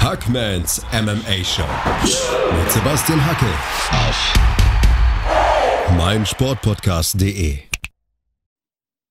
[0.00, 1.66] Hackmans MMA Show
[2.56, 3.52] mit Sebastian Hacke
[3.90, 4.32] auf
[5.98, 7.58] meinsportpodcast.de.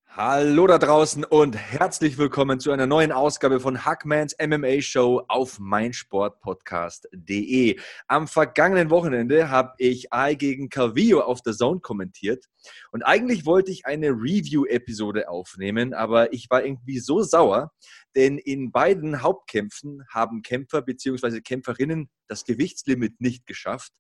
[0.07, 5.59] Hallo da draußen und herzlich willkommen zu einer neuen Ausgabe von Hackmans MMA Show auf
[5.59, 7.77] meinsportpodcast.de.
[8.07, 12.45] Am vergangenen Wochenende habe ich I gegen Calvillo auf der Zone kommentiert
[12.91, 17.71] und eigentlich wollte ich eine Review-Episode aufnehmen, aber ich war irgendwie so sauer,
[18.17, 21.39] denn in beiden Hauptkämpfen haben Kämpfer bzw.
[21.39, 23.93] Kämpferinnen das Gewichtslimit nicht geschafft.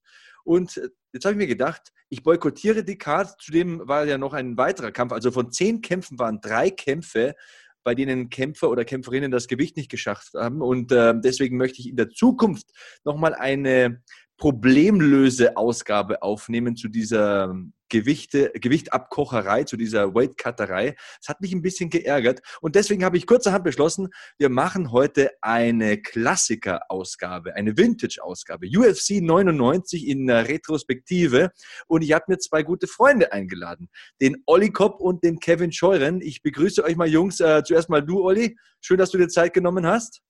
[0.43, 3.39] Und äh, jetzt habe ich mir gedacht, ich boykottiere die Card.
[3.39, 5.13] Zudem war ja noch ein weiterer Kampf.
[5.13, 7.35] Also von zehn Kämpfen waren drei Kämpfe,
[7.83, 10.61] bei denen Kämpfer oder Kämpferinnen das Gewicht nicht geschafft haben.
[10.63, 12.65] Und äh, deswegen möchte ich in der Zukunft
[13.05, 14.01] nochmal eine
[14.37, 17.53] Problemlöse-Ausgabe aufnehmen zu dieser
[17.89, 20.95] Gewichte, Gewichtabkocherei, zu dieser Weightcutterei.
[21.19, 25.31] Das hat mich ein bisschen geärgert und deswegen habe ich kurzerhand beschlossen, wir machen heute
[25.41, 31.51] eine Klassiker-Ausgabe, eine Vintage-Ausgabe, UFC 99 in der Retrospektive
[31.87, 33.89] und ich habe mir zwei gute Freunde eingeladen,
[34.21, 36.21] den Olli Kopp und den Kevin Scheuren.
[36.21, 39.53] Ich begrüße euch mal Jungs, äh, zuerst mal du Olli, schön, dass du dir Zeit
[39.53, 40.21] genommen hast.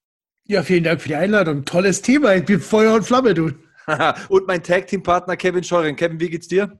[0.45, 1.65] Ja, vielen Dank für die Einladung.
[1.65, 2.33] Tolles Thema.
[2.35, 3.51] Ich bin Feuer und Flamme, du.
[4.29, 5.95] und mein Tag-Team-Partner Kevin Scheuren.
[5.95, 6.79] Kevin, wie geht's dir?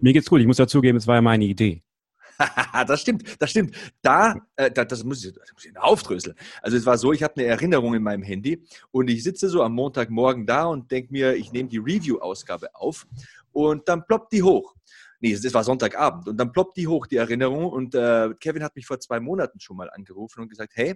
[0.00, 0.40] Mir geht's gut.
[0.40, 1.82] Ich muss dazugeben, es war ja meine Idee.
[2.86, 3.76] das stimmt, das stimmt.
[4.00, 6.36] Da, äh, das, das, muss ich, das muss ich aufdröseln.
[6.62, 9.62] Also es war so, ich habe eine Erinnerung in meinem Handy und ich sitze so
[9.62, 13.06] am Montagmorgen da und denke mir, ich nehme die Review-Ausgabe auf
[13.50, 14.74] und dann ploppt die hoch.
[15.20, 17.66] Nee, es war Sonntagabend und dann ploppt die hoch, die Erinnerung.
[17.66, 20.94] Und äh, Kevin hat mich vor zwei Monaten schon mal angerufen und gesagt, hey,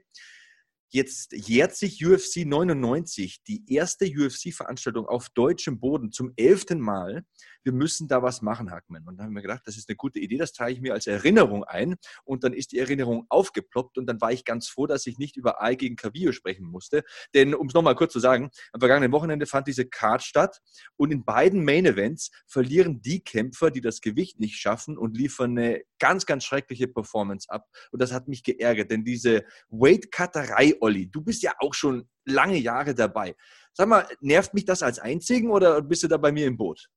[0.95, 7.25] Jetzt jährt sich UFC 99, die erste UFC-Veranstaltung auf deutschem Boden zum elften Mal
[7.65, 9.07] wir müssen da was machen, Hackman.
[9.07, 11.07] Und dann haben wir gedacht, das ist eine gute Idee, das trage ich mir als
[11.07, 11.97] Erinnerung ein.
[12.25, 15.37] Und dann ist die Erinnerung aufgeploppt und dann war ich ganz froh, dass ich nicht
[15.37, 17.05] über Ei gegen Cavillo sprechen musste.
[17.35, 20.61] Denn um es nochmal kurz zu sagen, am vergangenen Wochenende fand diese Card statt
[20.97, 25.59] und in beiden Main Events verlieren die Kämpfer, die das Gewicht nicht schaffen und liefern
[25.59, 27.69] eine ganz, ganz schreckliche Performance ab.
[27.91, 32.59] Und das hat mich geärgert, denn diese Weight-Cutterei, Olli, du bist ja auch schon lange
[32.59, 33.35] Jahre dabei.
[33.73, 36.91] Sag mal, nervt mich das als einzigen oder bist du da bei mir im Boot?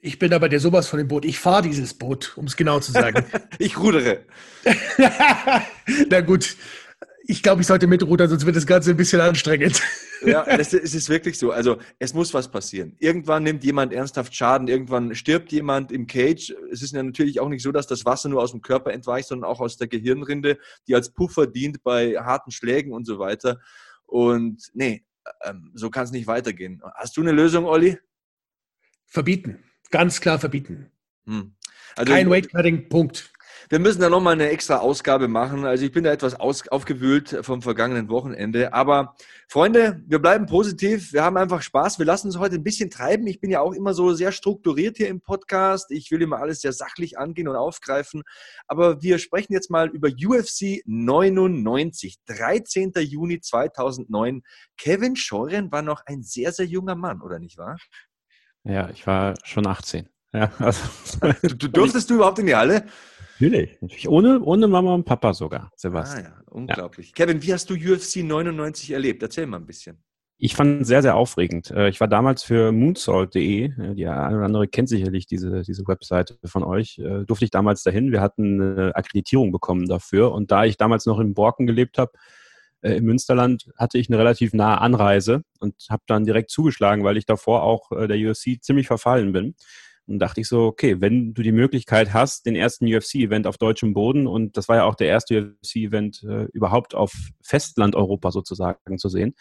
[0.00, 1.24] Ich bin aber der sowas von dem Boot.
[1.24, 3.24] Ich fahre dieses Boot, um es genau zu sagen.
[3.58, 4.24] ich rudere.
[6.10, 6.56] Na gut.
[7.30, 9.82] Ich glaube, ich sollte mitrudern, sonst wird das Ganze ein bisschen anstrengend.
[10.24, 11.50] ja, es ist wirklich so.
[11.50, 12.96] Also es muss was passieren.
[13.00, 16.54] Irgendwann nimmt jemand ernsthaft Schaden, irgendwann stirbt jemand im Cage.
[16.72, 19.28] Es ist ja natürlich auch nicht so, dass das Wasser nur aus dem Körper entweicht,
[19.28, 23.60] sondern auch aus der Gehirnrinde, die als Puffer dient bei harten Schlägen und so weiter.
[24.06, 25.04] Und nee,
[25.44, 26.80] ähm, so kann es nicht weitergehen.
[26.94, 27.98] Hast du eine Lösung, Olli?
[29.04, 29.67] Verbieten.
[29.90, 30.90] Ganz klar verbieten.
[31.26, 31.54] Hm.
[31.96, 33.32] Also, Kein Weightcutting, Punkt.
[33.70, 35.66] Wir müssen da nochmal eine extra Ausgabe machen.
[35.66, 38.72] Also ich bin da etwas aufgewühlt vom vergangenen Wochenende.
[38.72, 39.14] Aber
[39.46, 41.12] Freunde, wir bleiben positiv.
[41.12, 41.98] Wir haben einfach Spaß.
[41.98, 43.26] Wir lassen uns heute ein bisschen treiben.
[43.26, 45.90] Ich bin ja auch immer so sehr strukturiert hier im Podcast.
[45.90, 48.22] Ich will immer alles sehr sachlich angehen und aufgreifen.
[48.68, 52.92] Aber wir sprechen jetzt mal über UFC 99, 13.
[53.00, 54.42] Juni 2009.
[54.78, 57.76] Kevin Scheuren war noch ein sehr, sehr junger Mann, oder nicht wahr?
[58.68, 60.08] Ja, ich war schon 18.
[60.34, 60.84] Ja, also,
[61.42, 62.84] du, durftest du überhaupt in die Halle?
[63.40, 64.08] Natürlich, natürlich.
[64.08, 66.26] Ohne, ohne Mama und Papa sogar, Sebastian.
[66.26, 67.08] Ah, ja, unglaublich.
[67.08, 67.24] Ja.
[67.24, 69.22] Kevin, wie hast du UFC 99 erlebt?
[69.22, 70.02] Erzähl mal ein bisschen.
[70.40, 71.70] Ich fand es sehr, sehr aufregend.
[71.70, 76.36] Äh, ich war damals für moonsault.de, die eine oder andere kennt sicherlich diese, diese Webseite
[76.44, 78.12] von euch, äh, durfte ich damals dahin.
[78.12, 80.32] Wir hatten eine Akkreditierung bekommen dafür.
[80.32, 82.12] Und da ich damals noch in Borken gelebt habe,
[82.82, 87.16] äh, im Münsterland hatte ich eine relativ nahe Anreise und habe dann direkt zugeschlagen, weil
[87.16, 89.54] ich davor auch äh, der UFC ziemlich verfallen bin.
[90.06, 93.92] Und dachte ich so, okay, wenn du die Möglichkeit hast, den ersten UFC-Event auf deutschem
[93.92, 97.12] Boden, und das war ja auch der erste UFC-Event äh, überhaupt auf
[97.42, 99.34] Festland Europa sozusagen zu sehen,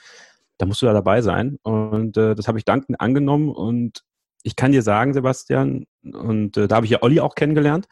[0.57, 1.57] da musst du da dabei sein.
[1.63, 3.49] Und äh, das habe ich dankend angenommen.
[3.49, 4.03] Und
[4.43, 7.87] ich kann dir sagen, Sebastian, und äh, da habe ich ja Olli auch kennengelernt.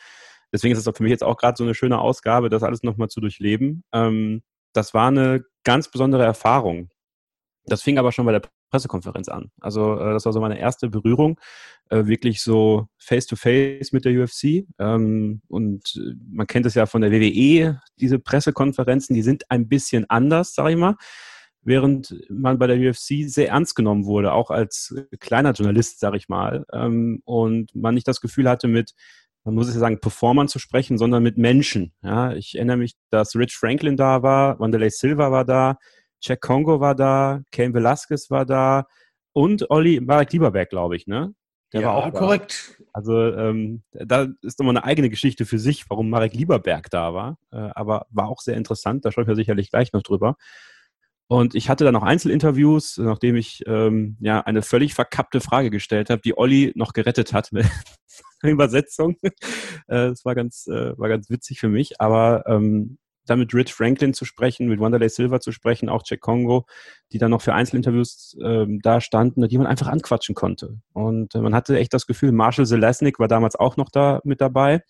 [0.51, 3.09] Deswegen ist es für mich jetzt auch gerade so eine schöne Ausgabe, das alles nochmal
[3.09, 3.83] zu durchleben.
[3.93, 4.41] Ähm,
[4.75, 6.89] das war eine ganz besondere Erfahrung.
[7.65, 9.51] Das fing aber schon bei der Pressekonferenz an.
[9.61, 11.39] Also äh, das war so meine erste Berührung,
[11.89, 14.67] äh, wirklich so face-to-face -face mit der UFC.
[14.79, 19.67] Ähm, und äh, man kennt es ja von der WWE, diese Pressekonferenzen, die sind ein
[19.67, 20.95] bisschen anders, sage ich mal.
[21.61, 26.29] Während man bei der UFC sehr ernst genommen wurde, auch als kleiner Journalist, sage ich
[26.29, 26.65] mal.
[26.71, 28.93] Ähm, und man nicht das Gefühl hatte, mit
[29.45, 31.93] man muss es ja sagen, Performern zu sprechen, sondern mit Menschen.
[32.01, 35.77] Ja, ich erinnere mich, dass Rich Franklin da war, Wanderlei Silva war da,
[36.19, 38.87] Jack Congo war da, Cain Velasquez war da
[39.33, 41.33] und Olli Marek Lieberberg, glaube ich, ne?
[41.73, 42.75] Der ja, war auch korrekt.
[42.79, 42.85] Da.
[42.93, 47.37] Also ähm, da ist nochmal eine eigene Geschichte für sich, warum Marek Lieberberg da war.
[47.51, 50.37] Äh, aber war auch sehr interessant, da sprechen wir sicherlich gleich noch drüber.
[51.27, 56.09] Und ich hatte dann noch Einzelinterviews, nachdem ich ähm, ja eine völlig verkappte Frage gestellt
[56.09, 57.65] habe, die Olli noch gerettet hat mit
[58.43, 59.17] Übersetzung.
[59.23, 59.31] äh,
[59.87, 61.99] das war ganz, äh, war ganz witzig für mich.
[61.99, 66.21] Aber ähm, dann mit Rich Franklin zu sprechen, mit Wanderlei Silver zu sprechen, auch Jack
[66.21, 66.65] Congo,
[67.11, 70.79] die dann noch für Einzelinterviews ähm, da standen, die man einfach anquatschen konnte.
[70.93, 74.41] Und äh, man hatte echt das Gefühl, Marshall Zelesnik war damals auch noch da mit
[74.41, 74.83] dabei.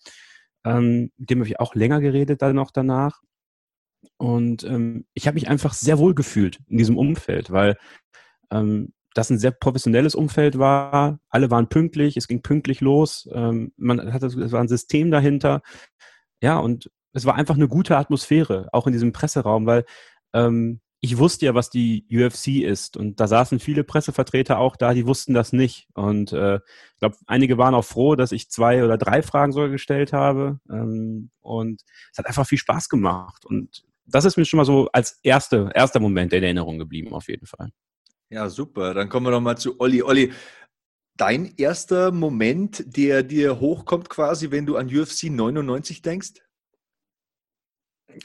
[0.64, 3.20] Ähm, mit dem habe ich auch länger geredet dann noch danach.
[4.16, 7.76] Und ähm, ich habe mich einfach sehr wohl gefühlt in diesem Umfeld, weil
[8.50, 11.18] ähm, das ein sehr professionelles Umfeld war.
[11.28, 13.28] Alle waren pünktlich, es ging pünktlich los.
[13.32, 15.62] Ähm, man hatte, es war ein System dahinter.
[16.42, 19.84] Ja, und es war einfach eine gute Atmosphäre, auch in diesem Presseraum, weil
[20.34, 22.96] ähm, ich wusste ja, was die UFC ist.
[22.96, 25.88] Und da saßen viele Pressevertreter auch da, die wussten das nicht.
[25.94, 29.68] Und äh, ich glaube, einige waren auch froh, dass ich zwei oder drei Fragen sogar
[29.68, 30.60] gestellt habe.
[30.68, 31.82] Ähm, und
[32.12, 33.46] es hat einfach viel Spaß gemacht.
[33.46, 37.28] Und das ist mir schon mal so als erste, erster Moment in Erinnerung geblieben, auf
[37.28, 37.70] jeden Fall.
[38.30, 38.94] Ja, super.
[38.94, 40.02] Dann kommen wir nochmal zu Olli.
[40.02, 40.32] Olli,
[41.16, 46.32] dein erster Moment, der dir hochkommt quasi, wenn du an UFC 99 denkst?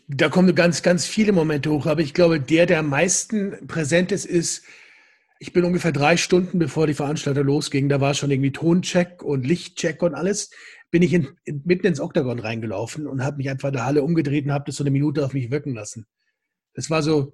[0.07, 4.11] Da kommen ganz, ganz viele Momente hoch, aber ich glaube, der, der am meisten präsent
[4.11, 4.63] ist, ist,
[5.41, 9.43] ich bin ungefähr drei Stunden, bevor die Veranstalter losging, da war schon irgendwie Toncheck und
[9.43, 10.51] Lichtcheck und alles
[10.91, 14.03] bin ich in, in, mitten ins Oktagon reingelaufen und habe mich einfach in der Halle
[14.03, 16.05] umgedreht und habe das so eine Minute auf mich wirken lassen.
[16.75, 17.33] Das war so,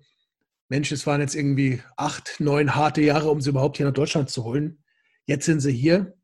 [0.69, 4.29] Mensch, es waren jetzt irgendwie acht, neun harte Jahre, um sie überhaupt hier nach Deutschland
[4.29, 4.81] zu holen.
[5.25, 6.15] Jetzt sind sie hier.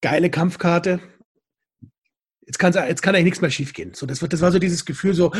[0.00, 1.00] Geile Kampfkarte.
[2.46, 3.92] Jetzt, jetzt kann eigentlich nichts mehr schiefgehen.
[3.92, 5.30] So, das, das war so dieses Gefühl, so,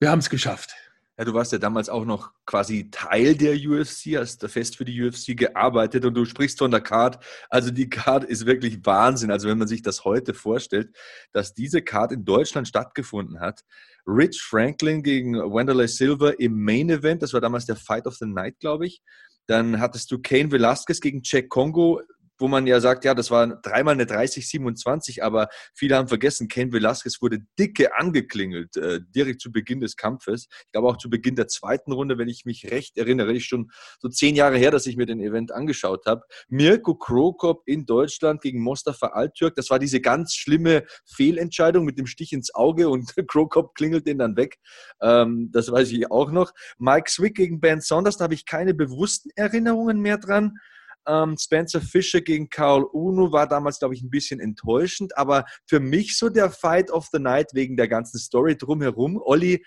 [0.00, 0.74] wir haben es geschafft.
[1.18, 5.02] Ja, du warst ja damals auch noch quasi Teil der UFC, hast fest für die
[5.02, 7.24] UFC gearbeitet und du sprichst von der Card.
[7.48, 9.30] Also die Card ist wirklich Wahnsinn.
[9.30, 10.94] Also wenn man sich das heute vorstellt,
[11.32, 13.62] dass diese Card in Deutschland stattgefunden hat.
[14.06, 18.26] Rich Franklin gegen Wanderlei Silver im Main Event, das war damals der Fight of the
[18.26, 19.02] Night, glaube ich.
[19.46, 22.02] Dann hattest du Kane Velasquez gegen Jack Congo
[22.38, 26.72] wo man ja sagt, ja, das war dreimal eine 30-27, aber viele haben vergessen, Ken
[26.72, 30.48] Velasquez wurde dicke angeklingelt, äh, direkt zu Beginn des Kampfes.
[30.66, 33.70] Ich glaube auch zu Beginn der zweiten Runde, wenn ich mich recht erinnere, ich schon
[33.98, 36.22] so zehn Jahre her, dass ich mir den Event angeschaut habe.
[36.48, 42.06] Mirko Krokop in Deutschland gegen Mostafa Altürk, das war diese ganz schlimme Fehlentscheidung mit dem
[42.06, 44.58] Stich ins Auge und Krokop klingelt den dann weg.
[45.00, 46.52] Ähm, das weiß ich auch noch.
[46.78, 50.58] Mike Swick gegen Ben Saunders, da habe ich keine bewussten Erinnerungen mehr dran.
[51.06, 55.80] Ähm, Spencer Fischer gegen Carl Uno war damals, glaube ich, ein bisschen enttäuschend, aber für
[55.80, 59.20] mich so der Fight of the Night wegen der ganzen Story drumherum.
[59.22, 59.64] Olli,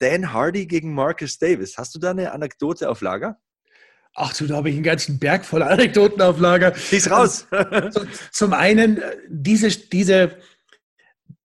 [0.00, 1.76] Dan Hardy gegen Marcus Davis.
[1.76, 3.38] Hast du da eine Anekdote auf Lager?
[4.14, 6.74] Ach du, da habe ich einen ganzen Berg voll Anekdoten auf Lager.
[6.74, 7.46] Schieß raus.
[7.50, 10.36] Also, zum einen, äh, diese, diese,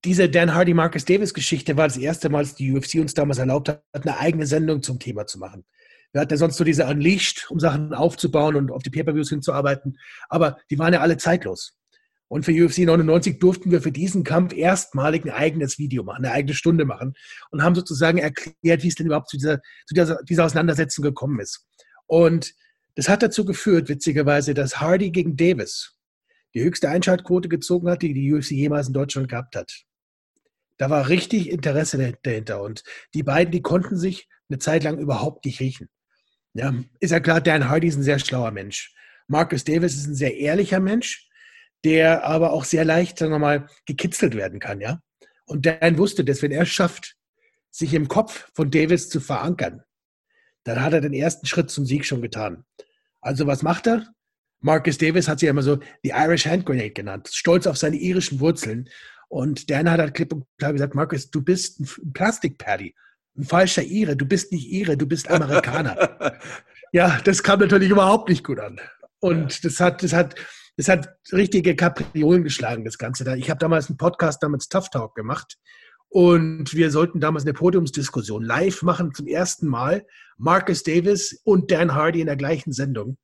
[0.06, 3.38] diese Dan Hardy Marcus Davis Geschichte war das erste Mal, dass die UFC uns damals
[3.38, 5.66] erlaubt hat, eine eigene Sendung zum Thema zu machen.
[6.14, 9.98] Wir hatten ja sonst so diese Unleashed, um Sachen aufzubauen und auf die Pay-Per-Views hinzuarbeiten.
[10.30, 11.76] Aber die waren ja alle zeitlos.
[12.28, 16.34] Und für UFC 99 durften wir für diesen Kampf erstmalig ein eigenes Video machen, eine
[16.34, 17.14] eigene Stunde machen
[17.52, 21.40] und haben sozusagen erklärt, wie es denn überhaupt zu dieser, zu dieser, dieser Auseinandersetzung gekommen
[21.40, 21.68] ist.
[22.08, 22.54] Und
[22.96, 25.96] das hat dazu geführt, witzigerweise, dass Hardy gegen Davis
[26.54, 29.84] die höchste Einschaltquote gezogen hat, die die UFC jemals in Deutschland gehabt hat.
[30.78, 32.62] Da war richtig Interesse dahinter.
[32.62, 32.84] Und
[33.14, 35.90] die beiden, die konnten sich eine Zeit lang überhaupt nicht riechen.
[36.54, 38.94] Ja, ist ja klar, Dan Hardy ist ein sehr schlauer Mensch.
[39.28, 41.30] Marcus Davis ist ein sehr ehrlicher Mensch,
[41.84, 45.02] der aber auch sehr leicht, sagen wir mal, gekitzelt werden kann, ja.
[45.46, 47.18] Und Dan wusste, dass wenn er es schafft,
[47.72, 49.84] sich im Kopf von Davis zu verankern,
[50.64, 52.64] dann hat er den ersten Schritt zum Sieg schon getan.
[53.20, 54.14] Also was macht er?
[54.60, 58.40] Marcus Davis hat sich immer so die Irish Hand Grenade genannt, stolz auf seine irischen
[58.40, 58.90] Wurzeln.
[59.28, 62.96] Und Dan hat halt klipp und klar gesagt, Marcus, du bist ein Plastikpaddy
[63.38, 64.16] ein falscher Ire.
[64.16, 66.40] Du bist nicht Ire, du bist Amerikaner.
[66.92, 68.80] ja, das kam natürlich überhaupt nicht gut an.
[69.20, 70.36] Und das hat, das hat,
[70.78, 73.36] das hat richtige Kapriolen geschlagen, das Ganze da.
[73.36, 75.58] Ich habe damals einen Podcast damals Tough Talk gemacht.
[76.10, 80.06] Und wir sollten damals eine Podiumsdiskussion live machen zum ersten Mal.
[80.38, 83.18] Marcus Davis und Dan Hardy in der gleichen Sendung.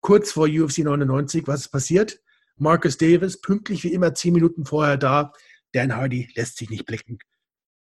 [0.00, 2.20] Kurz vor UFC 99, was ist passiert?
[2.56, 5.32] Marcus Davis, pünktlich wie immer zehn Minuten vorher da.
[5.72, 7.18] Dan Hardy lässt sich nicht blicken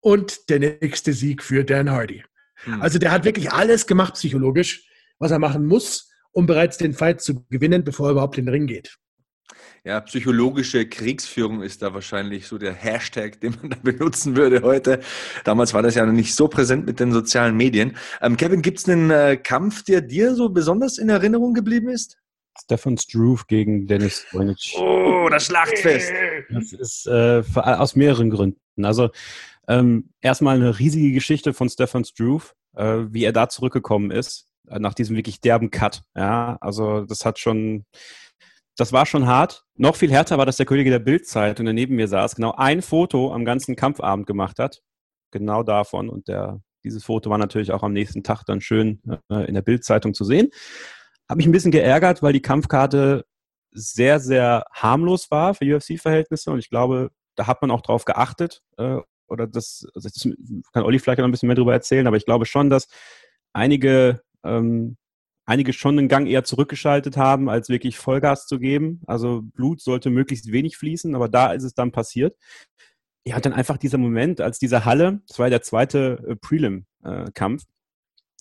[0.04, 2.22] und der nächste Sieg für Dan Hardy.
[2.64, 2.82] Hm.
[2.82, 4.86] Also der hat wirklich alles gemacht psychologisch,
[5.18, 8.52] was er machen muss, um bereits den Fight zu gewinnen, bevor er überhaupt in den
[8.52, 8.98] Ring geht.
[9.82, 15.00] Ja, psychologische Kriegsführung ist da wahrscheinlich so der Hashtag, den man da benutzen würde heute.
[15.44, 17.96] Damals war das ja noch nicht so präsent mit den sozialen Medien.
[18.20, 22.18] Ähm, Kevin, gibt es einen äh, Kampf, der dir so besonders in Erinnerung geblieben ist?
[22.62, 24.76] Stefan Struve gegen Dennis Voynich.
[24.78, 26.12] Oh, das Schlachtfest.
[26.50, 28.84] Das ist äh, aus mehreren Gründen.
[28.84, 29.10] Also
[29.68, 32.52] ähm, erstmal eine riesige Geschichte von Stefan Struve.
[32.76, 36.02] äh, wie er da zurückgekommen ist, äh, nach diesem wirklich derben Cut.
[36.16, 37.84] Ja, also das hat schon,
[38.76, 39.64] das war schon hart.
[39.76, 42.82] Noch viel härter war, dass der Kollege der Bildzeitung, der neben mir saß, genau ein
[42.82, 44.82] Foto am ganzen Kampfabend gemacht hat.
[45.30, 46.08] Genau davon.
[46.08, 49.62] Und der, dieses Foto war natürlich auch am nächsten Tag dann schön äh, in der
[49.62, 50.50] Bildzeitung zu sehen.
[51.28, 53.24] Habe mich ein bisschen geärgert, weil die Kampfkarte
[53.72, 56.50] sehr, sehr harmlos war für UFC-Verhältnisse.
[56.50, 58.62] Und ich glaube, da hat man auch drauf geachtet.
[58.78, 60.28] Äh, oder das, also das
[60.72, 62.88] kann Olli vielleicht noch ein bisschen mehr darüber erzählen, aber ich glaube schon, dass
[63.52, 64.96] einige ähm,
[65.46, 69.02] einige schon einen Gang eher zurückgeschaltet haben, als wirklich Vollgas zu geben.
[69.06, 72.36] Also Blut sollte möglichst wenig fließen, aber da ist es dann passiert.
[73.26, 76.36] Ja, und dann einfach dieser Moment, als diese Halle, das war ja der zweite äh,
[76.36, 77.66] Prelim-Kampf, äh,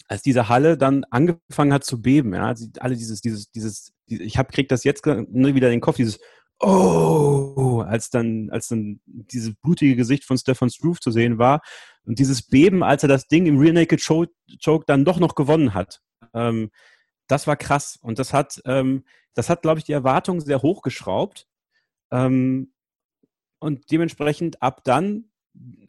[0.07, 4.51] als diese Halle dann angefangen hat zu beben, ja, alle dieses, dieses, dieses, ich hab,
[4.51, 6.19] krieg das jetzt wieder in den Kopf, dieses
[6.59, 11.61] Oh, als dann, als dann dieses blutige Gesicht von Stefan Struve zu sehen war
[12.05, 15.73] und dieses Beben, als er das Ding im Real Naked Choke, dann doch noch gewonnen
[15.73, 16.01] hat.
[16.33, 16.71] Ähm,
[17.27, 21.47] das war krass und das hat, ähm, das hat, glaube ich, die Erwartungen sehr hochgeschraubt.
[22.11, 22.73] Ähm,
[23.59, 25.25] und dementsprechend ab dann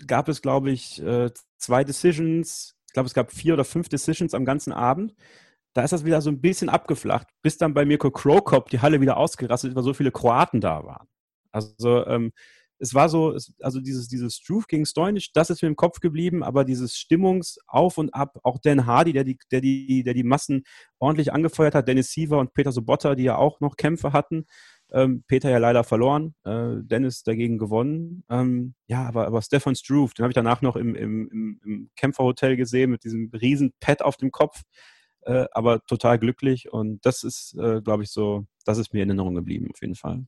[0.06, 2.76] gab es, glaube ich, äh, zwei Decisions.
[2.86, 5.14] Ich glaube, es gab vier oder fünf Decisions am ganzen Abend.
[5.74, 9.00] Da ist das wieder so ein bisschen abgeflacht, bis dann bei Mirko Krokop die Halle
[9.00, 11.06] wieder ausgerastet ist, weil so viele Kroaten da waren.
[11.50, 12.32] Also ähm,
[12.78, 16.00] es war so, es, also dieses, dieses Struve gegen Stoinic, das ist mir im Kopf
[16.00, 20.24] geblieben, aber dieses Stimmungsauf und Ab, auch Dan Hardy, der die, der die, der die
[20.24, 20.64] Massen
[20.98, 24.46] ordentlich angefeuert hat, Dennis Siever und Peter Sobotta, die ja auch noch Kämpfe hatten.
[24.92, 28.24] Ähm, Peter ja leider verloren, äh, Dennis dagegen gewonnen.
[28.28, 31.90] Ähm, ja, aber, aber Stefan Struve, den habe ich danach noch im, im, im, im
[31.96, 34.62] Kämpferhotel gesehen mit diesem riesen Pad auf dem Kopf,
[35.24, 39.10] äh, aber total glücklich und das ist, äh, glaube ich, so, das ist mir in
[39.10, 40.24] Erinnerung geblieben auf jeden Fall.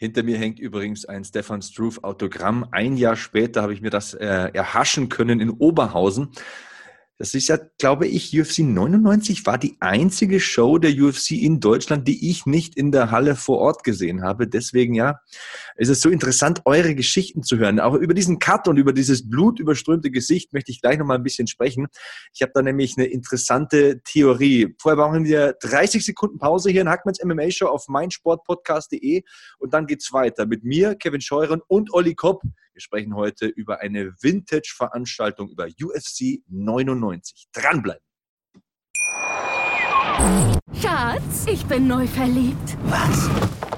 [0.00, 2.66] Hinter mir hängt übrigens ein Stefan Struve Autogramm.
[2.70, 6.30] Ein Jahr später habe ich mir das äh, erhaschen können in Oberhausen.
[7.20, 12.08] Das ist ja, glaube ich, UFC 99 war die einzige Show der UFC in Deutschland,
[12.08, 14.48] die ich nicht in der Halle vor Ort gesehen habe.
[14.48, 15.20] Deswegen, ja,
[15.76, 17.78] ist es so interessant, eure Geschichten zu hören.
[17.78, 21.22] Auch über diesen Cut und über dieses blutüberströmte Gesicht möchte ich gleich noch mal ein
[21.22, 21.88] bisschen sprechen.
[22.32, 24.74] Ich habe da nämlich eine interessante Theorie.
[24.78, 29.24] Vorher brauchen wir 30 Sekunden Pause hier in Hackmans MMA Show auf meinsportpodcast.de
[29.58, 32.40] und dann geht's weiter mit mir, Kevin Scheuren und Olli Kopp.
[32.72, 37.48] Wir sprechen heute über eine Vintage-Veranstaltung über UFC 99.
[37.52, 38.02] Dranbleiben.
[40.80, 42.76] Schatz, ich bin neu verliebt.
[42.84, 43.28] Was?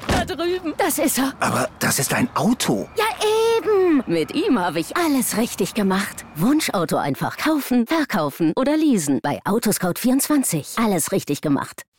[0.08, 0.74] Da drüben.
[0.76, 1.32] Das ist er.
[1.40, 2.88] Aber das ist ein Auto.
[2.96, 3.04] Ja,
[3.58, 4.02] eben.
[4.06, 6.24] Mit ihm habe ich alles richtig gemacht.
[6.36, 9.20] Wunschauto einfach kaufen, verkaufen oder leasen.
[9.22, 10.84] Bei Autoscout24.
[10.84, 11.82] Alles richtig gemacht.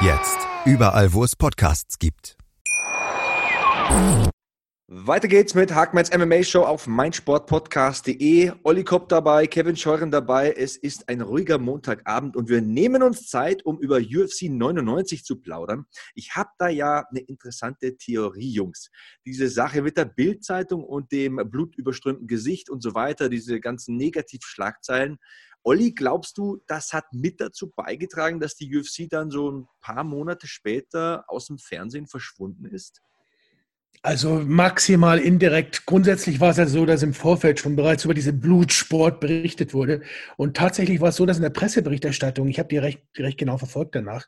[0.00, 2.36] Jetzt überall, wo es Podcasts gibt.
[4.86, 8.52] Weiter geht's mit Hackmans MMA Show auf meinsportpodcast.de.
[8.62, 10.52] Olli Kopp dabei, Kevin Scheuren dabei.
[10.52, 15.40] Es ist ein ruhiger Montagabend und wir nehmen uns Zeit, um über UFC 99 zu
[15.40, 15.86] plaudern.
[16.14, 18.90] Ich habe da ja eine interessante Theorie, Jungs.
[19.26, 25.18] Diese Sache mit der Bildzeitung und dem blutüberströmten Gesicht und so weiter, diese ganzen Negativschlagzeilen.
[25.62, 30.04] Olli, glaubst du, das hat mit dazu beigetragen, dass die UFC dann so ein paar
[30.04, 33.02] Monate später aus dem Fernsehen verschwunden ist?
[34.02, 35.84] Also maximal indirekt.
[35.84, 40.02] Grundsätzlich war es ja so, dass im Vorfeld schon bereits über diesen Blutsport berichtet wurde.
[40.36, 43.58] Und tatsächlich war es so, dass in der Presseberichterstattung, ich habe die recht, recht genau
[43.58, 44.26] verfolgt danach,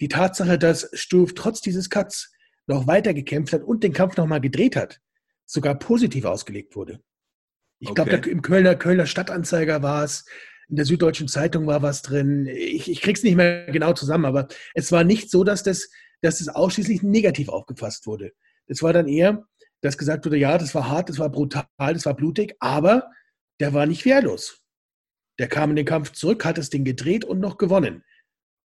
[0.00, 2.32] die Tatsache, dass Stuf trotz dieses Cuts
[2.66, 5.00] noch weiter gekämpft hat und den Kampf nochmal gedreht hat,
[5.46, 7.00] sogar positiv ausgelegt wurde.
[7.78, 8.08] Ich okay.
[8.08, 10.24] glaube, im Kölner, Kölner Stadtanzeiger war es,
[10.68, 12.46] in der Süddeutschen Zeitung war was drin.
[12.46, 15.90] Ich, ich krieg's nicht mehr genau zusammen, aber es war nicht so, dass das,
[16.22, 18.32] dass das ausschließlich negativ aufgefasst wurde.
[18.66, 19.46] Es war dann eher,
[19.80, 23.10] dass gesagt wurde, ja, das war hart, das war brutal, das war blutig, aber
[23.60, 24.62] der war nicht wehrlos.
[25.38, 28.04] Der kam in den Kampf zurück, hat das Ding gedreht und noch gewonnen.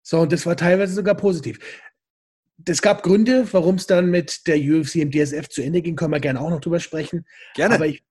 [0.02, 1.58] So, und das war teilweise sogar positiv.
[2.66, 6.12] Es gab Gründe, warum es dann mit der UFC im DSF zu Ende ging, können
[6.12, 7.26] wir gerne auch noch drüber sprechen.
[7.54, 7.74] Gerne.
[7.74, 8.04] Aber ich,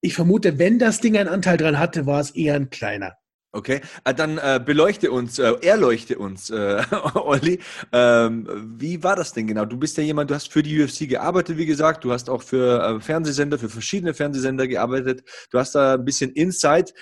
[0.00, 3.16] ich vermute, wenn das Ding einen Anteil dran hatte, war es eher ein kleiner.
[3.54, 6.82] Okay, ah, dann äh, beleuchte uns, äh, erleuchte uns, äh,
[7.14, 7.60] Olli.
[7.92, 8.48] Ähm,
[8.80, 9.64] wie war das denn genau?
[9.64, 12.02] Du bist ja jemand, du hast für die UFC gearbeitet, wie gesagt.
[12.02, 15.22] Du hast auch für äh, Fernsehsender, für verschiedene Fernsehsender gearbeitet.
[15.52, 16.92] Du hast da ein bisschen Insight.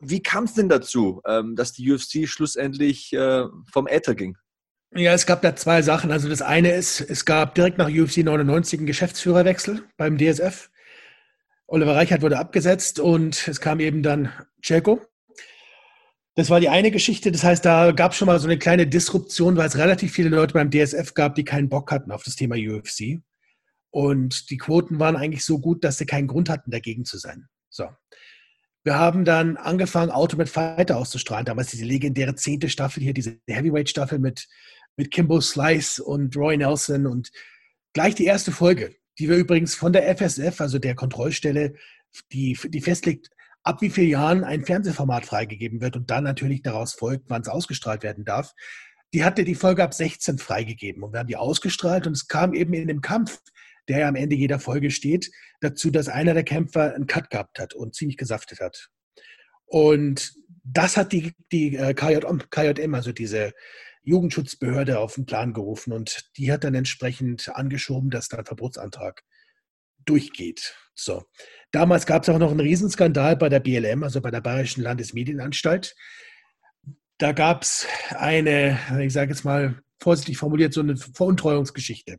[0.00, 4.38] wie kam es denn dazu, ähm, dass die UFC schlussendlich äh, vom Äther ging?
[4.94, 6.10] Ja, es gab da zwei Sachen.
[6.10, 10.70] Also das eine ist, es gab direkt nach UFC 99 einen Geschäftsführerwechsel beim DSF.
[11.66, 14.32] Oliver Reichert wurde abgesetzt und es kam eben dann
[14.64, 15.02] Celko.
[16.34, 17.30] Das war die eine Geschichte.
[17.30, 20.30] Das heißt, da gab es schon mal so eine kleine Disruption, weil es relativ viele
[20.30, 23.22] Leute beim DSF gab, die keinen Bock hatten auf das Thema UFC.
[23.90, 27.48] Und die Quoten waren eigentlich so gut, dass sie keinen Grund hatten, dagegen zu sein.
[27.68, 27.88] So.
[28.84, 31.44] Wir haben dann angefangen, Ultimate Fighter auszustrahlen.
[31.44, 34.48] Damals diese legendäre zehnte Staffel hier, diese Heavyweight-Staffel mit,
[34.96, 37.30] mit Kimbo Slice und Roy Nelson und
[37.92, 41.74] gleich die erste Folge, die wir übrigens von der FSF, also der Kontrollstelle,
[42.32, 43.28] die, die festlegt,
[43.62, 47.48] ab wie vielen Jahren ein Fernsehformat freigegeben wird und dann natürlich daraus folgt, wann es
[47.48, 48.52] ausgestrahlt werden darf.
[49.14, 52.54] Die hatte die Folge ab 16 freigegeben und wir haben die ausgestrahlt und es kam
[52.54, 53.38] eben in dem Kampf,
[53.88, 57.58] der ja am Ende jeder Folge steht, dazu, dass einer der Kämpfer einen Cut gehabt
[57.58, 58.88] hat und ziemlich gesaftet hat.
[59.66, 60.32] Und
[60.64, 63.52] das hat die, die äh, KJM, KJM, also diese
[64.04, 69.22] Jugendschutzbehörde, auf den Plan gerufen und die hat dann entsprechend angeschoben, dass da ein Verbotsantrag
[70.04, 70.74] durchgeht.
[70.94, 71.24] So.
[71.72, 75.94] Damals gab es auch noch einen Riesenskandal bei der BLM, also bei der Bayerischen Landesmedienanstalt.
[77.18, 82.18] Da gab es eine, ich sage jetzt mal vorsichtig formuliert, so eine Veruntreuungsgeschichte.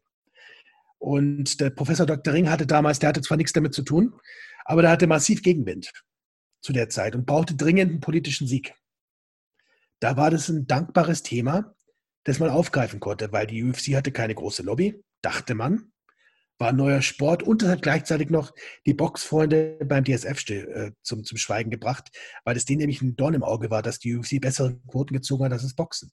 [0.98, 2.34] Und der Professor Dr.
[2.34, 4.14] Ring hatte damals, der hatte zwar nichts damit zu tun,
[4.66, 5.92] aber der hatte massiv Gegenwind
[6.62, 8.74] zu der Zeit und brauchte dringend einen politischen Sieg.
[10.00, 11.76] Da war das ein dankbares Thema,
[12.24, 15.93] das man aufgreifen konnte, weil die UFC hatte keine große Lobby, dachte man
[16.60, 18.54] war ein neuer Sport und es hat gleichzeitig noch
[18.86, 22.10] die Boxfreunde beim DSF äh, zum, zum Schweigen gebracht,
[22.46, 25.46] weil es denen nämlich ein Dorn im Auge war, dass die UFC bessere Quoten gezogen
[25.46, 26.12] hat als das Boxen.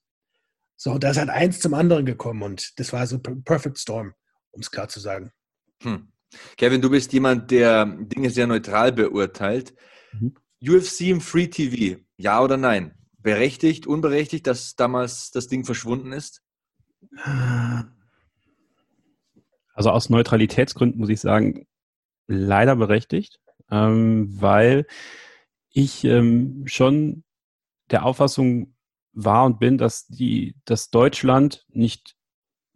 [0.77, 4.15] So, und da ist halt eins zum anderen gekommen und das war so Perfect Storm,
[4.51, 5.31] um es klar zu sagen.
[5.83, 6.11] Hm.
[6.57, 9.75] Kevin, du bist jemand, der Dinge sehr neutral beurteilt.
[10.13, 10.35] Mhm.
[10.63, 12.95] UFC im Free TV, ja oder nein?
[13.19, 16.43] Berechtigt, unberechtigt, dass damals das Ding verschwunden ist?
[19.81, 21.67] Also aus Neutralitätsgründen muss ich sagen,
[22.27, 23.41] leider berechtigt,
[23.71, 24.85] ähm, weil
[25.71, 27.25] ich ähm, schon
[27.91, 28.75] der Auffassung
[29.15, 32.15] war und bin, dass die, dass Deutschland nicht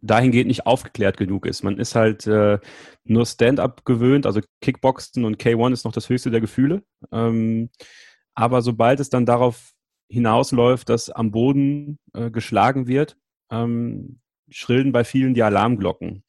[0.01, 1.61] dahingehend nicht aufgeklärt genug ist.
[1.61, 2.57] Man ist halt äh,
[3.03, 6.81] nur Stand-up gewöhnt, also Kickboxen und K1 ist noch das höchste der Gefühle.
[7.11, 7.69] Ähm,
[8.33, 9.73] aber sobald es dann darauf
[10.09, 13.15] hinausläuft, dass am Boden äh, geschlagen wird,
[13.51, 16.24] ähm, schrillen bei vielen die Alarmglocken.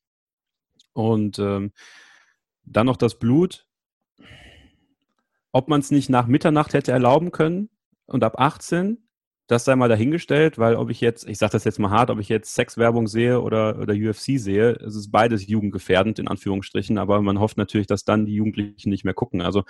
[0.97, 1.73] Und ähm,
[2.65, 3.67] dann noch das Blut.
[5.53, 7.69] Ob man es nicht nach Mitternacht hätte erlauben können
[8.07, 9.07] und ab 18,
[9.47, 12.19] das sei mal dahingestellt, weil ob ich jetzt, ich sage das jetzt mal hart, ob
[12.19, 17.21] ich jetzt Sexwerbung sehe oder, oder UFC sehe, es ist beides jugendgefährdend in Anführungsstrichen, aber
[17.21, 19.43] man hofft natürlich, dass dann die Jugendlichen nicht mehr gucken.
[19.43, 19.65] Also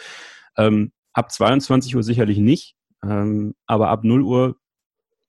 [0.56, 4.56] ähm, ab 22 Uhr sicherlich nicht, ähm, aber ab 0 Uhr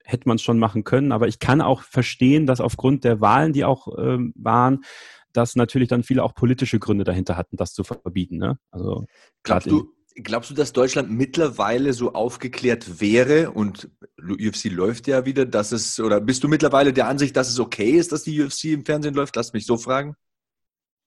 [0.04, 1.12] hätte man es schon machen können.
[1.12, 4.84] Aber ich kann auch verstehen, dass aufgrund der Wahlen, die auch ähm, waren,
[5.38, 8.38] dass natürlich dann viele auch politische Gründe dahinter hatten, das zu verbieten.
[8.38, 8.58] Ne?
[8.71, 9.06] Also
[9.43, 15.45] glaubst du, glaubst du, dass Deutschland mittlerweile so aufgeklärt wäre und UFC läuft ja wieder,
[15.45, 18.65] dass es oder bist du mittlerweile der Ansicht, dass es okay ist, dass die UFC
[18.65, 19.36] im Fernsehen läuft?
[19.36, 20.15] Lass mich so fragen.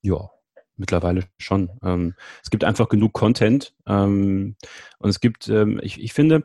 [0.02, 0.30] Ja,
[0.76, 1.70] mittlerweile schon.
[1.82, 4.54] Ähm, es gibt einfach genug Content ähm,
[4.98, 6.44] und es gibt, ähm, ich, ich finde,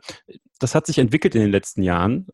[0.58, 2.26] das hat sich entwickelt in den letzten Jahren.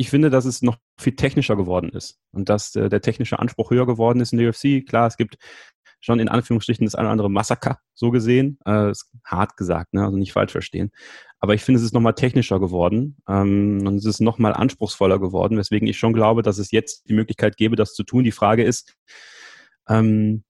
[0.00, 3.70] Ich finde, dass es noch viel technischer geworden ist und dass äh, der technische Anspruch
[3.70, 4.86] höher geworden ist in der UFC.
[4.86, 5.36] Klar, es gibt
[6.00, 8.58] schon in Anführungsstrichen das eine oder andere Massaker, so gesehen.
[8.64, 8.92] Äh,
[9.24, 10.04] hart gesagt, ne?
[10.04, 10.92] also nicht falsch verstehen.
[11.40, 15.58] Aber ich finde, es ist nochmal technischer geworden ähm, und es ist nochmal anspruchsvoller geworden,
[15.58, 18.22] weswegen ich schon glaube, dass es jetzt die Möglichkeit gäbe, das zu tun.
[18.22, 18.94] Die Frage ist,
[19.88, 20.44] ähm,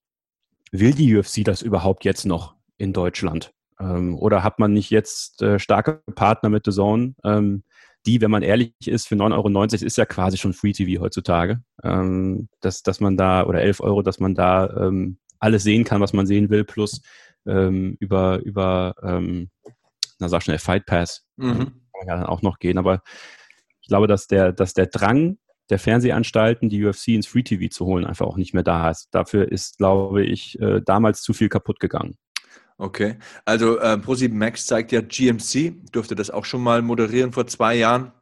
[0.73, 3.53] will die UFC das überhaupt jetzt noch in Deutschland?
[3.81, 7.65] Ähm, oder hat man nicht jetzt äh, starke Partner mit The Zone, ähm,
[8.07, 11.63] die, wenn man ehrlich ist, für 9,90 Euro ist ja quasi schon Free TV heutzutage.
[11.83, 16.01] Ähm, dass, dass man da, oder 11 Euro, dass man da ähm, alles sehen kann,
[16.01, 17.03] was man sehen will, plus
[17.47, 19.51] ähm, über, über ähm,
[20.19, 21.53] na sag schnell, Fight Pass mhm.
[21.53, 22.79] kann man ja dann auch noch gehen.
[22.79, 23.03] Aber
[23.81, 25.39] ich glaube, dass der, dass der Drang
[25.71, 29.09] der Fernsehanstalten, die UFC ins Free TV zu holen, einfach auch nicht mehr da ist.
[29.13, 32.17] Dafür ist, glaube ich, äh, damals zu viel kaputt gegangen.
[32.81, 37.49] Okay, also äh, Pro7 Max zeigt ja GMC, durfte das auch schon mal moderieren vor
[37.49, 38.13] zwei Jahren.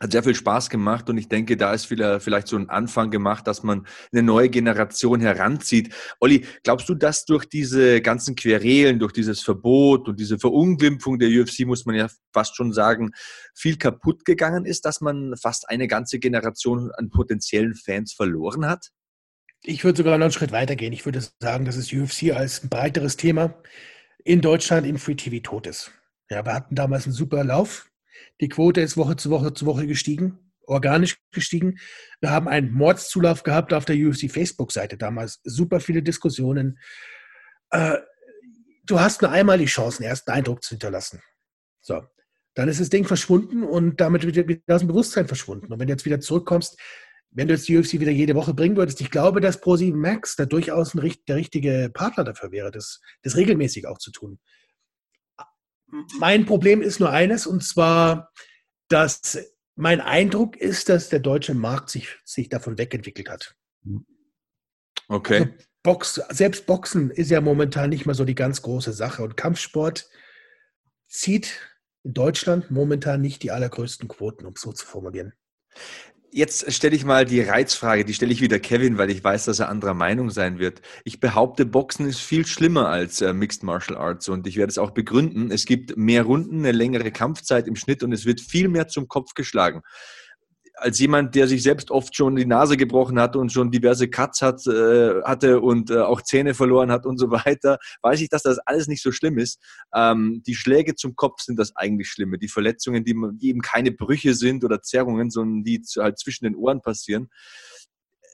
[0.00, 3.46] Hat sehr viel Spaß gemacht und ich denke, da ist vielleicht so ein Anfang gemacht,
[3.46, 5.94] dass man eine neue Generation heranzieht.
[6.18, 11.28] Olli, glaubst du, dass durch diese ganzen Querelen, durch dieses Verbot und diese Verunglimpfung der
[11.28, 13.10] UFC, muss man ja fast schon sagen,
[13.54, 18.88] viel kaputt gegangen ist, dass man fast eine ganze Generation an potenziellen Fans verloren hat?
[19.62, 20.94] Ich würde sogar noch einen Schritt weiter gehen.
[20.94, 23.54] Ich würde sagen, dass es UFC als ein breiteres Thema
[24.24, 25.92] in Deutschland im Free TV tot ist.
[26.30, 27.90] Ja, wir hatten damals einen super Lauf.
[28.40, 31.78] Die Quote ist Woche zu Woche zu Woche gestiegen, organisch gestiegen.
[32.20, 35.40] Wir haben einen Mordszulauf gehabt auf der UFC Facebook-Seite damals.
[35.44, 36.78] Super viele Diskussionen.
[37.70, 37.98] Äh,
[38.84, 41.22] du hast nur einmal die Chance, einen ersten Eindruck zu hinterlassen.
[41.80, 42.02] So,
[42.54, 45.72] dann ist das Ding verschwunden und damit wieder, wieder aus Bewusstsein verschwunden.
[45.72, 46.78] Und wenn du jetzt wieder zurückkommst,
[47.32, 50.36] wenn du jetzt die UFC wieder jede Woche bringen würdest, ich glaube, dass Pro7 Max
[50.36, 54.40] da durchaus ein, der richtige Partner dafür wäre, das, das regelmäßig auch zu tun.
[56.18, 58.32] Mein Problem ist nur eines, und zwar,
[58.88, 59.38] dass
[59.76, 63.56] mein Eindruck ist, dass der deutsche Markt sich, sich davon wegentwickelt hat.
[65.08, 65.40] Okay.
[65.40, 69.22] Also Box, selbst Boxen ist ja momentan nicht mal so die ganz große Sache.
[69.22, 70.08] Und Kampfsport
[71.08, 71.58] zieht
[72.04, 75.32] in Deutschland momentan nicht die allergrößten Quoten, um es so zu formulieren.
[76.32, 79.58] Jetzt stelle ich mal die Reizfrage, die stelle ich wieder Kevin, weil ich weiß, dass
[79.58, 80.80] er anderer Meinung sein wird.
[81.02, 84.78] Ich behaupte, Boxen ist viel schlimmer als äh, Mixed Martial Arts und ich werde es
[84.78, 85.50] auch begründen.
[85.50, 89.08] Es gibt mehr Runden, eine längere Kampfzeit im Schnitt und es wird viel mehr zum
[89.08, 89.82] Kopf geschlagen
[90.80, 94.42] als jemand, der sich selbst oft schon die Nase gebrochen hat und schon diverse Cuts
[94.42, 98.42] hat, äh, hatte und äh, auch Zähne verloren hat und so weiter, weiß ich, dass
[98.42, 99.60] das alles nicht so schlimm ist.
[99.94, 102.38] Ähm, die Schläge zum Kopf sind das eigentlich Schlimme.
[102.38, 106.56] Die Verletzungen, die, die eben keine Brüche sind oder Zerrungen, sondern die halt zwischen den
[106.56, 107.28] Ohren passieren.
[108.22, 108.26] Äh,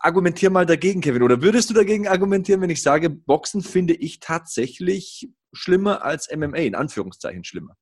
[0.00, 1.22] argumentier mal dagegen, Kevin.
[1.22, 6.58] Oder würdest du dagegen argumentieren, wenn ich sage, Boxen finde ich tatsächlich schlimmer als MMA,
[6.58, 7.76] in Anführungszeichen schlimmer?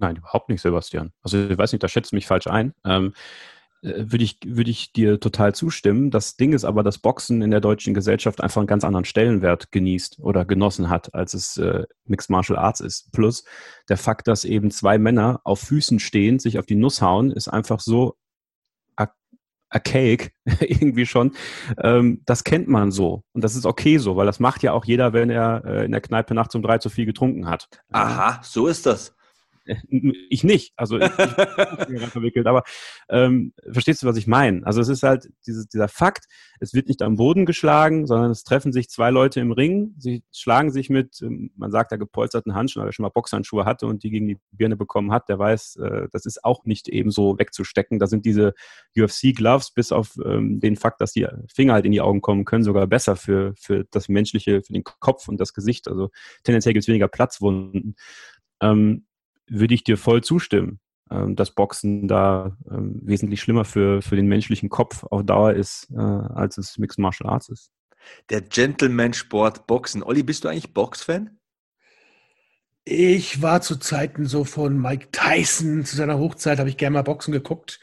[0.00, 1.12] Nein, überhaupt nicht, Sebastian.
[1.22, 2.72] Also ich weiß nicht, da schätzt mich falsch ein.
[2.84, 3.12] Ähm,
[3.82, 6.10] äh, würde ich, würde ich dir total zustimmen.
[6.10, 9.70] Das Ding ist aber, dass Boxen in der deutschen Gesellschaft einfach einen ganz anderen Stellenwert
[9.72, 13.12] genießt oder genossen hat, als es äh, Mixed Martial Arts ist.
[13.12, 13.44] Plus
[13.90, 17.48] der Fakt, dass eben zwei Männer auf Füßen stehen, sich auf die Nuss hauen, ist
[17.48, 18.16] einfach so
[19.70, 21.32] archaic irgendwie schon.
[21.78, 23.22] Ähm, das kennt man so.
[23.32, 25.92] Und das ist okay so, weil das macht ja auch jeder, wenn er äh, in
[25.92, 27.68] der Kneipe nachts um drei zu viel getrunken hat.
[27.92, 29.14] Aha, so ist das.
[30.28, 31.10] Ich nicht, also ich, ich
[32.10, 32.62] verwickelt, aber
[33.08, 34.64] ähm, verstehst du, was ich meine?
[34.66, 36.26] Also es ist halt dieses, dieser Fakt,
[36.60, 40.22] es wird nicht am Boden geschlagen, sondern es treffen sich zwei Leute im Ring, sie
[40.32, 44.02] schlagen sich mit, ähm, man sagt da gepolsterten Handschuhen, wer schon mal Boxhandschuhe hatte und
[44.02, 47.38] die gegen die Birne bekommen hat, der weiß, äh, das ist auch nicht eben so
[47.38, 47.98] wegzustecken.
[47.98, 48.54] Da sind diese
[48.96, 52.64] UFC-Gloves bis auf ähm, den Fakt, dass die Finger halt in die Augen kommen können,
[52.64, 55.88] sogar besser für, für das menschliche, für den Kopf und das Gesicht.
[55.88, 56.10] Also
[56.44, 57.96] tendenziell gibt es weniger Platzwunden.
[58.60, 59.06] Ähm,
[59.50, 64.26] würde ich dir voll zustimmen, ähm, dass Boxen da ähm, wesentlich schlimmer für, für den
[64.26, 67.70] menschlichen Kopf auf Dauer ist, äh, als es Mixed Martial Arts ist.
[68.30, 70.02] Der Gentleman-Sport Boxen.
[70.02, 71.38] Olli, bist du eigentlich Box-Fan?
[72.84, 77.02] Ich war zu Zeiten so von Mike Tyson, zu seiner Hochzeit habe ich gerne mal
[77.02, 77.78] Boxen geguckt.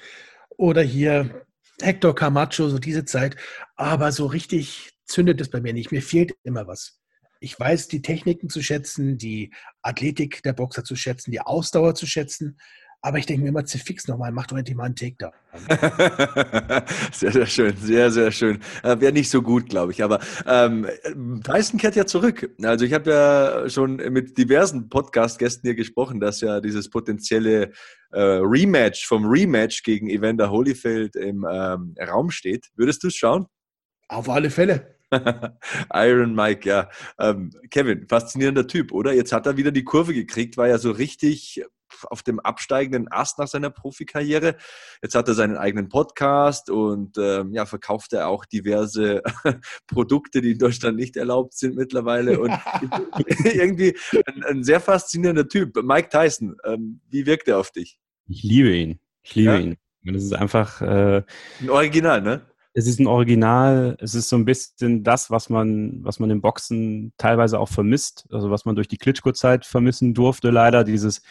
[0.58, 1.46] Oder hier
[1.80, 3.36] Hector Camacho, so diese Zeit.
[3.76, 5.92] Aber so richtig zündet es bei mir nicht.
[5.92, 7.00] Mir fehlt immer was
[7.40, 12.06] ich weiß die Techniken zu schätzen, die Athletik der Boxer zu schätzen, die Ausdauer zu
[12.06, 12.58] schätzen.
[13.02, 15.32] Aber ich denke mir immer, fix nochmal, mach doch endlich mal einen Takedown.
[17.14, 18.60] sehr, sehr schön, sehr, sehr schön.
[18.84, 20.04] Äh, Wäre nicht so gut, glaube ich.
[20.04, 20.90] Aber ähm,
[21.44, 22.50] Tyson kehrt ja zurück.
[22.64, 27.72] Also ich habe ja schon mit diversen Podcast-Gästen hier gesprochen, dass ja dieses potenzielle
[28.12, 32.68] äh, Rematch vom Rematch gegen Evander Holyfield im ähm, Raum steht.
[32.76, 33.46] Würdest du es schauen?
[34.08, 34.97] Auf alle Fälle.
[35.94, 36.90] Iron Mike, ja.
[37.20, 39.14] Ähm, Kevin, faszinierender Typ, oder?
[39.14, 41.64] Jetzt hat er wieder die Kurve gekriegt, war ja so richtig
[42.10, 44.58] auf dem absteigenden Ast nach seiner Profikarriere.
[45.02, 49.24] Jetzt hat er seinen eigenen Podcast und ähm, ja, verkauft er auch diverse
[49.88, 52.40] Produkte, die in Deutschland nicht erlaubt sind mittlerweile.
[52.40, 52.52] Und
[53.44, 55.82] irgendwie ein, ein, sehr faszinierender Typ.
[55.82, 58.00] Mike Tyson, ähm, wie wirkt er auf dich?
[58.28, 59.00] Ich liebe ihn.
[59.24, 59.60] Ich liebe ja?
[59.60, 59.78] ihn.
[60.04, 60.82] Das ist einfach.
[60.82, 61.24] Äh,
[61.60, 62.46] ein Original, ne?
[62.78, 66.42] Es ist ein Original, es ist so ein bisschen das, was man, was man im
[66.42, 71.24] Boxen teilweise auch vermisst, also was man durch die Klitschko-Zeit vermissen durfte, leider, dieses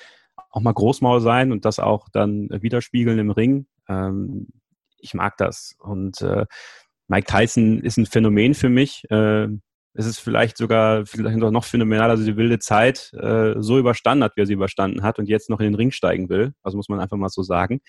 [0.50, 3.66] auch mal Großmaul sein und das auch dann widerspiegeln im Ring.
[3.88, 4.48] Ähm,
[4.98, 5.76] ich mag das.
[5.78, 6.46] Und äh,
[7.06, 9.04] Mike Tyson ist ein Phänomen für mich.
[9.10, 9.46] Äh,
[9.94, 14.36] es ist vielleicht sogar vielleicht noch phänomenal, also die wilde Zeit äh, so überstanden hat,
[14.36, 16.54] wie er sie überstanden hat und jetzt noch in den Ring steigen will.
[16.64, 17.82] Also muss man einfach mal so sagen.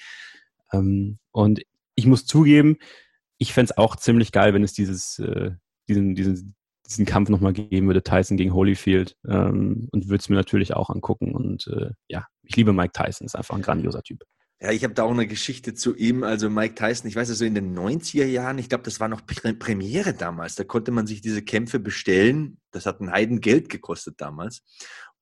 [0.72, 1.64] Ähm, und
[1.96, 2.78] ich muss zugeben,
[3.38, 5.52] ich fände es auch ziemlich geil, wenn es dieses, äh,
[5.88, 9.16] diesen, diesen, diesen Kampf nochmal geben würde, Tyson gegen Holyfield.
[9.28, 11.34] Ähm, und würde es mir natürlich auch angucken.
[11.36, 14.24] Und äh, ja, ich liebe Mike Tyson, ist einfach ein grandioser Typ.
[14.60, 16.24] Ja, ich habe da auch eine Geschichte zu ihm.
[16.24, 19.22] Also Mike Tyson, ich weiß also in den 90er Jahren, ich glaube, das war noch
[19.28, 20.56] Premiere damals.
[20.56, 22.60] Da konnte man sich diese Kämpfe bestellen.
[22.72, 24.64] Das hat ein Heidengeld gekostet damals.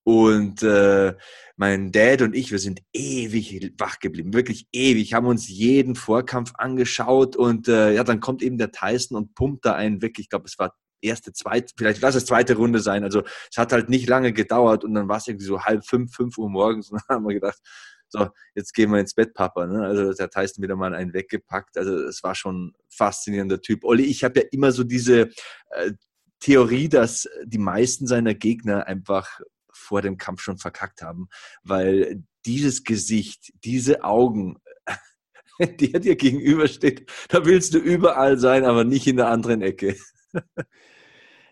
[0.06, 1.16] Und äh,
[1.58, 6.54] mein Dad und ich, wir sind ewig wach geblieben, wirklich ewig, haben uns jeden Vorkampf
[6.60, 10.20] angeschaut und äh, ja, dann kommt eben der Tyson und pumpt da einen weg.
[10.20, 13.04] Ich glaube, es war erste, zweite, vielleicht lass es zweite Runde sein.
[13.04, 16.14] Also es hat halt nicht lange gedauert und dann war es irgendwie so halb fünf,
[16.14, 17.60] fünf Uhr morgens und dann haben wir gedacht,
[18.10, 19.66] so, jetzt gehen wir ins Bett, Papa.
[19.66, 19.84] Ne?
[19.84, 21.80] Also der Tyson wieder mal einen weggepackt.
[21.80, 23.84] Also es war schon faszinierender Typ.
[23.84, 25.32] Olli, ich habe ja immer so diese
[25.72, 25.94] äh,
[26.40, 29.40] Theorie, dass die meisten seiner Gegner einfach
[29.76, 31.28] vor dem Kampf schon verkackt haben,
[31.64, 34.58] weil dieses Gesicht, diese Augen,
[35.60, 39.96] der dir gegenübersteht, da willst du überall sein, aber nicht in der anderen Ecke.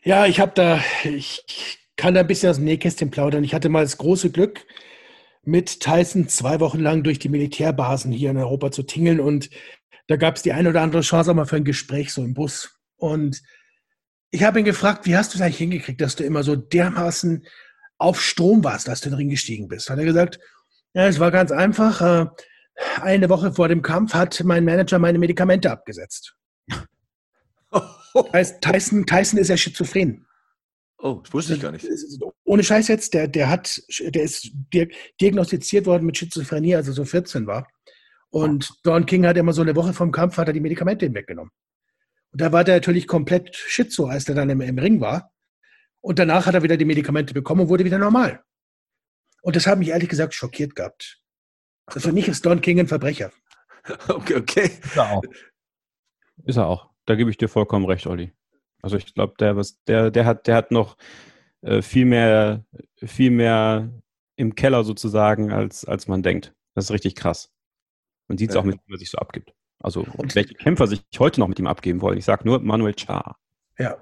[0.06, 3.46] Ja, ich habe da, ich kann da ein bisschen aus dem Nähkästchen plaudern.
[3.46, 4.66] Ich hatte mal das große Glück,
[5.44, 9.50] mit Tyson zwei Wochen lang durch die Militärbasen hier in Europa zu tingeln und
[10.08, 12.34] da gab es die eine oder andere Chance auch mal für ein Gespräch so im
[12.34, 12.78] Bus.
[12.98, 13.42] Und
[14.32, 17.46] ich habe ihn gefragt, wie hast du es eigentlich hingekriegt, dass du immer so dermaßen
[18.04, 19.89] auf Strom warst, als du in den Ring gestiegen bist?
[19.89, 20.39] Hat er gesagt,
[20.94, 22.02] ja, es war ganz einfach.
[22.02, 22.28] Äh,
[23.02, 26.36] eine Woche vor dem Kampf hat mein Manager meine Medikamente abgesetzt.
[28.62, 30.26] Tyson, Tyson ist ja schizophren.
[30.98, 31.86] Oh, das wusste ich gar nicht.
[32.46, 34.52] Ohne Scheiß jetzt, der, der hat, der ist
[35.20, 37.68] diagnostiziert worden mit Schizophrenie, also so 14 war.
[38.30, 41.52] Und Don King hat immer so eine Woche vom Kampf, hat er die Medikamente hinweggenommen.
[42.32, 45.33] Und da war der natürlich komplett schizo, als der dann im, im Ring war.
[46.04, 48.44] Und danach hat er wieder die Medikamente bekommen und wurde wieder normal.
[49.42, 51.22] Und das hat mich ehrlich gesagt schockiert gehabt.
[51.86, 53.32] Also für mich ist Don King ein Verbrecher.
[54.08, 54.72] Okay, okay.
[54.82, 55.24] Ist er auch.
[56.46, 56.89] Ist er auch.
[57.06, 58.32] Da gebe ich dir vollkommen recht, Olli.
[58.82, 60.96] Also ich glaube, der, der, der hat, der hat noch
[61.63, 62.63] äh, viel mehr,
[62.96, 63.92] viel mehr
[64.38, 66.54] im Keller sozusagen, als, als man denkt.
[66.76, 67.52] Das ist richtig krass.
[68.30, 68.62] Man sieht es ja.
[68.62, 69.54] auch, mit wie er sich so abgibt.
[69.80, 72.18] Also und welche Kämpfer sich heute noch mit ihm abgeben wollen.
[72.18, 73.38] Ich sage nur Manuel Char.
[73.78, 73.98] Ja.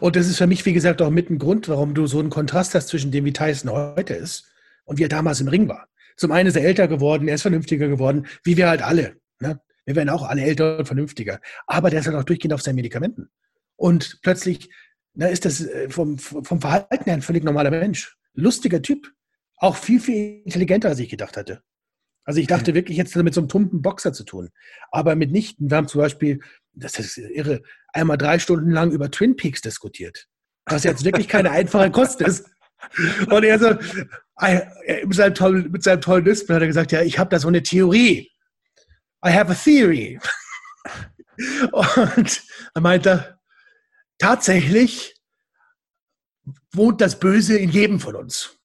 [0.00, 2.30] Und das ist für mich, wie gesagt, auch mit ein Grund, warum du so einen
[2.30, 4.50] Kontrast hast zwischen dem, wie Tyson heute ist
[4.84, 5.88] und wie er damals im Ring war.
[6.16, 9.16] Zum einen ist er älter geworden, er ist vernünftiger geworden, wie wir halt alle.
[9.40, 9.60] Ne?
[9.84, 11.40] Wir werden auch alle älter und vernünftiger.
[11.66, 13.28] Aber der ist halt auch durchgehend auf seinen Medikamenten.
[13.76, 14.70] Und plötzlich
[15.14, 18.16] na, ist das äh, vom, vom Verhalten her ein völlig normaler Mensch.
[18.34, 19.12] Lustiger Typ.
[19.58, 21.62] Auch viel, viel intelligenter, als ich gedacht hatte.
[22.24, 24.50] Also ich dachte wirklich jetzt mit so einem tumpen Boxer zu tun.
[24.90, 25.70] Aber mitnichten.
[25.70, 26.40] Wir haben zum Beispiel,
[26.74, 27.62] das ist irre,
[27.96, 30.26] einmal drei Stunden lang über Twin Peaks diskutiert.
[30.66, 32.48] Was jetzt wirklich keine einfache Kost ist.
[33.30, 33.70] Und er so,
[35.04, 37.48] mit seinem tollen, mit seinem tollen Display hat er gesagt, ja, ich habe da so
[37.48, 38.30] eine Theorie.
[39.24, 40.20] I have a theory.
[41.72, 42.42] Und
[42.74, 43.38] er meinte,
[44.18, 45.14] tatsächlich
[46.72, 48.56] wohnt das Böse in jedem von uns.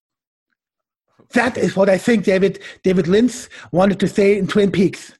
[1.34, 5.14] That is what I think David, David Lynch wanted to say in Twin Peaks.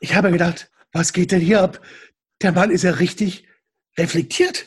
[0.00, 1.80] Ich habe gedacht, was geht denn hier ab?
[2.42, 3.46] Der Mann ist ja richtig
[3.98, 4.66] reflektiert.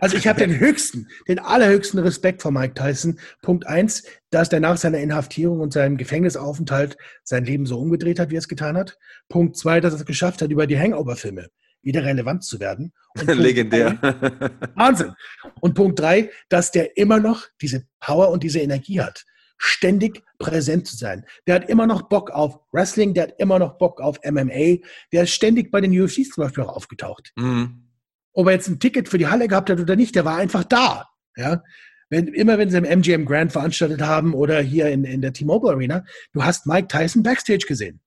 [0.00, 3.18] Also ich habe den höchsten, den allerhöchsten Respekt vor Mike Tyson.
[3.42, 8.30] Punkt eins, dass der nach seiner Inhaftierung und seinem Gefängnisaufenthalt sein Leben so umgedreht hat,
[8.30, 8.98] wie er es getan hat.
[9.28, 11.48] Punkt zwei, dass er es geschafft hat, über die Hangover-Filme
[11.82, 12.92] wieder relevant zu werden.
[13.26, 13.94] Legendär.
[13.94, 15.12] Drei, Wahnsinn.
[15.60, 19.24] Und Punkt drei, dass der immer noch diese Power und diese Energie hat,
[19.62, 21.26] ständig präsent zu sein.
[21.46, 24.78] Der hat immer noch Bock auf Wrestling, der hat immer noch Bock auf MMA,
[25.12, 27.32] der ist ständig bei den UFCs zum Beispiel auch aufgetaucht.
[27.36, 27.84] Mhm.
[28.32, 30.64] Ob er jetzt ein Ticket für die Halle gehabt hat oder nicht, der war einfach
[30.64, 31.10] da.
[31.36, 31.62] Ja?
[32.08, 35.72] Wenn, immer wenn sie im MGM Grand veranstaltet haben oder hier in, in der T-Mobile
[35.72, 38.00] Arena, du hast Mike Tyson Backstage gesehen.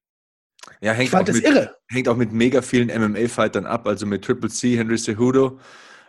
[0.82, 1.76] Ja, hängt, ich fand auch, das mit, irre.
[1.88, 5.60] hängt auch mit mega vielen MMA-Fightern ab, also mit Triple C, Henry Cejudo,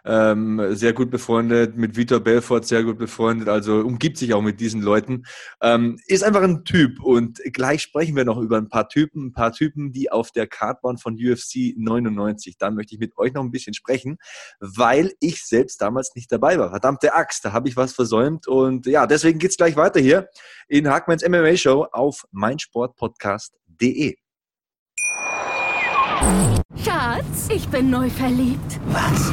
[0.05, 4.61] ähm, sehr gut befreundet, mit Vitor Belfort sehr gut befreundet, also umgibt sich auch mit
[4.61, 5.25] diesen Leuten.
[5.63, 9.33] Ähm, ist einfach ein Typ und gleich sprechen wir noch über ein paar Typen, ein
[9.33, 12.57] paar Typen, die auf der Card waren von UFC 99.
[12.59, 14.19] Da möchte ich mit euch noch ein bisschen sprechen,
[14.61, 16.71] weil ich selbst damals nicht dabei war.
[16.71, 20.29] Verdammte Axt, da habe ich was versäumt und ja, deswegen geht es gleich weiter hier
[20.69, 24.17] in Hackmans MMA Show auf meinsportpodcast.de.
[26.83, 28.81] Schatz, ich bin neu verliebt.
[28.87, 29.33] Was?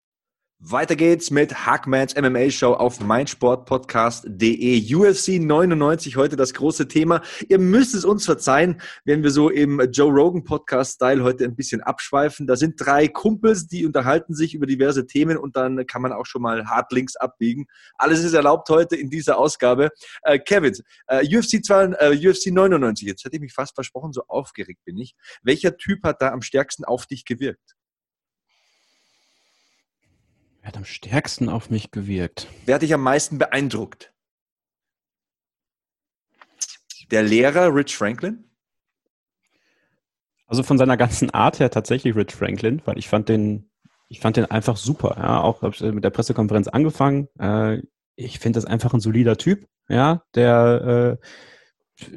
[0.63, 4.93] Weiter geht's mit Hackmans MMA Show auf meinsportpodcast.de.
[4.93, 7.23] UFC 99 heute das große Thema.
[7.49, 11.55] Ihr müsst es uns verzeihen, wenn wir so im Joe Rogan Podcast Style heute ein
[11.55, 12.45] bisschen abschweifen.
[12.45, 16.27] Da sind drei Kumpels, die unterhalten sich über diverse Themen und dann kann man auch
[16.27, 17.65] schon mal hart links abbiegen.
[17.97, 19.89] Alles ist erlaubt heute in dieser Ausgabe.
[20.21, 20.75] Äh, Kevin,
[21.07, 24.99] äh, UFC, 2, äh, UFC 99, jetzt hätte ich mich fast versprochen, so aufgeregt bin
[24.99, 25.15] ich.
[25.41, 27.75] Welcher Typ hat da am stärksten auf dich gewirkt?
[30.61, 32.47] Wer hat am stärksten auf mich gewirkt?
[32.65, 34.13] Wer hat dich am meisten beeindruckt?
[37.09, 38.43] Der Lehrer Rich Franklin?
[40.45, 43.71] Also von seiner ganzen Art her tatsächlich Rich Franklin, weil ich fand den
[44.07, 45.15] Ich fand den einfach super.
[45.17, 47.27] Ja, auch mit der Pressekonferenz angefangen.
[47.39, 47.81] Äh,
[48.15, 49.67] ich finde das einfach ein solider Typ.
[49.89, 51.17] Ja, der,
[51.99, 52.11] äh,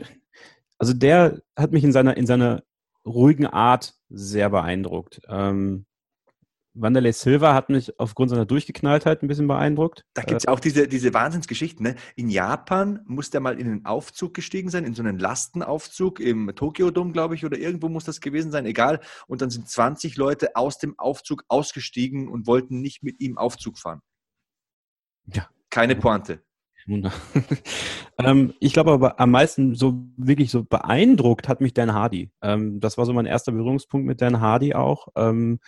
[0.79, 2.63] also der hat mich in seiner in seiner
[3.07, 5.23] ruhigen Art sehr beeindruckt.
[5.29, 5.87] Ähm,
[6.75, 10.05] Wanderlei Silva hat mich aufgrund seiner Durchgeknalltheit ein bisschen beeindruckt.
[10.13, 11.87] Da gibt es ja auch diese, diese Wahnsinnsgeschichten.
[11.87, 11.95] Ne?
[12.17, 16.53] In Japan muss der mal in einen Aufzug gestiegen sein, in so einen Lastenaufzug im
[16.55, 19.01] Tokyo-Dom, glaube ich, oder irgendwo muss das gewesen sein, egal.
[19.29, 23.79] Und dann sind 20 Leute aus dem Aufzug ausgestiegen und wollten nicht mit ihm Aufzug
[23.79, 24.01] fahren.
[25.33, 25.49] Ja.
[25.71, 26.43] Keine Pointe.
[28.19, 32.31] ähm, ich glaube aber am meisten so wirklich so beeindruckt hat mich Dan Hardy.
[32.43, 35.09] Ähm, das war so mein erster Berührungspunkt mit Dan Hardy auch.
[35.17, 35.61] Ähm,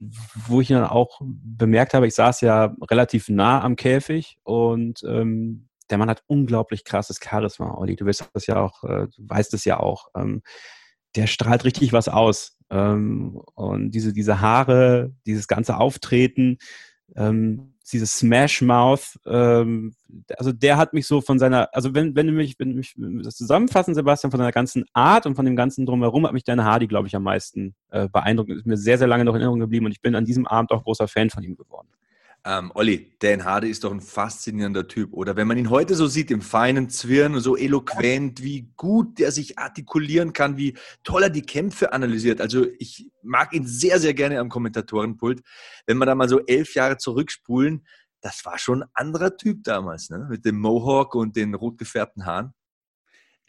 [0.00, 5.68] wo ich dann auch bemerkt habe, ich saß ja relativ nah am Käfig und ähm,
[5.90, 7.96] der Mann hat unglaublich krasses Charisma, Olli.
[7.96, 10.08] Du weißt das ja auch, äh, du weißt es ja auch.
[10.14, 10.42] Ähm,
[11.16, 12.58] der strahlt richtig was aus.
[12.70, 16.58] Ähm, und diese, diese Haare, dieses ganze Auftreten,
[17.16, 19.94] ähm, dieses Smash Mouth, ähm,
[20.36, 22.94] also der hat mich so von seiner, also wenn, wenn du mich, wenn du mich
[23.22, 26.64] das zusammenfassen, Sebastian, von seiner ganzen Art und von dem ganzen Drumherum hat mich deine
[26.64, 28.50] Hardy, glaube ich, am meisten äh, beeindruckt.
[28.50, 30.70] Ist mir sehr, sehr lange noch in Erinnerung geblieben und ich bin an diesem Abend
[30.72, 31.88] auch großer Fan von ihm geworden.
[32.48, 35.36] Ähm, Olli, Dan Hardy ist doch ein faszinierender Typ, oder?
[35.36, 39.58] Wenn man ihn heute so sieht, im feinen Zwirn, so eloquent, wie gut der sich
[39.58, 40.72] artikulieren kann, wie
[41.04, 42.40] toll er die Kämpfe analysiert.
[42.40, 45.42] Also ich mag ihn sehr, sehr gerne am Kommentatorenpult.
[45.86, 47.86] Wenn wir da mal so elf Jahre zurückspulen,
[48.22, 50.26] das war schon ein anderer Typ damals, ne?
[50.30, 52.54] Mit dem Mohawk und den rot gefärbten Haaren.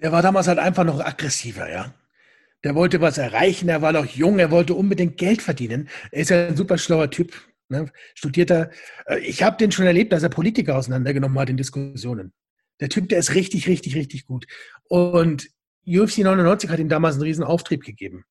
[0.01, 1.93] Der war damals halt einfach noch aggressiver, ja.
[2.65, 5.87] Der wollte was erreichen, er war noch jung, er wollte unbedingt Geld verdienen.
[6.11, 7.33] Er ist ja ein super schlauer Typ.
[7.69, 7.91] Ne?
[8.15, 8.71] Studierter.
[9.05, 12.33] Äh, ich habe den schon erlebt, dass er Politiker auseinandergenommen hat in Diskussionen.
[12.79, 14.47] Der Typ, der ist richtig, richtig, richtig gut.
[14.85, 15.49] Und
[15.85, 18.25] UFC 99 hat ihm damals einen riesen Auftrieb gegeben.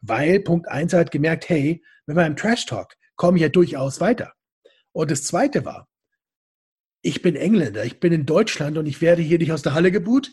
[0.00, 4.32] Weil Punkt 1 hat gemerkt, hey, wir im Trash Talk kommen ja durchaus weiter.
[4.92, 5.88] Und das zweite war,
[7.02, 9.92] ich bin Engländer, ich bin in Deutschland und ich werde hier nicht aus der Halle
[9.92, 10.30] geboot.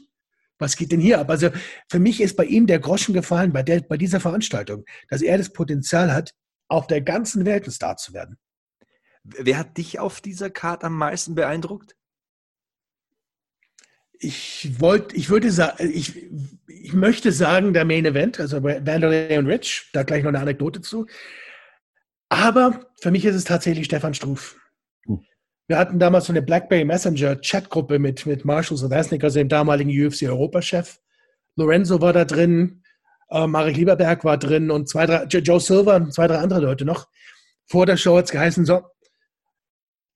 [0.60, 1.30] Was geht denn hier ab?
[1.30, 1.50] Also
[1.90, 5.38] für mich ist bei ihm der Groschen gefallen bei, der, bei dieser Veranstaltung, dass er
[5.38, 6.34] das Potenzial hat,
[6.68, 8.38] auf der ganzen Welt ein Star zu werden.
[9.28, 11.96] Wer hat dich auf dieser Karte am meisten beeindruckt?
[14.20, 16.28] Ich wollte, ich würde sagen, ich,
[16.68, 20.82] ich möchte sagen, der Main Event, also Vanderlei und Rich, da gleich noch eine Anekdote
[20.82, 21.06] zu.
[22.30, 24.60] Aber für mich ist es tatsächlich Stefan Struf.
[25.06, 25.22] Hm.
[25.68, 29.92] Wir hatten damals so eine BlackBerry Messenger Chatgruppe mit, mit Marshall Savasnik, also dem damaligen
[29.92, 31.00] UFC-Europachef.
[31.56, 32.84] Lorenzo war da drin,
[33.30, 36.86] äh, Marek Lieberberg war drin und zwei, drei, Joe Silver und zwei, drei andere Leute
[36.86, 37.08] noch.
[37.66, 38.82] Vor der Show hat es geheißen, so,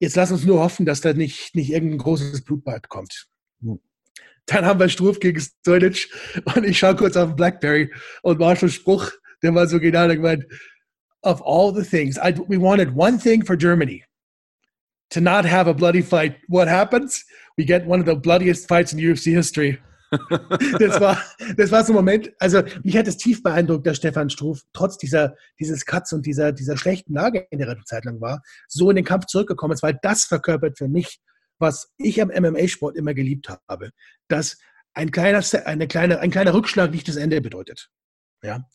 [0.02, 3.28] Jetzt lass uns nur hoffen, dass da nicht, nicht irgendein großes Blutbad kommt.
[3.62, 3.80] Hm.
[4.48, 6.10] Dann haben wir Struf gegen Stolnitsch
[6.56, 9.12] und ich schaue kurz auf den Blackberry und Marshall Spruch,
[9.44, 10.44] der war so genau, der gemeint,
[11.22, 14.04] of all the things, I, we wanted one thing for Germany,
[15.12, 16.36] to not have a bloody fight.
[16.48, 17.24] What happens?
[17.56, 19.80] We get one of the bloodiest fights in UFC history
[20.80, 21.22] das, war,
[21.56, 24.98] das war so ein Moment, also mich hat es tief beeindruckt, dass Stefan Struf trotz
[24.98, 28.42] dieser, dieses Cuts und dieser, dieser schlechten Lage, in der er eine Zeit lang war,
[28.68, 31.20] so in den Kampf zurückgekommen ist, weil das verkörpert für mich,
[31.60, 33.92] was ich am MMA-Sport immer geliebt habe,
[34.28, 34.58] dass
[34.94, 37.90] ein kleiner, eine kleine, ein kleiner Rückschlag nicht das Ende bedeutet.
[38.44, 38.66] Ja.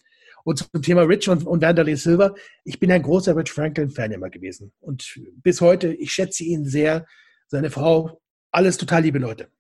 [0.45, 4.31] Und zum Thema Rich und, und Wanderlei Silver, ich bin ein großer Rich Franklin-Fan immer
[4.31, 4.73] gewesen.
[4.81, 7.05] Und bis heute, ich schätze ihn sehr,
[7.49, 8.23] seine Frau,
[8.53, 9.51] alles total liebe Leute.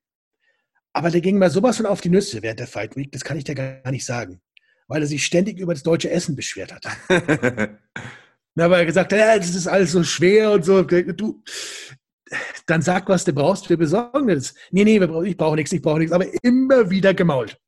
[0.96, 3.36] Aber der ging mal sowas von auf die Nüsse während der Fight Week, das kann
[3.36, 4.40] ich dir gar nicht sagen.
[4.88, 6.86] Weil er sich ständig über das deutsche Essen beschwert hat.
[8.54, 10.80] Na, weil er gesagt hat, ja, das ist alles so schwer und so.
[10.80, 11.42] Du,
[12.64, 14.54] dann sag, was du brauchst, wir besorgen das.
[14.70, 16.14] Nee, nee, ich brauche nichts, ich brauche nichts.
[16.14, 17.58] Aber immer wieder gemault.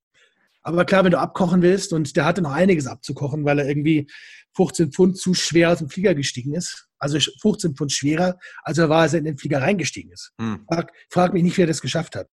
[0.62, 4.10] Aber klar, wenn du abkochen willst, und der hatte noch einiges abzukochen, weil er irgendwie
[4.56, 6.88] 15 Pfund zu schwer aus dem Flieger gestiegen ist.
[6.98, 10.32] Also 15 Pfund schwerer, als er war, als er in den Flieger reingestiegen ist.
[10.40, 10.64] Hm.
[10.66, 12.30] Frag, frag mich nicht, wer das geschafft hat.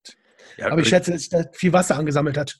[0.58, 2.60] Ja, Aber ich schätze, dass er viel Wasser angesammelt hat.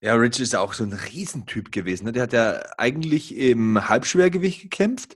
[0.00, 2.06] Ja, Rich ist ja auch so ein Riesentyp gewesen.
[2.06, 2.12] Ne?
[2.12, 5.14] Der hat ja eigentlich im Halbschwergewicht gekämpft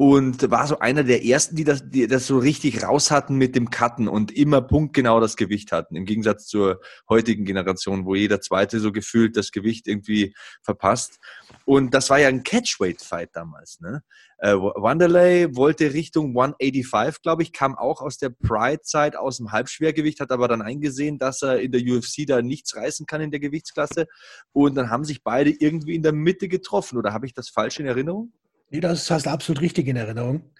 [0.00, 3.54] und war so einer der ersten, die das, die das so richtig raus hatten mit
[3.54, 5.94] dem Cutten und immer punktgenau das Gewicht hatten.
[5.94, 6.80] Im Gegensatz zur
[7.10, 10.32] heutigen Generation, wo jeder Zweite so gefühlt das Gewicht irgendwie
[10.62, 11.18] verpasst.
[11.66, 13.80] Und das war ja ein Catchweight-Fight damals.
[13.80, 14.02] Ne?
[14.38, 20.20] Äh, Wanderlei wollte Richtung 185, glaube ich, kam auch aus der Pride-Zeit, aus dem Halbschwergewicht,
[20.20, 23.40] hat aber dann eingesehen, dass er in der UFC da nichts reißen kann in der
[23.40, 24.06] Gewichtsklasse.
[24.52, 26.96] Und dann haben sich beide irgendwie in der Mitte getroffen.
[26.96, 28.32] Oder habe ich das falsch in Erinnerung?
[28.70, 30.50] Nee, das hast du absolut richtig in Erinnerung.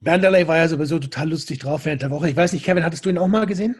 [0.00, 2.30] Wanderlei war ja sowieso total lustig drauf während der Woche.
[2.30, 3.76] Ich weiß nicht, Kevin, hattest du ihn auch mal gesehen?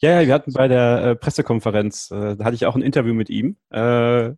[0.00, 3.14] Ja, ja, wir hatten bei der äh, Pressekonferenz, äh, da hatte ich auch ein Interview
[3.14, 3.56] mit ihm.
[3.70, 4.32] Äh,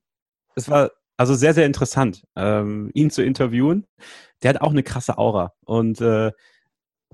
[0.55, 3.87] es war Also sehr, sehr interessant, ähm, ihn zu interviewen.
[4.43, 6.33] Der hat auch eine krasse Aura und äh,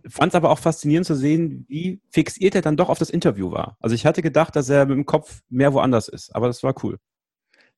[0.09, 3.53] fand es aber auch faszinierend zu sehen, wie fixiert er dann doch auf das Interview
[3.53, 3.77] war.
[3.81, 6.75] Also ich hatte gedacht, dass er mit dem Kopf mehr woanders ist, aber das war
[6.83, 6.99] cool.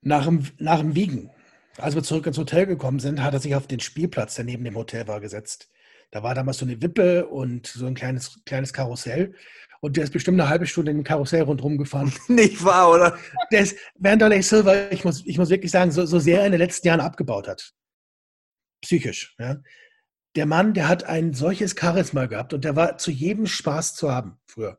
[0.00, 1.30] Nach dem, nach dem Wiegen,
[1.78, 4.64] als wir zurück ins Hotel gekommen sind, hat er sich auf den Spielplatz, der neben
[4.64, 5.70] dem Hotel war, gesetzt.
[6.10, 9.34] Da war damals so eine Wippe und so ein kleines, kleines Karussell.
[9.80, 12.12] Und der ist bestimmt eine halbe Stunde in dem Karussell rundherum gefahren.
[12.28, 13.18] Nicht wahr, oder?
[13.50, 16.52] Der ist, Wanderlei Silver, ich muss, ich muss wirklich sagen, so, so sehr er in
[16.52, 17.74] den letzten Jahren abgebaut hat.
[18.80, 19.34] Psychisch.
[19.38, 19.56] Ja.
[20.36, 24.10] Der Mann, der hat ein solches Charisma gehabt und der war zu jedem Spaß zu
[24.10, 24.78] haben früher.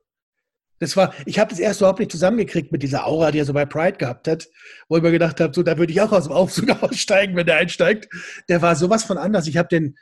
[0.80, 3.54] Das war, ich habe das erst überhaupt nicht zusammengekriegt mit dieser Aura, die er so
[3.54, 4.48] bei Pride gehabt hat,
[4.90, 7.46] wo ich mir gedacht habe, so, da würde ich auch aus dem Aufzug aussteigen, wenn
[7.46, 8.10] der einsteigt.
[8.50, 9.48] Der war sowas von anders.
[9.48, 9.98] Ich habe den,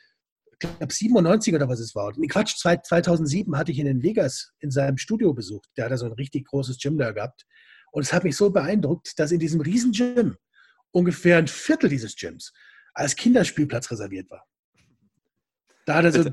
[0.52, 2.12] ich glaube 97 oder was es war.
[2.18, 5.70] Nee, Quatsch, 2007 hatte ich ihn in Vegas in seinem Studio besucht.
[5.78, 7.46] Der hat da so ein richtig großes Gym da gehabt.
[7.92, 10.36] Und es hat mich so beeindruckt, dass in diesem riesen Gym
[10.92, 12.52] ungefähr ein Viertel dieses Gyms
[12.96, 14.46] als Kinderspielplatz reserviert war.
[15.86, 16.32] Da hat er so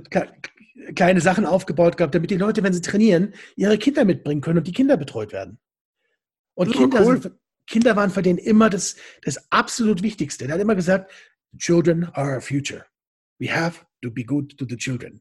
[0.95, 4.67] kleine Sachen aufgebaut gehabt, damit die Leute, wenn sie trainieren, ihre Kinder mitbringen können und
[4.67, 5.59] die Kinder betreut werden.
[6.55, 7.21] Und Kinder, cool.
[7.21, 7.35] sind,
[7.67, 10.47] Kinder waren für den immer das, das absolut Wichtigste.
[10.47, 11.11] Er hat immer gesagt,
[11.59, 12.87] Children are our future.
[13.39, 15.21] We have to be good to the children.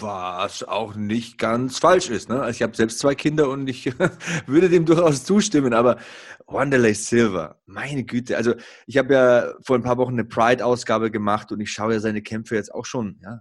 [0.00, 2.28] Was auch nicht ganz falsch ist.
[2.28, 2.40] Ne?
[2.40, 3.86] Also ich habe selbst zwei Kinder und ich
[4.46, 5.72] würde dem durchaus zustimmen.
[5.72, 5.98] Aber
[6.46, 8.36] Wanderlei Silver, meine Güte.
[8.36, 8.54] Also
[8.86, 12.22] ich habe ja vor ein paar Wochen eine Pride-Ausgabe gemacht und ich schaue ja seine
[12.22, 13.40] Kämpfe jetzt auch schon ja,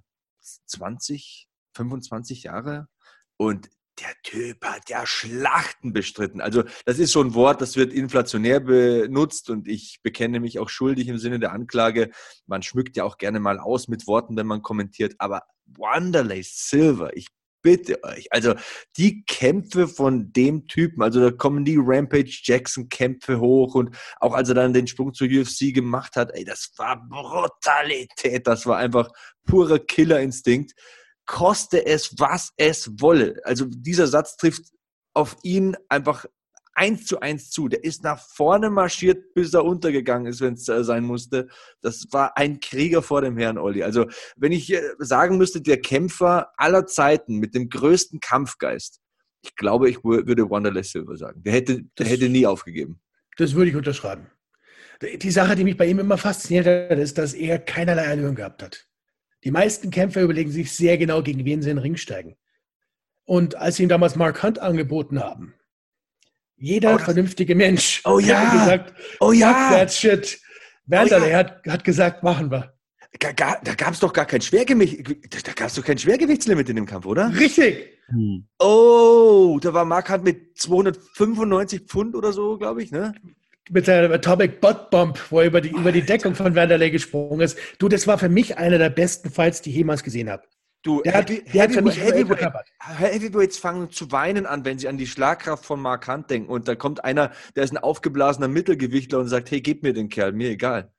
[0.67, 2.87] 20, 25 Jahre.
[3.37, 6.41] Und der Typ hat ja Schlachten bestritten.
[6.41, 10.69] Also das ist so ein Wort, das wird inflationär benutzt und ich bekenne mich auch
[10.69, 12.11] schuldig im Sinne der Anklage.
[12.45, 15.15] Man schmückt ja auch gerne mal aus mit Worten, wenn man kommentiert.
[15.17, 17.27] Aber Wanderlei Silver, ich
[17.61, 18.27] bitte euch.
[18.31, 18.53] Also
[18.97, 24.33] die Kämpfe von dem Typen, also da kommen die Rampage Jackson Kämpfe hoch und auch
[24.33, 28.77] als er dann den Sprung zur UFC gemacht hat, ey, das war Brutalität, das war
[28.77, 29.09] einfach
[29.45, 30.73] purer Killerinstinkt
[31.27, 33.39] koste es, was es wolle.
[33.43, 34.71] Also dieser Satz trifft
[35.13, 36.25] auf ihn einfach
[36.77, 37.67] eins zu eins zu.
[37.67, 41.47] Der ist nach vorne marschiert, bis er untergegangen ist, wenn es äh, sein musste.
[41.81, 43.83] Das war ein Krieger vor dem Herrn Olli.
[43.83, 44.05] Also
[44.35, 49.01] wenn ich äh, sagen müsste, der Kämpfer aller Zeiten mit dem größten Kampfgeist,
[49.41, 51.41] ich glaube, ich würde Wanderlei Silver sagen.
[51.43, 52.99] Der hätte, der das, hätte nie aufgegeben.
[53.37, 54.27] Das würde ich unterschreiben.
[55.01, 58.63] Die Sache, die mich bei ihm immer fasziniert hat, ist, dass er keinerlei Erhöhung gehabt
[58.63, 58.87] hat.
[59.43, 62.35] Die meisten Kämpfer überlegen sich sehr genau, gegen wen sie in den Ring steigen.
[63.25, 65.53] Und als sie ihm damals Mark Hunt angeboten haben,
[66.57, 68.39] jeder oh, vernünftige Mensch oh, ja.
[68.39, 70.39] hat gesagt, oh ja, that shit.
[70.85, 71.37] Wanderlei oh, ja.
[71.37, 72.73] hat, hat gesagt, machen wir.
[73.19, 73.31] Da,
[73.63, 76.85] da gab es doch gar kein Schwergewicht, da gab es doch kein Schwergewichtslimit in dem
[76.85, 77.33] Kampf, oder?
[77.35, 77.97] Richtig.
[78.07, 78.47] Hm.
[78.59, 83.13] Oh, da war Mark Hunt mit 295 Pfund oder so, glaube ich, ne?
[83.69, 87.41] mit der Atomic Butt Bomb, wo er über die, über die Deckung von Wanderlei gesprungen
[87.41, 87.57] ist.
[87.79, 90.43] Du, das war für mich einer der besten Fights, die ich jemals gesehen habe.
[90.87, 94.87] Du, der hat, der hat für mich Heavyweight, Heavyweights fangen zu weinen an, wenn sie
[94.87, 96.49] an die Schlagkraft von Mark Hunt denken.
[96.49, 100.07] Und da kommt einer, der ist ein aufgeblasener Mittelgewichtler und sagt, hey, gib mir den
[100.07, 100.89] Kerl, mir egal.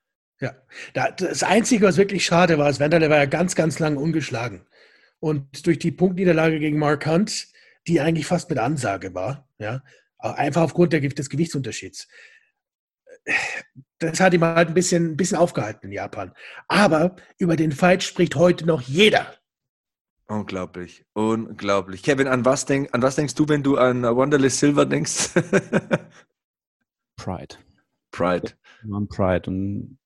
[0.40, 0.54] Ja,
[0.92, 4.66] das Einzige, was wirklich schade war, ist, Wanderlei war ja ganz, ganz lange ungeschlagen.
[5.20, 7.48] Und durch die Punktniederlage gegen Mark Hunt,
[7.86, 9.82] die eigentlich fast mit Ansage war, ja,
[10.18, 12.08] einfach aufgrund des Gewichtsunterschieds,
[14.00, 16.34] das hat ihm halt ein bisschen, ein bisschen aufgehalten in Japan.
[16.68, 19.37] Aber über den Fight spricht heute noch jeder.
[20.30, 22.02] Unglaublich, unglaublich.
[22.02, 25.30] Kevin, an was, denk, an was denkst du, wenn du an Wanderlei Silver denkst?
[27.16, 27.56] Pride.
[28.10, 28.52] Pride.
[28.92, 29.50] An Pride.
[29.50, 29.98] Und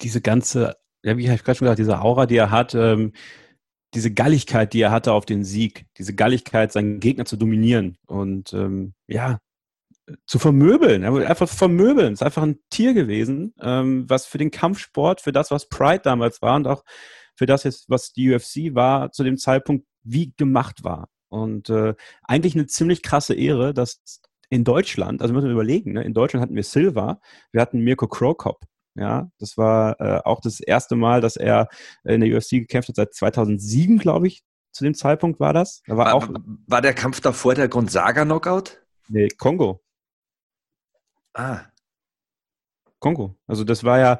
[0.00, 3.12] diese ganze, ja, wie ich gerade schon gesagt, diese Aura, die er hat, ähm,
[3.92, 7.98] diese Galligkeit, die er hatte auf den Sieg, diese Galligkeit, seinen Gegner zu dominieren.
[8.06, 9.40] Und ähm, ja,
[10.26, 12.14] zu vermöbeln, einfach vermöbeln.
[12.14, 16.00] Es ist einfach ein Tier gewesen, ähm, was für den Kampfsport, für das, was Pride
[16.02, 16.82] damals war und auch
[17.38, 21.08] für das, was die UFC war, zu dem Zeitpunkt wie gemacht war.
[21.28, 24.00] Und äh, eigentlich eine ziemlich krasse Ehre, dass
[24.50, 27.20] in Deutschland, also müssen wir überlegen, ne, in Deutschland hatten wir Silva,
[27.52, 28.64] wir hatten Mirko Krokop.
[28.94, 31.68] Ja, das war äh, auch das erste Mal, dass er
[32.02, 35.82] in der UFC gekämpft hat, seit 2007, glaube ich, zu dem Zeitpunkt war das.
[35.86, 36.28] Da war, war, auch,
[36.66, 38.82] war der Kampf davor der Gonzaga-Knockout?
[39.08, 39.80] Nee, Kongo.
[41.34, 41.60] Ah.
[43.00, 43.36] Kongo.
[43.46, 44.18] Also das war ja,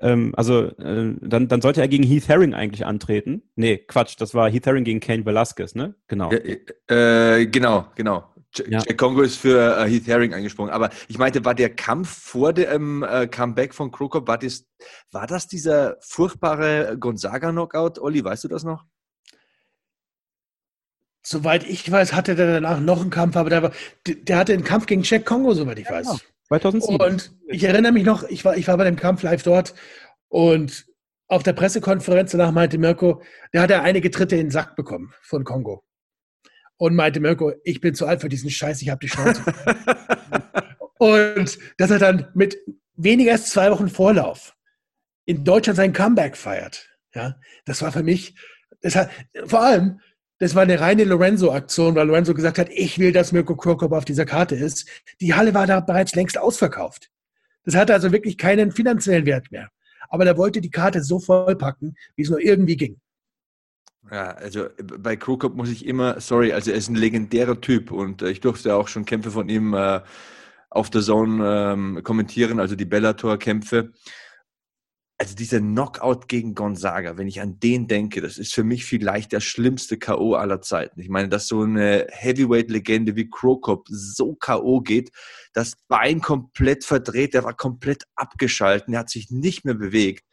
[0.00, 3.42] ähm, also äh, dann, dann sollte er gegen Heath Herring eigentlich antreten.
[3.56, 5.94] Nee, Quatsch, das war Heath Herring gegen Kane Velasquez, ne?
[6.06, 6.30] Genau.
[6.30, 8.24] Äh, genau, genau.
[8.68, 8.80] Ja.
[8.96, 10.72] Kongo ist für äh, Heath Herring eingesprungen.
[10.72, 14.66] Aber ich meinte, war der Kampf vor dem äh, Comeback von Krokop, war das,
[15.12, 17.98] war das dieser furchtbare Gonzaga-Knockout?
[18.00, 18.84] Olli, weißt du das noch?
[21.22, 23.72] Soweit ich weiß, hatte der danach noch einen Kampf, aber der, war,
[24.06, 26.06] der hatte einen Kampf gegen Jack Kongo, soweit ich ja, weiß.
[26.06, 26.18] Genau.
[26.50, 27.00] 2007.
[27.00, 29.74] Und ich erinnere mich noch, ich war, ich war bei dem Kampf live dort
[30.28, 30.86] und
[31.28, 33.22] auf der Pressekonferenz danach meinte Mirko,
[33.52, 35.84] der hat ja einige Tritte in den Sack bekommen von Kongo.
[36.76, 39.42] Und meinte Mirko, ich bin zu alt für diesen Scheiß, ich habe die Chance.
[40.98, 42.58] und dass er dann mit
[42.96, 44.56] weniger als zwei Wochen Vorlauf
[45.24, 46.88] in Deutschland sein Comeback feiert.
[47.14, 48.34] Ja, das war für mich,
[48.80, 49.10] das hat,
[49.44, 50.00] vor allem,
[50.40, 54.06] das war eine reine Lorenzo-Aktion, weil Lorenzo gesagt hat, ich will, dass Mirko Krokop auf
[54.06, 54.88] dieser Karte ist.
[55.20, 57.10] Die Halle war da bereits längst ausverkauft.
[57.64, 59.68] Das hatte also wirklich keinen finanziellen Wert mehr.
[60.08, 62.98] Aber er wollte die Karte so vollpacken, wie es nur irgendwie ging.
[64.10, 68.22] Ja, also bei Krokop muss ich immer, sorry, also er ist ein legendärer Typ und
[68.22, 70.00] äh, ich durfte auch schon Kämpfe von ihm äh,
[70.70, 73.92] auf der Zone ähm, kommentieren, also die Bellator-Kämpfe
[75.20, 79.32] also dieser Knockout gegen Gonzaga, wenn ich an den denke, das ist für mich vielleicht
[79.32, 80.32] der schlimmste K.O.
[80.32, 80.98] aller Zeiten.
[80.98, 84.80] Ich meine, dass so eine Heavyweight-Legende wie Krokop so K.O.
[84.80, 85.10] geht,
[85.52, 90.24] das Bein komplett verdreht, der war komplett abgeschalten, er hat sich nicht mehr bewegt.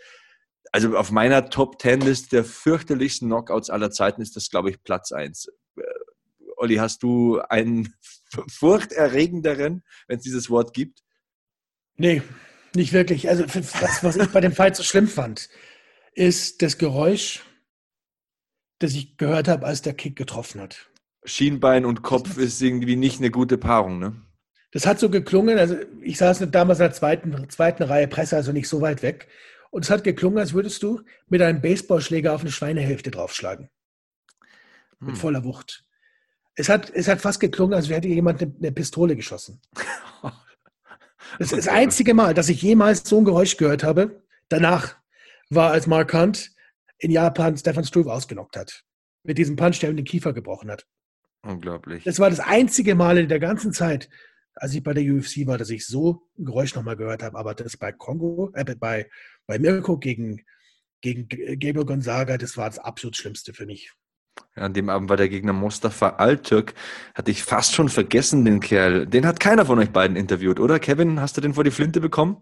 [0.71, 4.81] Also auf meiner Top Ten List der fürchterlichsten Knockouts aller Zeiten ist das, glaube ich,
[4.83, 5.51] Platz eins.
[5.75, 5.81] Äh,
[6.55, 7.93] Olli, hast du einen
[8.47, 11.03] furchterregenderen, wenn es dieses Wort gibt?
[11.97, 12.21] Nee,
[12.77, 13.27] nicht wirklich.
[13.27, 15.49] Also das, was ich bei dem Fight so schlimm fand,
[16.13, 17.43] ist das Geräusch,
[18.79, 20.89] das ich gehört habe, als der Kick getroffen hat.
[21.25, 24.21] Schienbein und Kopf ist irgendwie nicht eine gute Paarung, ne?
[24.71, 28.51] Das hat so geklungen, also ich saß damals in der zweiten, zweiten Reihe Presse, also
[28.51, 29.27] nicht so weit weg.
[29.71, 33.69] Und es hat geklungen, als würdest du mit einem Baseballschläger auf eine Schweinehälfte draufschlagen.
[34.99, 35.15] Mit hm.
[35.15, 35.85] voller Wucht.
[36.55, 39.61] Es hat, es hat fast geklungen, als hätte jemand eine, eine Pistole geschossen.
[41.39, 44.23] Das ist das einzige Mal, dass ich jemals so ein Geräusch gehört habe.
[44.49, 44.95] Danach
[45.49, 46.51] war, als Mark Hunt
[46.97, 48.83] in Japan Stefan Struve ausgenockt hat.
[49.23, 50.85] Mit diesem Punch, der ihm den Kiefer gebrochen hat.
[51.43, 52.03] Unglaublich.
[52.03, 54.09] Das war das einzige Mal in der ganzen Zeit,
[54.55, 57.37] als ich bei der UFC war, dass ich so ein Geräusch nochmal gehört habe.
[57.37, 59.09] Aber das bei Kongo, äh, bei,
[59.45, 60.43] bei Mirko gegen,
[61.01, 63.91] gegen Gabriel Gonzaga, das war das absolut Schlimmste für mich.
[64.55, 66.73] An dem Abend war der Gegner Mustafa Altürk.
[67.15, 69.05] Hatte ich fast schon vergessen, den Kerl.
[69.05, 70.79] Den hat keiner von euch beiden interviewt, oder?
[70.79, 72.37] Kevin, hast du den vor die Flinte bekommen?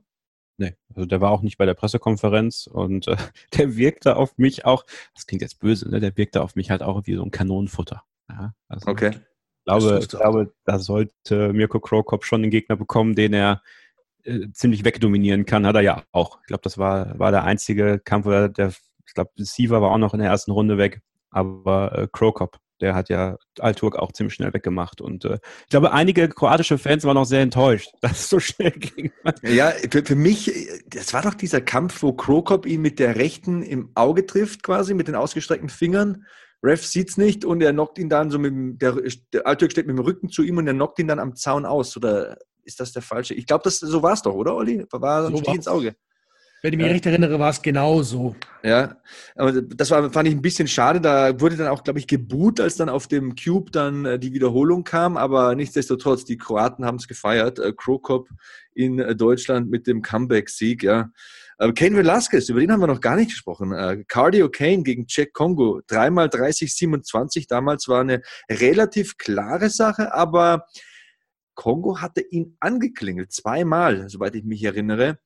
[0.57, 3.17] Nee, also der war auch nicht bei der Pressekonferenz und äh,
[3.57, 5.99] der wirkte auf mich auch, das klingt jetzt böse, ne?
[5.99, 8.03] der wirkte auf mich halt auch wie so ein Kanonenfutter.
[8.29, 9.11] Ja, also okay.
[9.11, 13.63] Ich glaube, ich glaube, da sollte Mirko Krokop schon einen Gegner bekommen, den er
[14.23, 15.65] äh, ziemlich wegdominieren kann.
[15.65, 16.39] Hat er ja auch.
[16.41, 18.69] Ich glaube, das war, war der einzige Kampf, wo er, der,
[19.07, 21.01] ich glaube, Siva war auch noch in der ersten Runde weg.
[21.30, 25.01] Aber äh, Krokop, der hat ja Alturk auch ziemlich schnell weggemacht.
[25.01, 28.71] Und äh, ich glaube, einige kroatische Fans waren auch sehr enttäuscht, dass es so schnell
[28.71, 29.11] ging.
[29.43, 30.51] Ja, für, für mich,
[30.88, 34.93] das war doch dieser Kampf, wo Krokop ihn mit der rechten im Auge trifft, quasi
[34.93, 36.26] mit den ausgestreckten Fingern.
[36.63, 38.97] Ref sieht es nicht und er knockt ihn dann so mit dem, der,
[39.34, 41.65] der Altürk steht mit dem Rücken zu ihm und er knockt ihn dann am Zaun
[41.65, 41.95] aus.
[41.95, 43.36] Oder ist das der falsche?
[43.36, 44.86] Ich glaube, so war es doch, oder, Olli?
[44.91, 45.95] War so ein Stich ins Auge.
[46.66, 46.93] Wenn ich mich ja.
[46.93, 48.36] recht erinnere, war es genau so.
[48.63, 48.97] Ja,
[49.36, 50.99] aber das war, fand ich ein bisschen schade.
[50.99, 54.34] Da wurde dann auch, glaube ich, geboot, als dann auf dem Cube dann äh, die
[54.34, 55.16] Wiederholung kam.
[55.16, 57.59] Aber nichtsdestotrotz, die Kroaten haben es gefeiert.
[57.59, 58.30] Äh, Krokop
[58.74, 61.11] in äh, Deutschland mit dem Comeback-Sieg, ja.
[61.59, 64.03] Kane Velasquez, über den haben wir noch gar nicht gesprochen.
[64.09, 67.45] Cardio Kane gegen Jack Kongo, dreimal 30-27.
[67.47, 70.66] Damals war eine relativ klare Sache, aber
[71.53, 75.20] Kongo hatte ihn angeklingelt, zweimal, soweit ich mich erinnere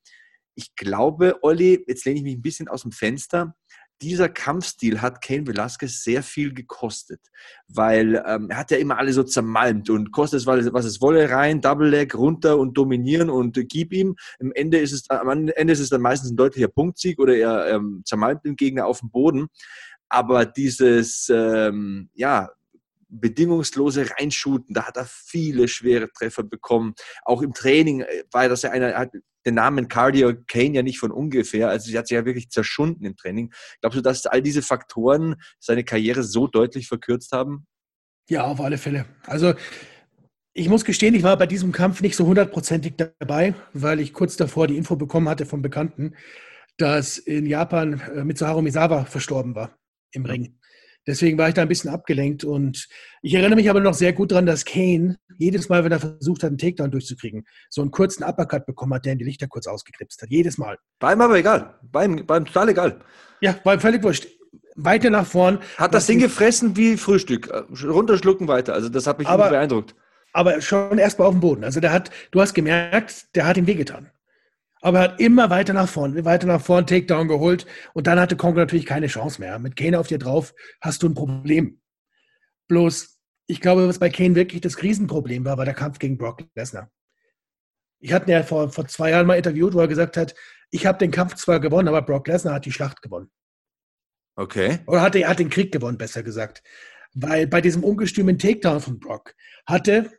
[0.55, 3.55] ich glaube, Olli, jetzt lehne ich mich ein bisschen aus dem Fenster,
[4.01, 7.19] dieser Kampfstil hat Kane Velasquez sehr viel gekostet,
[7.67, 11.29] weil ähm, er hat ja immer alle so zermalmt und kostet es, was es wolle,
[11.29, 14.15] rein, Double Leg, runter und dominieren und äh, gib ihm.
[14.39, 17.75] Am Ende ist es, am Ende ist es dann meistens ein deutlicher Punktsieg oder er
[17.75, 19.47] ähm, zermalmt den Gegner auf dem Boden.
[20.07, 22.49] Aber dieses, ähm, ja,
[23.09, 26.93] bedingungslose Reinschuten, da hat er viele schwere Treffer bekommen.
[27.23, 29.11] Auch im Training äh, war das ja einer, hat
[29.45, 31.69] den Namen Cardio Kane ja nicht von ungefähr.
[31.69, 33.53] Also sie hat sich ja wirklich zerschunden im Training.
[33.81, 37.65] Glaubst du, dass all diese Faktoren seine Karriere so deutlich verkürzt haben?
[38.29, 39.05] Ja, auf alle Fälle.
[39.25, 39.53] Also
[40.53, 44.35] ich muss gestehen, ich war bei diesem Kampf nicht so hundertprozentig dabei, weil ich kurz
[44.35, 46.15] davor die Info bekommen hatte vom Bekannten,
[46.77, 49.77] dass in Japan äh, Mitsuharu Misawa verstorben war
[50.11, 50.59] im Ring.
[51.07, 52.87] Deswegen war ich da ein bisschen abgelenkt und
[53.21, 56.43] ich erinnere mich aber noch sehr gut daran, dass Kane jedes Mal, wenn er versucht
[56.43, 59.67] hat, einen Takedown durchzukriegen, so einen kurzen Uppercut bekommen hat, der in die Lichter kurz
[59.67, 60.29] ausgeknipst hat.
[60.29, 60.77] Jedes Mal.
[60.99, 61.79] War ihm aber egal.
[61.91, 62.99] War ihm, war ihm total egal.
[63.41, 64.27] Ja, war ihm völlig wurscht.
[64.75, 65.59] Weiter nach vorn.
[65.77, 67.49] Hat das Ding gefressen wie Frühstück.
[67.83, 68.73] Runterschlucken weiter.
[68.73, 69.95] Also das hat mich aber, beeindruckt.
[70.33, 71.63] Aber schon erst mal auf dem Boden.
[71.63, 74.09] Also der hat, du hast gemerkt, der hat ihm wehgetan.
[74.81, 77.65] Aber er hat immer weiter nach vorn, weiter nach vorn, Takedown geholt.
[77.93, 79.59] Und dann hatte Kongo natürlich keine Chance mehr.
[79.59, 81.81] Mit Kane auf dir drauf hast du ein Problem.
[82.67, 86.43] Bloß, ich glaube, was bei Kane wirklich das Riesenproblem war, war der Kampf gegen Brock
[86.55, 86.89] Lesnar.
[87.99, 90.33] Ich hatte ihn ja vor, vor zwei Jahren mal interviewt, wo er gesagt hat,
[90.71, 93.29] ich habe den Kampf zwar gewonnen, aber Brock Lesnar hat die Schlacht gewonnen.
[94.35, 94.79] Okay.
[94.87, 96.63] Oder hat, er hat den Krieg gewonnen, besser gesagt.
[97.13, 100.11] Weil bei diesem ungestümen Takedown von Brock hatte,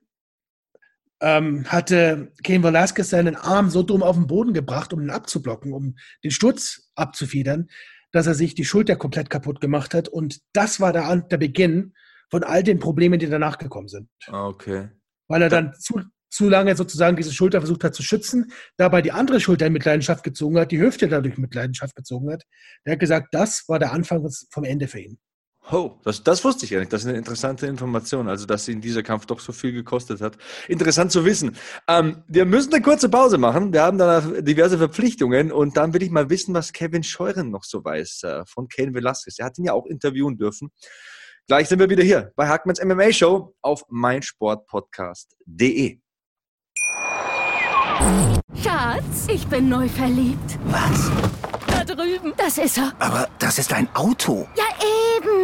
[1.21, 5.73] ähm, hatte Cain Velasquez seinen Arm so dumm auf den Boden gebracht, um ihn abzublocken,
[5.73, 7.68] um den Sturz abzufedern,
[8.12, 10.09] dass er sich die Schulter komplett kaputt gemacht hat.
[10.09, 11.95] Und das war der, der Beginn
[12.31, 14.09] von all den Problemen, die danach gekommen sind.
[14.29, 14.89] Okay.
[15.29, 16.01] Weil er dann zu,
[16.31, 20.25] zu lange sozusagen diese Schulter versucht hat zu schützen, dabei die andere Schulter in Mitleidenschaft
[20.25, 22.45] gezogen hat, die Hüfte dadurch in Mitleidenschaft gezogen hat.
[22.85, 25.18] Er hat gesagt, das war der Anfang vom Ende für ihn.
[25.73, 26.93] Oh, das, das wusste ich ja nicht.
[26.93, 28.29] Das ist eine interessante Information.
[28.29, 30.39] Also, dass ihn dieser Kampf doch so viel gekostet hat.
[30.68, 31.57] Interessant zu wissen.
[31.87, 33.73] Ähm, wir müssen eine kurze Pause machen.
[33.73, 37.64] Wir haben da diverse Verpflichtungen und dann will ich mal wissen, was Kevin Scheuren noch
[37.64, 39.39] so weiß äh, von Ken Velasquez.
[39.39, 40.71] Er hat ihn ja auch interviewen dürfen.
[41.47, 46.01] Gleich sind wir wieder hier bei Hackmans MMA Show auf meinsportpodcast.de.
[48.62, 50.59] Schatz, ich bin neu verliebt.
[50.66, 51.11] Was?
[51.66, 52.33] Da drüben.
[52.37, 52.93] Das ist er.
[52.99, 54.49] Aber das ist ein Auto.
[54.57, 54.64] Ja,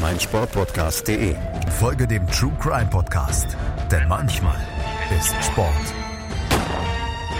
[0.00, 1.36] meinsportpodcast.de.
[1.78, 3.56] Folge dem True Crime Podcast,
[3.90, 4.60] denn manchmal
[5.16, 5.94] ist Sport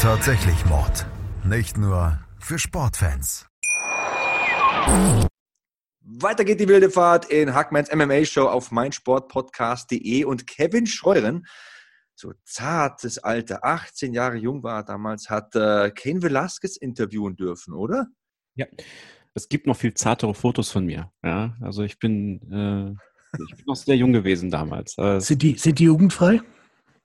[0.07, 1.07] tatsächlich Mord.
[1.45, 3.47] Nicht nur für Sportfans.
[6.01, 11.47] Weiter geht die wilde Fahrt in Hackmans MMA Show auf meinsportpodcast.de und Kevin Scheuren,
[12.15, 17.75] so zartes Alter, 18 Jahre jung war er damals, hat äh, Kane Velasquez interviewen dürfen,
[17.75, 18.07] oder?
[18.55, 18.67] Ja,
[19.37, 21.13] es gibt noch viel zartere Fotos von mir.
[21.23, 24.97] Ja, also ich bin, äh, ich bin noch sehr jung gewesen damals.
[24.99, 26.41] Äh, Sind die, sind die jugendfrei?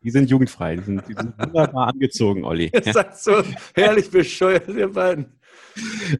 [0.03, 2.71] die sind jugendfrei, die sind, die sind wunderbar angezogen, Olli.
[2.73, 2.93] Ihr Ja.
[2.93, 3.43] seid so
[3.75, 5.39] herrlich bescheuert, ihr beiden.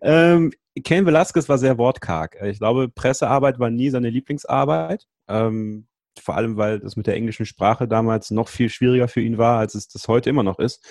[0.02, 0.52] Ähm,
[0.84, 2.38] Ken Velasquez war sehr wortkarg.
[2.44, 5.08] Ich glaube, Pressearbeit war nie seine Lieblingsarbeit.
[5.28, 5.88] Ähm,
[6.20, 9.60] vor allem, weil das mit der englischen Sprache damals noch viel schwieriger für ihn war,
[9.60, 10.86] als es das heute immer noch ist.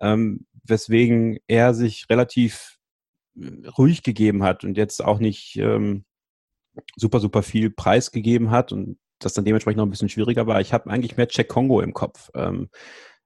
[0.00, 2.73] Ähm, weswegen er sich relativ
[3.78, 6.04] ruhig gegeben hat und jetzt auch nicht ähm,
[6.96, 10.60] super, super viel preisgegeben hat und das dann dementsprechend noch ein bisschen schwieriger war.
[10.60, 12.30] Ich habe eigentlich mehr Check Kongo im Kopf.
[12.34, 12.68] Ähm,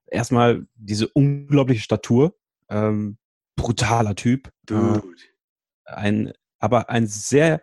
[0.07, 2.35] erstmal diese unglaubliche Statur,
[2.69, 3.17] ähm,
[3.55, 4.49] brutaler Typ.
[4.69, 5.01] Äh,
[5.85, 7.61] ein, aber ein sehr,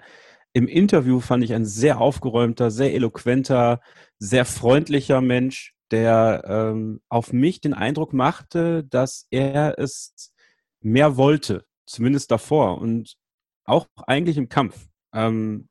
[0.52, 3.80] im Interview fand ich ein sehr aufgeräumter, sehr eloquenter,
[4.18, 10.32] sehr freundlicher Mensch, der ähm, auf mich den Eindruck machte, dass er es
[10.80, 13.16] mehr wollte, zumindest davor und
[13.64, 14.88] auch eigentlich im Kampf.
[15.12, 15.68] Ähm,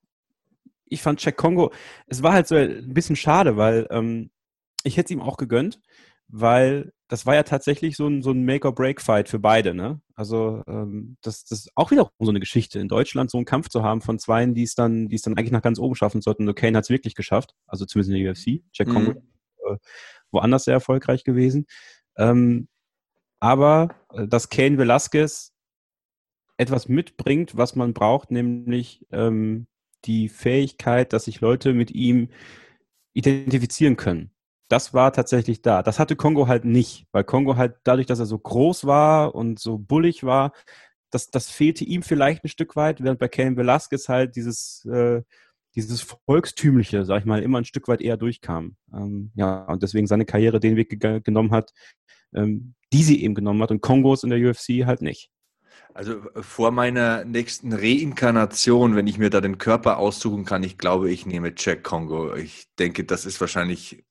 [0.88, 1.72] ich fand Jack Kongo,
[2.08, 4.32] es war halt so ein bisschen schade, weil ähm,
[4.84, 5.82] ich hätte es ihm auch gegönnt,
[6.28, 9.74] weil das war ja tatsächlich so ein, so ein Make-or-Break-Fight für beide.
[9.74, 10.02] Ne?
[10.16, 13.70] Also ähm, das, das ist auch wiederum so eine Geschichte, in Deutschland so einen Kampf
[13.70, 16.22] zu haben von Zweien, die es dann, die es dann eigentlich nach ganz oben schaffen
[16.22, 16.46] sollten.
[16.46, 18.64] Nur Kane hat es wirklich geschafft, also zumindest in der UFC.
[18.74, 18.94] Jack Mhm.
[18.94, 19.12] Kongo
[19.70, 19.78] äh,
[20.32, 21.66] woanders sehr erfolgreich gewesen.
[22.18, 22.68] Ähm,
[23.40, 25.55] aber äh, dass Kane Velasquez
[26.58, 29.68] etwas mitbringt, was man braucht, nämlich ähm,
[30.06, 32.30] die Fähigkeit, dass sich Leute mit ihm
[33.14, 34.32] identifizieren können.
[34.70, 35.84] Das war tatsächlich da.
[35.84, 39.60] Das hatte Kongo halt nicht, weil Kongo halt dadurch, dass er so groß war und
[39.60, 40.54] so bullig war,
[41.12, 45.22] das, das fehlte ihm vielleicht ein Stück weit, während bei Cain Velasquez halt dieses, äh,
[45.76, 48.76] dieses Volkstümliche, sag ich mal, immer ein Stück weit eher durchkam.
[48.94, 51.72] Ähm, ja, und deswegen seine Karriere den Weg ge genommen hat,
[52.34, 55.32] ähm, die sie eben genommen hat und Kongos in der UFC halt nicht.
[55.94, 60.78] Also äh, vor meiner nächsten Reinkarnation, wenn ich mir da den Körper aussuchen kann, ich
[60.78, 62.36] glaube, ich nehme Jack Kongo.
[62.36, 64.04] Ich denke, das ist wahrscheinlich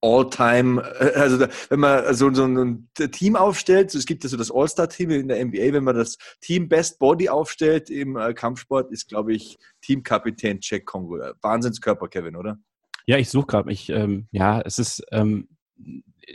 [0.00, 4.50] All-Time, äh, also wenn man so, so ein Team aufstellt, es gibt ja so das
[4.50, 9.08] All-Star-Team in der NBA, wenn man das Team Best Body aufstellt im äh, Kampfsport, ist,
[9.08, 11.18] glaube ich, Teamkapitän Jack Kongo.
[11.40, 12.58] Wahnsinnskörper, Kevin, oder?
[13.06, 13.72] Ja, ich suche gerade.
[13.72, 15.48] Ich, ähm, ja, es ist, ähm,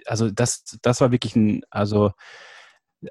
[0.05, 2.11] also das, das war wirklich ein, also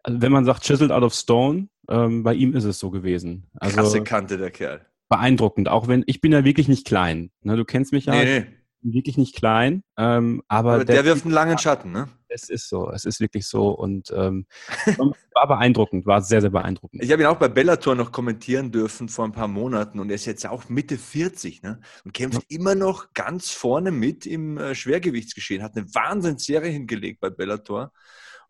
[0.09, 3.47] wenn man sagt chiseled out of stone, ähm, bei ihm ist es so gewesen.
[3.55, 4.87] Also Krasse Kante, der Kerl.
[5.09, 5.69] beeindruckend.
[5.69, 7.31] Auch wenn ich bin ja wirklich nicht klein.
[7.43, 8.47] Ne, du kennst mich ja, Nee,
[8.83, 9.83] wirklich nicht klein.
[9.97, 12.09] Ähm, aber Aber der wirft einen langen Schatten, ne?
[12.29, 14.47] Es ist so, es ist wirklich so und ähm,
[15.35, 17.03] war beeindruckend, war sehr, sehr beeindruckend.
[17.03, 20.15] Ich habe ihn auch bei Bellator noch kommentieren dürfen vor ein paar Monaten und er
[20.15, 21.81] ist jetzt auch Mitte 40 ne?
[22.05, 25.63] und kämpft immer noch ganz vorne mit im äh, Schwergewichtsgeschehen.
[25.63, 27.93] Hat eine Wahnsinnsserie hingelegt bei Bellator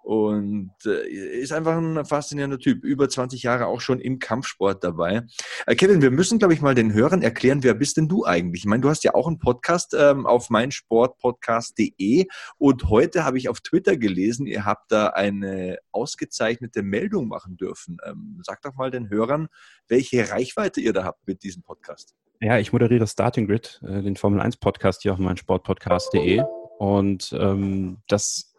[0.03, 2.84] und äh, ist einfach ein faszinierender Typ.
[2.84, 5.22] Über 20 Jahre auch schon im Kampfsport dabei.
[5.66, 8.62] Äh, Kevin, wir müssen, glaube ich, mal den Hörern erklären, wer bist denn du eigentlich?
[8.62, 12.26] Ich meine, du hast ja auch einen Podcast ähm, auf meinsportpodcast.de
[12.59, 17.98] und heute habe ich auf Twitter gelesen, ihr habt da eine ausgezeichnete Meldung machen dürfen.
[18.05, 19.48] Ähm, sag doch mal den Hörern,
[19.88, 22.14] welche Reichweite ihr da habt mit diesem Podcast.
[22.40, 26.42] Ja, ich moderiere Starting Grid, äh, den Formel 1 Podcast hier auf meinsportpodcast.de
[26.78, 28.51] und ähm, das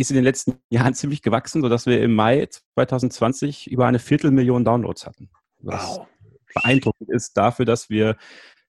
[0.00, 4.64] ist in den letzten Jahren ziemlich gewachsen, sodass wir im Mai 2020 über eine Viertelmillion
[4.64, 5.30] Downloads hatten.
[5.58, 6.06] Was wow.
[6.54, 8.16] beeindruckend ist dafür, dass wir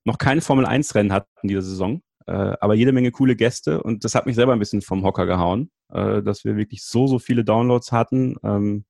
[0.04, 4.04] noch keine Formel 1 Rennen hatten diese Saison, äh, aber jede Menge coole Gäste und
[4.04, 7.20] das hat mich selber ein bisschen vom Hocker gehauen, äh, dass wir wirklich so, so
[7.20, 8.36] viele Downloads hatten.
[8.44, 8.86] Ähm,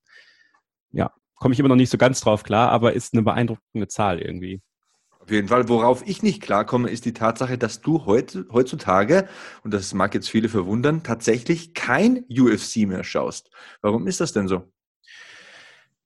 [0.91, 4.19] ja, komme ich immer noch nicht so ganz drauf klar, aber ist eine beeindruckende Zahl
[4.19, 4.61] irgendwie.
[5.21, 5.69] Auf jeden Fall.
[5.69, 9.27] Worauf ich nicht klarkomme, ist die Tatsache, dass du heut, heutzutage,
[9.63, 13.51] und das mag jetzt viele verwundern, tatsächlich kein UFC mehr schaust.
[13.81, 14.63] Warum ist das denn so?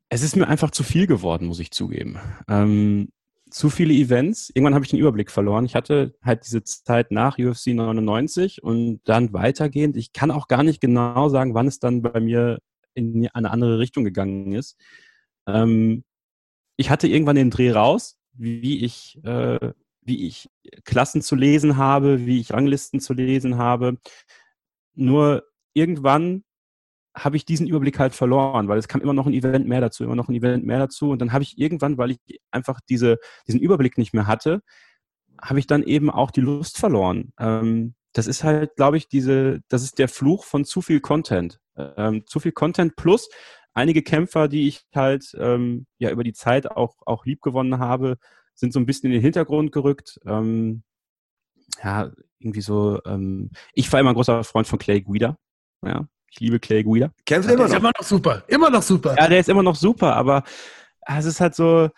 [0.09, 2.19] Es ist mir einfach zu viel geworden, muss ich zugeben.
[2.47, 3.09] Ähm,
[3.49, 4.51] zu viele Events.
[4.53, 5.65] Irgendwann habe ich den Überblick verloren.
[5.65, 9.95] Ich hatte halt diese Zeit nach UFC 99 und dann weitergehend.
[9.95, 12.59] Ich kann auch gar nicht genau sagen, wann es dann bei mir
[12.95, 14.77] in eine andere Richtung gegangen ist.
[15.47, 16.03] Ähm,
[16.75, 20.49] ich hatte irgendwann den Dreh raus wie ich, äh, wie ich
[20.83, 23.97] Klassen zu lesen habe, wie ich Ranglisten zu lesen habe.
[24.93, 26.43] Nur irgendwann
[27.15, 30.03] habe ich diesen Überblick halt verloren, weil es kam immer noch ein Event mehr dazu,
[30.03, 31.09] immer noch ein Event mehr dazu.
[31.11, 32.19] Und dann habe ich irgendwann, weil ich
[32.51, 33.17] einfach diese,
[33.47, 34.61] diesen Überblick nicht mehr hatte,
[35.41, 37.31] habe ich dann eben auch die Lust verloren.
[37.39, 41.59] Ähm, das ist halt, glaube ich, diese, das ist der Fluch von zu viel Content.
[41.77, 43.29] Ähm, zu viel Content plus
[43.75, 48.17] einige Kämpfer, die ich halt ähm, ja über die Zeit auch, auch lieb gewonnen habe,
[48.55, 50.19] sind so ein bisschen in den Hintergrund gerückt.
[50.25, 50.83] Ähm,
[51.83, 55.37] ja, irgendwie so, ähm, ich war immer ein großer Freund von Clay Guida.
[55.83, 57.11] Ja, ich liebe Clay Guida.
[57.25, 57.69] Kämpft immer noch.
[57.69, 58.43] Ist immer noch super.
[58.47, 59.15] Immer noch super.
[59.17, 60.43] Ja, der ist immer noch super, aber
[61.05, 61.89] es ist halt so,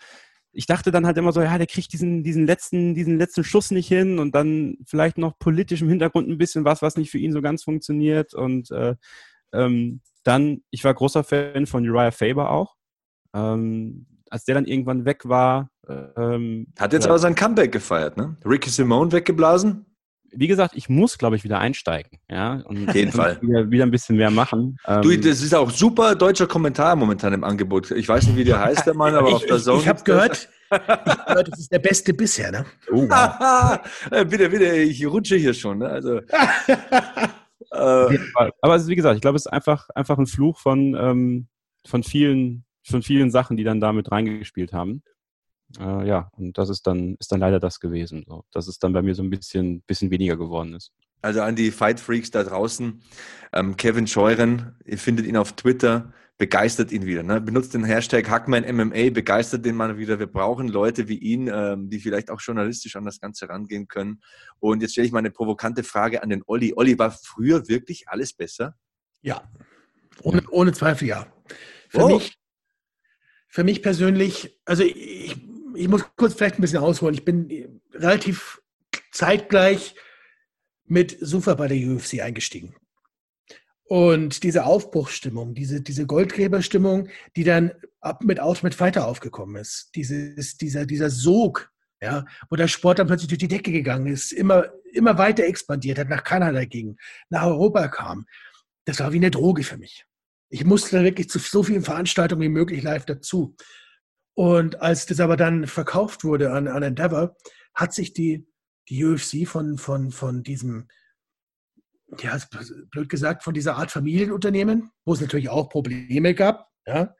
[0.52, 3.70] ich dachte dann halt immer so, ja, der kriegt diesen, diesen letzten, diesen letzten Schuss
[3.70, 7.18] nicht hin und dann vielleicht noch politisch im Hintergrund ein bisschen was, was nicht für
[7.18, 8.96] ihn so ganz funktioniert und äh,
[9.52, 12.74] ähm, dann, ich war großer Fan von Uriah Faber auch.
[13.34, 15.70] Ähm, als der dann irgendwann weg war.
[15.88, 18.36] Ähm, Hat jetzt aber sein Comeback gefeiert, ne?
[18.44, 19.86] Ricky Simone weggeblasen?
[20.30, 22.18] Wie gesagt, ich muss, glaube ich, wieder einsteigen.
[22.30, 23.38] Ja, und Auf jeden Fall.
[23.40, 24.76] Wieder, wieder, ein bisschen mehr machen.
[25.02, 27.90] Du, ähm, das ist auch super deutscher Kommentar momentan im Angebot.
[27.92, 29.78] Ich weiß nicht, wie der heißt, der Mann, aber ich, auf der Zone.
[29.78, 32.66] Ich, ich habe gehört, gehört, das ist der beste bisher, ne?
[32.92, 33.78] Oh, wow.
[34.26, 35.78] bitte, bitte, ich rutsche hier schon.
[35.78, 35.88] Ne?
[35.88, 36.20] Also,
[37.70, 38.18] Äh,
[38.60, 41.48] Aber ist, wie gesagt, ich glaube, es ist einfach, einfach ein Fluch von, ähm,
[41.86, 45.02] von, vielen, von vielen Sachen, die dann damit reingespielt haben.
[45.78, 48.92] Äh, ja, und das ist dann, ist dann leider das gewesen, so, dass es dann
[48.92, 50.92] bei mir so ein bisschen, bisschen weniger geworden ist.
[51.20, 53.02] Also an die Fight Freaks da draußen,
[53.52, 57.24] ähm, Kevin Scheuren, ihr findet ihn auf Twitter, begeistert ihn wieder.
[57.24, 57.40] Ne?
[57.40, 60.20] Benutzt den Hashtag HackmanMMA, begeistert den mal wieder.
[60.20, 64.22] Wir brauchen Leute wie ihn, ähm, die vielleicht auch journalistisch an das Ganze rangehen können.
[64.60, 66.72] Und jetzt stelle ich mal eine provokante Frage an den Olli.
[66.76, 68.76] Olli, war früher wirklich alles besser?
[69.20, 69.50] Ja,
[70.22, 71.26] ohne, ohne Zweifel ja.
[71.88, 72.08] Für, oh.
[72.08, 72.38] mich,
[73.48, 75.36] für mich persönlich, also ich,
[75.74, 77.14] ich muss kurz vielleicht ein bisschen ausholen.
[77.14, 78.62] Ich bin relativ
[79.10, 79.96] zeitgleich
[80.84, 82.76] mit Sufa bei der UFC eingestiegen.
[83.88, 90.58] Und diese Aufbruchsstimmung, diese, diese Goldgräberstimmung, die dann ab mit Ultimate Fighter aufgekommen ist, dieses,
[90.58, 91.72] dieser, dieser Sog,
[92.02, 95.98] ja, wo der Sport dann plötzlich durch die Decke gegangen ist, immer, immer weiter expandiert
[95.98, 96.98] hat, nach Kanada ging,
[97.30, 98.26] nach Europa kam.
[98.84, 100.04] Das war wie eine Droge für mich.
[100.50, 103.56] Ich musste da wirklich zu so vielen Veranstaltungen wie möglich live dazu.
[104.34, 107.36] Und als das aber dann verkauft wurde an, an Endeavor,
[107.74, 108.46] hat sich die,
[108.90, 110.88] die UFC von, von, von diesem
[112.20, 112.38] ja,
[112.90, 117.14] blöd gesagt, von dieser Art Familienunternehmen, wo es natürlich auch Probleme gab, ja,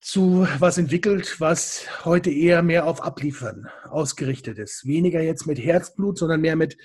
[0.00, 4.86] zu was entwickelt, was heute eher mehr auf Abliefern ausgerichtet ist.
[4.86, 6.76] Weniger jetzt mit Herzblut, sondern mehr mit,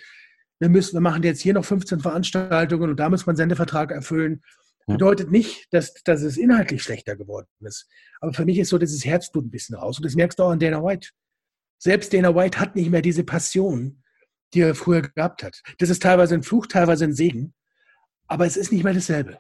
[0.60, 4.42] wir müssen, wir machen jetzt hier noch 15 Veranstaltungen und da muss man Sendevertrag erfüllen.
[4.88, 7.88] Bedeutet nicht, dass, dass es inhaltlich schlechter geworden ist.
[8.22, 9.98] Aber für mich ist so dieses Herzblut ein bisschen raus.
[9.98, 11.10] Und das merkst du auch an Dana White.
[11.78, 14.02] Selbst Dana White hat nicht mehr diese Passion,
[14.54, 15.62] die er früher gehabt hat.
[15.78, 17.54] Das ist teilweise ein Fluch, teilweise ein Segen,
[18.28, 19.40] aber es ist nicht mehr dasselbe.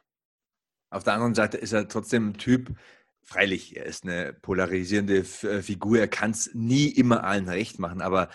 [0.91, 2.75] Auf der anderen Seite ist er trotzdem ein Typ,
[3.23, 8.01] freilich, er ist eine polarisierende äh, Figur, er kann es nie immer allen recht machen,
[8.01, 8.29] aber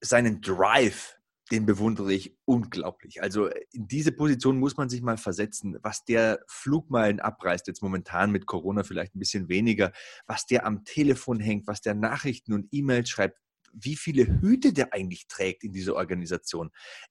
[0.00, 1.16] seinen Drive,
[1.50, 3.22] den bewundere ich unglaublich.
[3.22, 8.30] Also in diese Position muss man sich mal versetzen, was der Flugmeilen abreißt, jetzt momentan
[8.30, 9.92] mit Corona vielleicht ein bisschen weniger,
[10.26, 13.40] was der am Telefon hängt, was der Nachrichten und E-Mails schreibt,
[13.72, 16.70] wie viele Hüte der eigentlich trägt in dieser Organisation.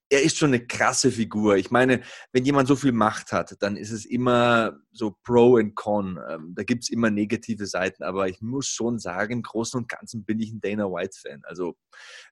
[0.09, 1.57] Er ist schon eine krasse Figur.
[1.57, 2.01] Ich meine,
[2.31, 6.19] wenn jemand so viel Macht hat, dann ist es immer so Pro und Con.
[6.29, 9.89] Ähm, da gibt es immer negative Seiten, aber ich muss schon sagen, im Großen und
[9.89, 11.41] Ganzen bin ich ein Dana White-Fan.
[11.43, 11.75] Also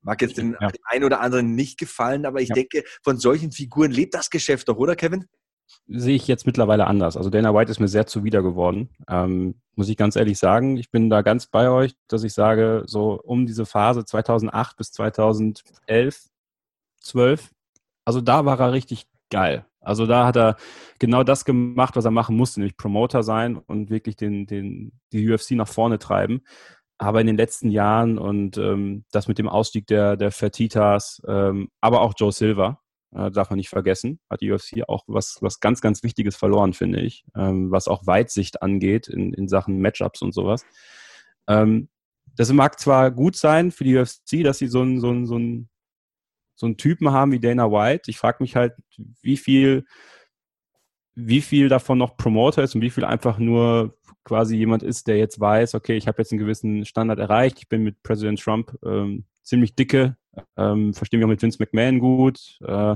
[0.01, 0.69] mag jetzt den ja.
[0.85, 2.55] einen oder anderen nicht gefallen, aber ich ja.
[2.55, 5.25] denke, von solchen Figuren lebt das Geschäft doch, oder Kevin?
[5.87, 7.17] Sehe ich jetzt mittlerweile anders.
[7.17, 10.77] Also Dana White ist mir sehr zuwider geworden, ähm, muss ich ganz ehrlich sagen.
[10.77, 14.91] Ich bin da ganz bei euch, dass ich sage, so um diese Phase 2008 bis
[14.91, 16.29] 2011,
[17.01, 17.51] 12,
[18.05, 19.65] also da war er richtig geil.
[19.81, 20.55] Also da hat er
[20.99, 25.29] genau das gemacht, was er machen musste, nämlich Promoter sein und wirklich den, den, die
[25.29, 26.41] UFC nach vorne treiben.
[26.97, 31.69] Aber in den letzten Jahren und ähm, das mit dem Ausstieg der, der Fertitas, ähm,
[31.81, 32.79] aber auch Joe Silver,
[33.15, 34.19] äh, darf man nicht vergessen.
[34.29, 38.05] Hat die UFC auch was, was ganz, ganz Wichtiges verloren, finde ich, ähm, was auch
[38.05, 40.65] Weitsicht angeht in, in Sachen Matchups und sowas.
[41.47, 41.89] Ähm,
[42.35, 45.69] das mag zwar gut sein für die UFC, dass sie so einen, so so einen,
[46.55, 48.09] so einen Typen haben wie Dana White.
[48.11, 48.73] Ich frage mich halt,
[49.21, 49.85] wie viel,
[51.15, 55.17] wie viel davon noch Promoter ist und wie viel einfach nur quasi jemand ist, der
[55.17, 58.75] jetzt weiß, okay, ich habe jetzt einen gewissen Standard erreicht, ich bin mit Präsident Trump
[58.83, 60.17] ähm, ziemlich dicke,
[60.57, 62.57] ähm, verstehen wir auch mit Vince McMahon gut.
[62.61, 62.95] Äh,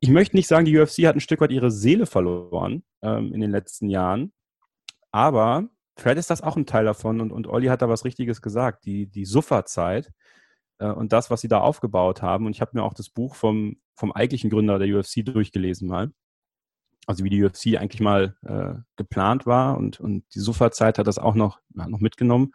[0.00, 3.40] ich möchte nicht sagen, die UFC hat ein Stück weit ihre Seele verloren ähm, in
[3.40, 4.32] den letzten Jahren,
[5.12, 8.42] aber vielleicht ist das auch ein Teil davon und, und Olli hat da was Richtiges
[8.42, 10.10] gesagt, die, die Sufferzeit
[10.80, 12.46] äh, und das, was sie da aufgebaut haben.
[12.46, 16.10] Und ich habe mir auch das Buch vom, vom eigentlichen Gründer der UFC durchgelesen mal.
[17.06, 21.18] Also wie die UFC eigentlich mal äh, geplant war und, und die Sufferzeit hat das
[21.18, 22.52] auch noch, noch mitgenommen.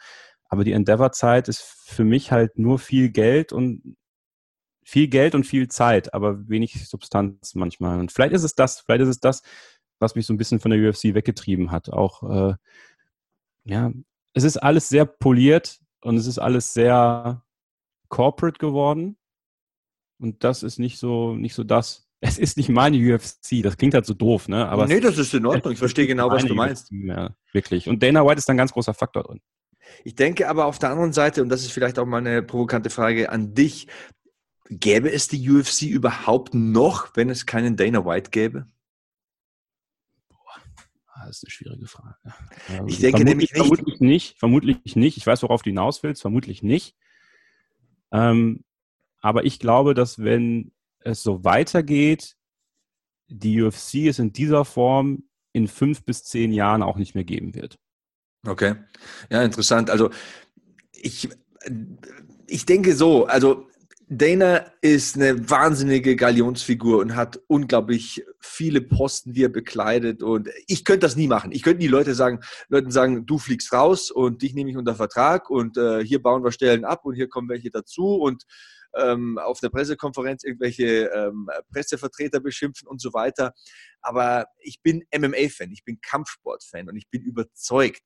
[0.56, 3.98] Aber die Endeavor-Zeit ist für mich halt nur viel Geld und
[4.86, 8.00] viel Geld und viel Zeit, aber wenig Substanz manchmal.
[8.00, 9.42] Und vielleicht ist es das, vielleicht ist es das,
[10.00, 11.90] was mich so ein bisschen von der UFC weggetrieben hat.
[11.90, 12.56] Auch, äh,
[13.66, 13.92] ja,
[14.34, 17.44] es ist alles sehr poliert und es ist alles sehr
[18.08, 19.18] corporate geworden.
[20.22, 22.04] Und das ist nicht so, nicht so das.
[22.22, 23.62] Es ist nicht meine UFC.
[23.62, 24.68] Das klingt halt so doof, ne?
[24.68, 25.74] Aber nee, das ist in Ordnung.
[25.74, 26.90] Ich verstehe genau, was du meinst.
[26.92, 27.88] Ja, wirklich.
[27.90, 29.42] Und Dana White ist ein ganz großer Faktor drin.
[30.04, 32.90] Ich denke aber auf der anderen Seite, und das ist vielleicht auch mal eine provokante
[32.90, 33.88] Frage an dich,
[34.70, 38.68] gäbe es die UFC überhaupt noch, wenn es keinen Dana White gäbe?
[41.26, 42.16] Das ist eine schwierige Frage.
[42.88, 43.58] Ich denke vermutlich, nämlich nicht.
[43.58, 44.40] Vermutlich nicht.
[44.40, 45.18] Vermutlich nicht.
[45.18, 46.22] Ich weiß, worauf du hinaus willst.
[46.22, 46.96] Vermutlich nicht.
[48.12, 48.64] Ähm,
[49.22, 52.36] aber ich glaube, dass wenn es so weitergeht,
[53.28, 57.56] die UFC es in dieser Form in fünf bis zehn Jahren auch nicht mehr geben
[57.56, 57.80] wird.
[58.48, 58.76] Okay,
[59.30, 59.90] ja, interessant.
[59.90, 60.10] Also
[60.92, 61.30] ich,
[62.48, 63.68] ich denke so, also
[64.08, 70.22] Dana ist eine wahnsinnige Galionsfigur und hat unglaublich viele Posten, die er bekleidet.
[70.22, 71.52] Und ich könnte das nie machen.
[71.52, 72.40] Ich könnte die Leute sagen,
[72.70, 76.44] Leuten sagen, du fliegst raus und dich nehme ich unter Vertrag und äh, hier bauen
[76.44, 78.44] wir Stellen ab und hier kommen welche dazu und
[78.96, 83.54] ähm, auf der Pressekonferenz irgendwelche ähm, Pressevertreter beschimpfen und so weiter.
[84.02, 88.04] Aber ich bin MMA-Fan, ich bin Kampfsport-Fan und ich bin überzeugt,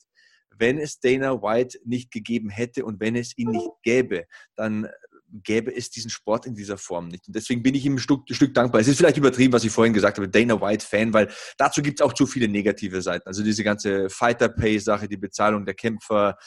[0.59, 4.87] wenn es Dana White nicht gegeben hätte und wenn es ihn nicht gäbe, dann
[5.31, 7.27] gäbe es diesen Sport in dieser Form nicht.
[7.27, 8.81] Und deswegen bin ich ihm ein Stück, ein Stück dankbar.
[8.81, 12.05] Es ist vielleicht übertrieben, was ich vorhin gesagt habe, Dana White-Fan, weil dazu gibt es
[12.05, 13.27] auch zu viele negative Seiten.
[13.27, 16.37] Also diese ganze Fighter-Pay-Sache, die Bezahlung der Kämpfer,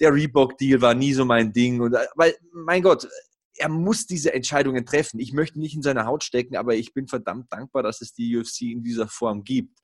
[0.00, 1.80] der Reebok-Deal war nie so mein Ding.
[1.80, 3.08] Und, weil, mein Gott,
[3.56, 5.20] er muss diese Entscheidungen treffen.
[5.20, 8.36] Ich möchte nicht in seiner Haut stecken, aber ich bin verdammt dankbar, dass es die
[8.36, 9.78] UFC in dieser Form gibt.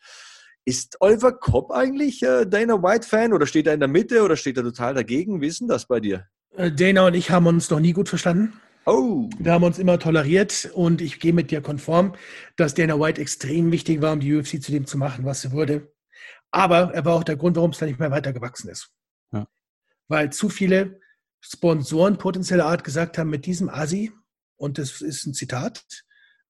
[0.68, 4.56] Ist Oliver Kopp eigentlich äh, Dana White-Fan oder steht er in der Mitte oder steht
[4.56, 5.40] er total dagegen?
[5.40, 6.26] Wie ist denn das bei dir?
[6.56, 8.52] Äh, Dana und ich haben uns noch nie gut verstanden.
[8.84, 9.30] Oh.
[9.38, 12.16] Wir haben uns immer toleriert und ich gehe mit dir konform,
[12.56, 15.52] dass Dana White extrem wichtig war, um die UFC zu dem zu machen, was sie
[15.52, 15.92] wurde.
[16.50, 18.90] Aber er war auch der Grund, warum es da nicht mehr weitergewachsen ist.
[19.32, 19.46] Ja.
[20.08, 20.98] Weil zu viele
[21.40, 24.10] Sponsoren potenzieller Art gesagt haben, mit diesem Asi,
[24.56, 25.84] und das ist ein Zitat,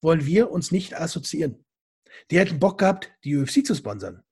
[0.01, 1.66] wollen wir uns nicht assoziieren.
[2.31, 4.23] Die hätten Bock gehabt, die UFC zu sponsern.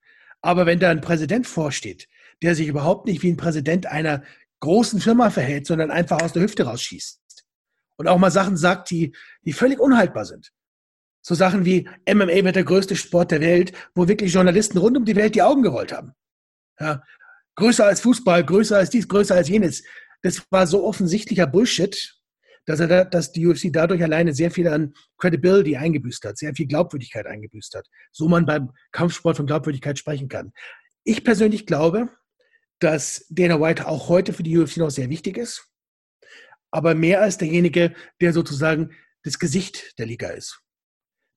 [0.40, 2.08] Aber wenn da ein Präsident vorsteht,
[2.42, 4.22] der sich überhaupt nicht wie ein Präsident einer
[4.60, 7.20] großen Firma verhält, sondern einfach aus der Hüfte rausschießt
[7.96, 9.14] und auch mal Sachen sagt, die,
[9.44, 10.52] die völlig unhaltbar sind.
[11.22, 15.04] So Sachen wie MMA wird der größte Sport der Welt, wo wirklich Journalisten rund um
[15.04, 16.12] die Welt die Augen gerollt haben.
[16.78, 17.02] Ja,
[17.54, 19.84] größer als Fußball, größer als dies, größer als jenes.
[20.22, 22.14] Das war so offensichtlicher Bullshit,
[22.66, 26.54] dass, er da, dass die UFC dadurch alleine sehr viel an Credibility eingebüßt hat, sehr
[26.54, 27.86] viel Glaubwürdigkeit eingebüßt hat.
[28.12, 30.52] So man beim Kampfsport von Glaubwürdigkeit sprechen kann.
[31.04, 32.08] Ich persönlich glaube,
[32.78, 35.70] dass Dana White auch heute für die UFC noch sehr wichtig ist,
[36.70, 38.90] aber mehr als derjenige, der sozusagen
[39.22, 40.60] das Gesicht der Liga ist.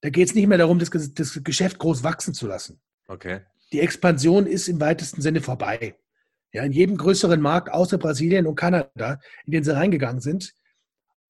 [0.01, 2.81] Da geht es nicht mehr darum, das, das Geschäft groß wachsen zu lassen.
[3.07, 3.41] Okay.
[3.71, 5.95] Die Expansion ist im weitesten Sinne vorbei.
[6.53, 10.53] Ja, in jedem größeren Markt außer Brasilien und Kanada, in den sie reingegangen sind,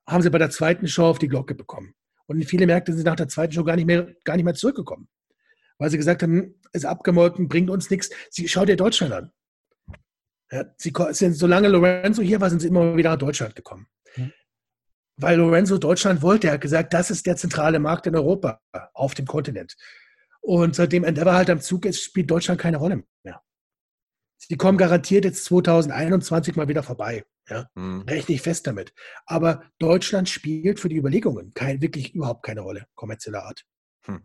[0.08, 1.94] haben sie bei der zweiten Show auf die Glocke bekommen.
[2.28, 5.08] Und viele Märkte sind nach der zweiten Show gar nicht mehr, gar nicht mehr zurückgekommen.
[5.78, 8.10] Weil sie gesagt haben, ist abgemolken, bringt uns nichts.
[8.30, 9.32] Sie, schau dir Deutschland an.
[10.52, 13.88] Ja, sie sind, solange Lorenzo hier war, sind sie immer wieder nach Deutschland gekommen.
[14.16, 14.32] Mhm.
[15.18, 18.62] Weil Lorenzo Deutschland wollte, er hat gesagt, das ist der zentrale Markt in Europa,
[18.94, 19.76] auf dem Kontinent.
[20.42, 23.42] Und seitdem Endeavor halt am Zug ist, spielt Deutschland keine Rolle mehr.
[24.38, 27.26] Sie kommen garantiert jetzt 2021 mal wieder vorbei.
[27.50, 28.02] Ja, mhm.
[28.02, 28.94] rechne ich fest damit.
[29.26, 33.64] Aber Deutschland spielt für die Überlegungen kein, wirklich überhaupt keine Rolle, kommerzieller Art.
[34.06, 34.22] Hm.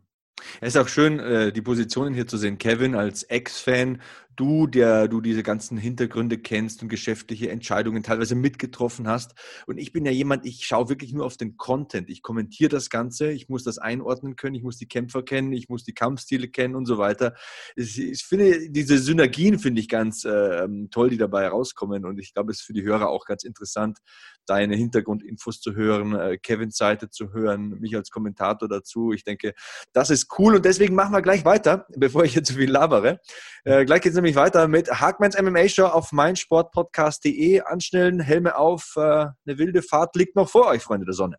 [0.61, 2.59] Es ist auch schön, äh, die Positionen hier zu sehen.
[2.59, 4.03] Kevin als Ex-Fan,
[4.37, 9.35] du, der du diese ganzen Hintergründe kennst und geschäftliche Entscheidungen teilweise mitgetroffen hast.
[9.67, 12.09] Und ich bin ja jemand, ich schaue wirklich nur auf den Content.
[12.11, 15.69] Ich kommentiere das Ganze, ich muss das einordnen können, ich muss die Kämpfer kennen, ich
[15.69, 17.35] muss die Kampfstile kennen und so weiter.
[17.77, 22.05] Ich finde, diese Synergien finde ich ganz äh, toll, die dabei herauskommen.
[22.05, 23.99] Und ich glaube, es ist für die Hörer auch ganz interessant,
[24.47, 29.13] deine Hintergrundinfos zu hören, äh, Kevins Seite zu hören, mich als Kommentator dazu.
[29.13, 29.55] Ich denke,
[29.93, 33.21] das ist cool und deswegen machen wir gleich weiter, bevor ich jetzt zu viel labere.
[33.65, 37.63] Äh, gleich geht es nämlich weiter mit Hagmans MMA Show auf meinsportpodcast.de.
[37.63, 41.37] Anschnellen, Helme auf, äh, eine wilde Fahrt liegt noch vor euch, Freunde der Sonne.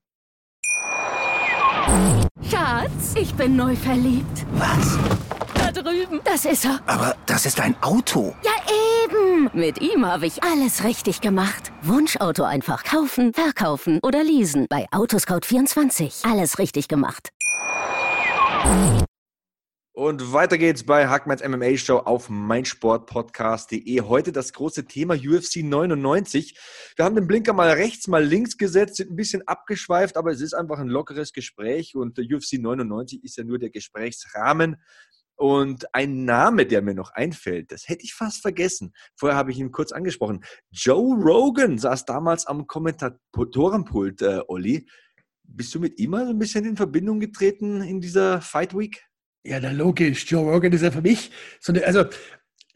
[2.49, 4.45] Schatz, ich bin neu verliebt.
[4.55, 4.97] Was?
[5.53, 6.19] Da drüben.
[6.25, 6.81] Das ist er.
[6.86, 8.36] Aber das ist ein Auto.
[8.43, 8.51] Ja,
[9.05, 9.49] eben.
[9.53, 11.71] Mit ihm habe ich alles richtig gemacht.
[11.84, 14.67] Wunschauto einfach kaufen, verkaufen oder leasen.
[14.69, 16.29] Bei Autoscout24.
[16.29, 17.29] Alles richtig gemacht.
[19.96, 24.02] Und weiter geht's bei Hackmans MMA Show auf meinsportpodcast.de.
[24.02, 26.58] Heute das große Thema UFC 99.
[26.96, 30.41] Wir haben den Blinker mal rechts, mal links gesetzt, sind ein bisschen abgeschweift, aber es
[30.41, 34.78] ist einfach ein lockeres Gespräch und UFC 99 ist ja nur der Gesprächsrahmen.
[35.36, 38.94] Und ein Name, der mir noch einfällt, das hätte ich fast vergessen.
[39.16, 40.44] Vorher habe ich ihn kurz angesprochen.
[40.72, 44.88] Joe Rogan saß damals am Kommentatorenpult, äh, Olli.
[45.44, 49.06] Bist du mit ihm mal ein bisschen in Verbindung getreten in dieser Fight Week?
[49.46, 50.26] Ja, na logisch.
[50.30, 52.06] Joe Rogan ist ja für mich so eine, also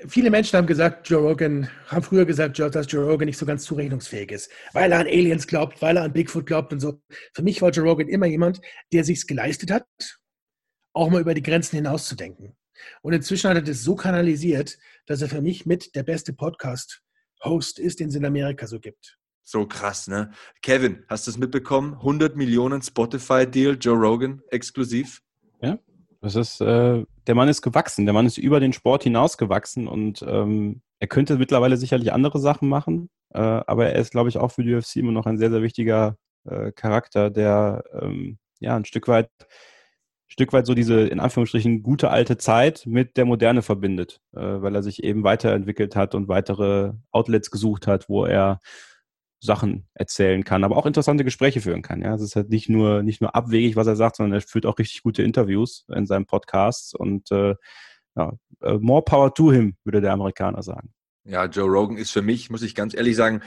[0.06, 3.64] viele Menschen haben gesagt, Joe Rogan, haben früher gesagt, dass Joe Rogan nicht so ganz
[3.64, 7.02] zurechnungsfähig ist, weil er an Aliens glaubt, weil er an Bigfoot glaubt und so.
[7.34, 8.60] Für mich war Joe Rogan immer jemand,
[8.92, 9.86] der sich's geleistet hat,
[10.94, 12.56] auch mal über die Grenzen hinauszudenken.
[13.02, 17.80] Und inzwischen hat er das so kanalisiert, dass er für mich mit der beste Podcast-Host
[17.80, 19.18] ist, den es in Amerika so gibt.
[19.42, 20.32] So krass, ne?
[20.62, 21.94] Kevin, hast du es mitbekommen?
[21.94, 25.22] 100 Millionen Spotify-Deal, Joe Rogan exklusiv?
[25.62, 25.80] Ja,
[26.22, 28.06] das ist, äh, der Mann ist gewachsen.
[28.06, 32.40] Der Mann ist über den Sport hinaus gewachsen und ähm, er könnte mittlerweile sicherlich andere
[32.40, 35.38] Sachen machen, äh, aber er ist, glaube ich, auch für die UFC immer noch ein
[35.38, 39.30] sehr, sehr wichtiger äh, Charakter, der ähm, ja ein Stück weit,
[40.28, 44.76] Stück weit so diese in Anführungsstrichen gute alte Zeit mit der Moderne verbindet, äh, weil
[44.76, 48.60] er sich eben weiterentwickelt hat und weitere Outlets gesucht hat, wo er
[49.40, 52.02] Sachen erzählen kann, aber auch interessante Gespräche führen kann.
[52.02, 54.66] Ja, es ist halt nicht nur nicht nur abwegig, was er sagt, sondern er führt
[54.66, 57.56] auch richtig gute Interviews in seinem Podcast und äh,
[58.16, 60.94] ja, äh, more power to him, würde der Amerikaner sagen.
[61.30, 63.42] Ja, Joe Rogan ist für mich, muss ich ganz ehrlich sagen,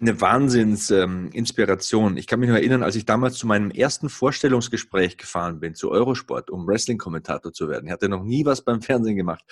[0.00, 2.12] eine Wahnsinnsinspiration.
[2.12, 5.74] Ähm, ich kann mich nur erinnern, als ich damals zu meinem ersten Vorstellungsgespräch gefahren bin,
[5.74, 7.86] zu Eurosport, um Wrestling-Kommentator zu werden.
[7.86, 9.44] Ich hatte noch nie was beim Fernsehen gemacht.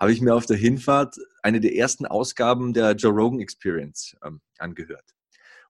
[0.00, 4.40] Habe ich mir auf der Hinfahrt eine der ersten Ausgaben der Joe Rogan Experience ähm,
[4.58, 5.14] angehört.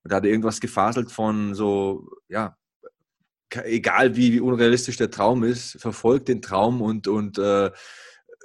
[0.02, 2.56] Und da hat er irgendwas gefaselt von so, ja,
[3.64, 7.70] egal wie, wie unrealistisch der Traum ist, verfolgt den Traum und, und äh,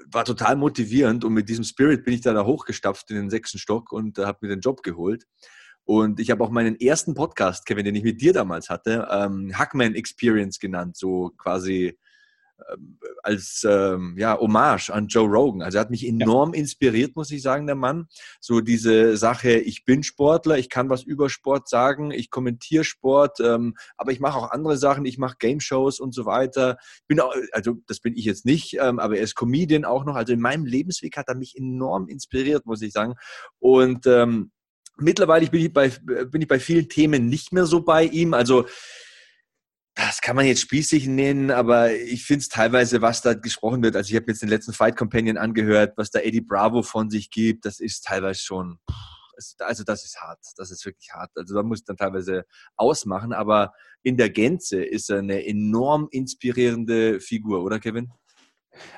[0.07, 1.23] war total motivierend.
[1.25, 4.25] Und mit diesem Spirit bin ich da, da hochgestapft in den sechsten Stock und äh,
[4.25, 5.25] habe mir den Job geholt.
[5.85, 9.51] Und ich habe auch meinen ersten Podcast, Kevin, den ich mit dir damals hatte, ähm,
[9.57, 11.99] Hackman Experience genannt, so quasi
[13.23, 15.61] als ähm, ja, Hommage an Joe Rogan.
[15.61, 16.59] Also er hat mich enorm ja.
[16.59, 18.07] inspiriert, muss ich sagen, der Mann.
[18.39, 23.39] So diese Sache, ich bin Sportler, ich kann was über Sport sagen, ich kommentiere Sport,
[23.39, 26.77] ähm, aber ich mache auch andere Sachen, ich mache Game Shows und so weiter.
[27.07, 30.15] Bin auch, also das bin ich jetzt nicht, ähm, aber er ist Comedian auch noch.
[30.15, 33.15] Also in meinem Lebensweg hat er mich enorm inspiriert, muss ich sagen.
[33.59, 34.51] Und ähm,
[34.97, 38.33] mittlerweile bin ich, bei, bin ich bei vielen Themen nicht mehr so bei ihm.
[38.33, 38.65] Also
[39.95, 43.95] das kann man jetzt spießig nennen, aber ich finde es teilweise, was da gesprochen wird.
[43.95, 47.29] Also ich habe jetzt den letzten Fight Companion angehört, was da Eddie Bravo von sich
[47.29, 48.79] gibt, das ist teilweise schon,
[49.59, 51.31] also das ist hart, das ist wirklich hart.
[51.35, 57.19] Also da muss dann teilweise ausmachen, aber in der Gänze ist er eine enorm inspirierende
[57.19, 58.11] Figur, oder Kevin?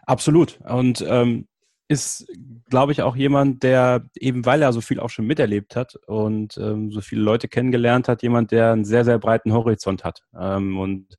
[0.04, 0.60] Absolut.
[0.62, 1.48] Und ähm,
[1.88, 2.28] ist,
[2.70, 6.58] glaube ich, auch jemand, der eben, weil er so viel auch schon miterlebt hat und
[6.58, 10.22] ähm, so viele Leute kennengelernt hat, jemand, der einen sehr, sehr breiten Horizont hat.
[10.38, 11.16] Ähm, und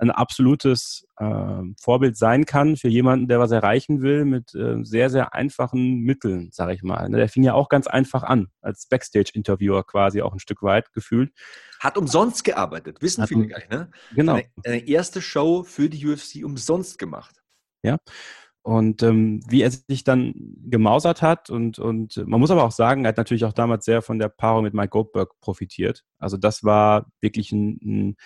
[0.00, 5.10] ein absolutes äh, Vorbild sein kann für jemanden, der was erreichen will mit äh, sehr,
[5.10, 7.10] sehr einfachen Mitteln, sage ich mal.
[7.10, 11.32] Der fing ja auch ganz einfach an, als Backstage-Interviewer quasi auch ein Stück weit gefühlt.
[11.80, 13.90] Hat umsonst gearbeitet, wissen Hat viele um- gar nicht, ne?
[14.14, 14.34] Genau.
[14.34, 17.36] Eine, eine erste Show für die UFC umsonst gemacht.
[18.62, 20.34] Und ähm, wie er sich dann
[20.66, 24.02] gemausert hat und, und man muss aber auch sagen, er hat natürlich auch damals sehr
[24.02, 26.04] von der Paarung mit Mike Goldberg profitiert.
[26.18, 28.16] Also das war wirklich ein, ein,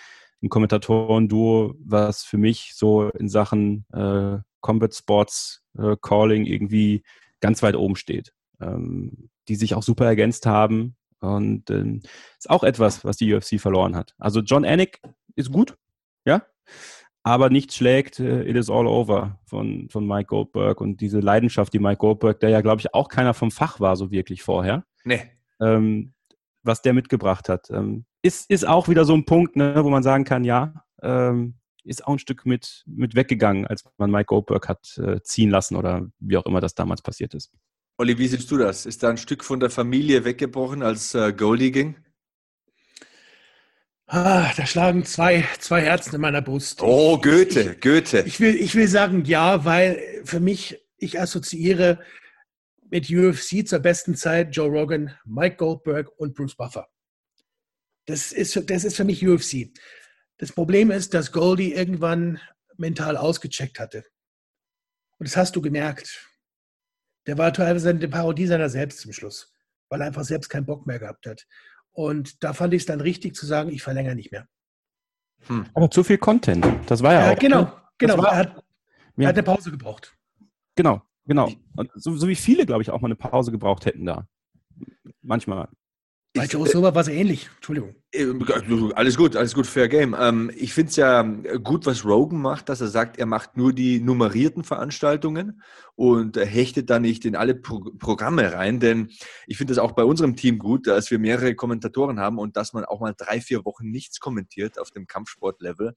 [0.43, 7.03] ein Kommentatoren-Duo, was für mich so in Sachen äh, Combat Sports äh, Calling irgendwie
[7.39, 8.33] ganz weit oben steht.
[8.59, 12.01] Ähm, die sich auch super ergänzt haben und ähm,
[12.37, 14.15] ist auch etwas, was die UFC verloren hat.
[14.17, 15.01] Also John Anik
[15.35, 15.77] ist gut,
[16.25, 16.45] ja,
[17.25, 21.73] aber nichts schlägt äh, It is all over von, von Mike Goldberg und diese Leidenschaft,
[21.73, 24.85] die Mike Goldberg, der ja, glaube ich, auch keiner vom Fach war, so wirklich vorher,
[25.03, 25.23] Nee.
[25.59, 26.13] ähm,
[26.61, 27.71] was der mitgebracht hat.
[27.71, 31.55] Ähm, ist, ist auch wieder so ein Punkt, ne, wo man sagen kann, ja, ähm,
[31.83, 35.75] ist auch ein Stück mit, mit weggegangen, als man Mike Goldberg hat äh, ziehen lassen
[35.75, 37.51] oder wie auch immer das damals passiert ist.
[37.97, 38.85] Olli, wie siehst du das?
[38.85, 41.95] Ist da ein Stück von der Familie weggebrochen, als äh, Goldie ging?
[44.07, 46.81] Ah, da schlagen zwei, zwei Herzen in meiner Brust.
[46.81, 48.21] Oh, Goethe, Ich, Goethe.
[48.25, 51.99] ich, will, ich will sagen ja, weil für mich, ich assoziiere
[52.91, 56.87] mit UFC zur besten Zeit Joe Rogan, Mike Goldberg und Bruce Buffer.
[58.05, 59.71] Das ist, das ist für mich UFC.
[60.37, 62.39] Das Problem ist, dass Goldie irgendwann
[62.77, 64.05] mental ausgecheckt hatte.
[65.17, 66.29] Und das hast du gemerkt.
[67.25, 69.51] Der war teilweise eine Parodie seiner selbst zum Schluss,
[69.89, 71.47] weil er einfach selbst keinen Bock mehr gehabt hat.
[71.95, 74.47] Und da fand ich es dann richtig zu sagen, ich verlängere nicht mehr.
[75.47, 75.65] Hm.
[75.73, 76.65] Aber zu viel Content.
[76.87, 77.39] Das war ja, Ja, auch.
[77.39, 77.71] genau, ne?
[77.97, 78.17] genau.
[78.17, 78.55] war- Er hat,
[79.17, 79.29] er Ja.
[79.29, 80.13] hat eine Pause gebraucht.
[80.75, 81.49] Genau, genau.
[81.77, 84.27] Und so, so wie viele, glaube ich, auch mal eine Pause gebraucht hätten da.
[85.21, 85.69] Manchmal.
[86.33, 87.49] Bei Joe Silver war es ähnlich.
[87.55, 87.95] Entschuldigung.
[88.15, 88.33] Äh,
[88.95, 90.15] Alles gut, alles gut, fair game.
[90.17, 93.73] Ähm, ich finde es ja gut, was Rogan macht, dass er sagt, er macht nur
[93.73, 95.61] die nummerierten Veranstaltungen
[95.95, 99.09] und hechtet da nicht in alle Pro Programme rein, denn
[99.47, 102.73] ich finde es auch bei unserem Team gut, dass wir mehrere Kommentatoren haben und dass
[102.73, 105.95] man auch mal drei, vier Wochen nichts kommentiert auf dem Kampfsportlevel,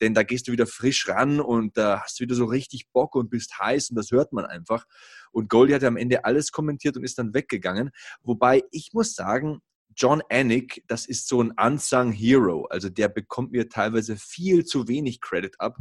[0.00, 3.14] denn da gehst du wieder frisch ran und da hast du wieder so richtig Bock
[3.14, 4.86] und bist heiß und das hört man einfach.
[5.32, 7.90] Und Goldie hat ja am Ende alles kommentiert und ist dann weggegangen,
[8.22, 9.60] wobei ich muss sagen,
[9.96, 12.66] John Anik, das ist so ein unsung Hero.
[12.70, 15.78] Also der bekommt mir teilweise viel zu wenig Credit ab.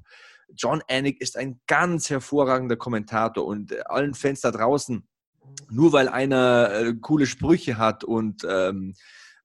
[0.56, 5.08] John Anik ist ein ganz hervorragender Kommentator und äh, allen Fans da draußen,
[5.70, 8.96] nur weil einer äh, coole Sprüche hat und ähm,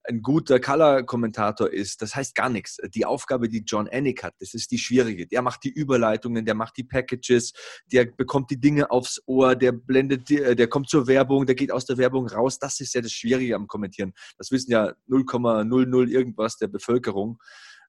[0.06, 2.76] ein guter Color-Kommentator ist, das heißt gar nichts.
[2.94, 5.26] Die Aufgabe, die John Anik hat, das ist die schwierige.
[5.26, 7.52] Der macht die Überleitungen, der macht die Packages,
[7.90, 11.54] der bekommt die Dinge aufs Ohr, der blendet, die, äh, der kommt zur Werbung, der
[11.54, 12.58] geht aus der Werbung raus.
[12.58, 14.12] Das ist ja das Schwierige am Kommentieren.
[14.36, 17.38] Das wissen ja 0,00 irgendwas der Bevölkerung,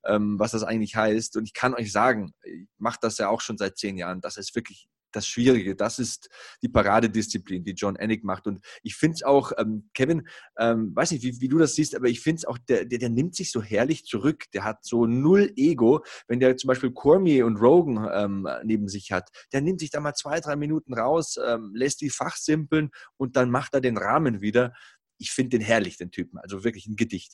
[0.06, 1.36] ähm, was das eigentlich heißt.
[1.36, 4.22] Und ich kann euch sagen, ich mache das ja auch schon seit zehn Jahren.
[4.22, 5.76] Das ist wirklich das Schwierige.
[5.76, 6.30] Das ist
[6.62, 8.48] die Paradedisziplin, die John Anik macht.
[8.48, 11.96] Und ich finde es auch, ähm, Kevin, ähm, weiß nicht, wie, wie du das siehst,
[11.96, 14.46] aber ich finde es auch, der, der, der nimmt sich so herrlich zurück.
[14.54, 16.04] Der hat so null Ego.
[16.28, 20.00] Wenn der zum Beispiel Cormier und Rogan ähm, neben sich hat, der nimmt sich da
[20.00, 24.42] mal zwei, drei Minuten raus, ähm, lässt die fachsimpeln und dann macht er den Rahmen
[24.42, 24.74] wieder.
[25.18, 26.38] Ich finde den herrlich, den Typen.
[26.40, 27.34] Also wirklich ein Gedicht.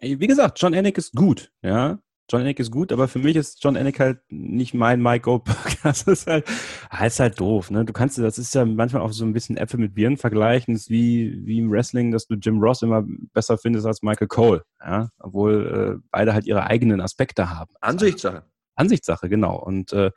[0.00, 1.98] Wie gesagt, John Anik ist gut, ja.
[2.28, 5.56] John Anik ist gut, aber für mich ist John Anik halt nicht mein Mike Goldberg.
[5.86, 6.44] Das ist halt,
[6.90, 7.84] ah, ist halt doof, ne?
[7.84, 10.74] Du kannst, das ist ja manchmal auch so ein bisschen Äpfel mit Birnen vergleichen.
[10.74, 14.26] Das ist wie, wie im Wrestling, dass du Jim Ross immer besser findest als Michael
[14.26, 15.10] Cole, ja.
[15.20, 17.72] Obwohl äh, beide halt ihre eigenen Aspekte haben.
[17.80, 18.44] Ansichtssache.
[18.74, 19.62] Ansichtssache, genau.
[19.62, 20.10] Und äh,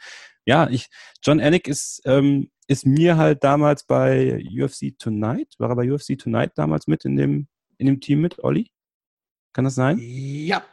[0.46, 0.90] ja, ich,
[1.22, 6.18] John Anik ist, ähm, ist mir halt damals bei UFC Tonight, war er bei UFC
[6.18, 7.48] Tonight damals mit in dem,
[7.78, 8.72] in dem Team mit, Olli?
[9.54, 9.98] Kann das sein?
[10.00, 10.64] Ja.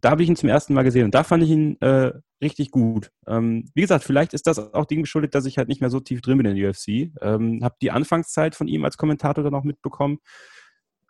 [0.00, 2.70] Da habe ich ihn zum ersten Mal gesehen und da fand ich ihn äh, richtig
[2.70, 3.10] gut.
[3.26, 6.00] Ähm, wie gesagt, vielleicht ist das auch dem geschuldet, dass ich halt nicht mehr so
[6.00, 7.12] tief drin bin in der UFC.
[7.20, 10.18] Ähm, habe die Anfangszeit von ihm als Kommentator dann auch mitbekommen.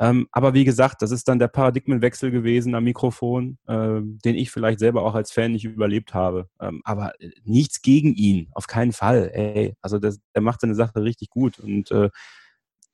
[0.01, 4.51] Ähm, aber wie gesagt, das ist dann der Paradigmenwechsel gewesen am Mikrofon, ähm, den ich
[4.51, 6.49] vielleicht selber auch als Fan nicht überlebt habe.
[6.61, 9.31] Ähm, aber äh, nichts gegen ihn, auf keinen Fall.
[9.33, 12.11] Ey, also das, der macht seine Sache richtig gut und äh,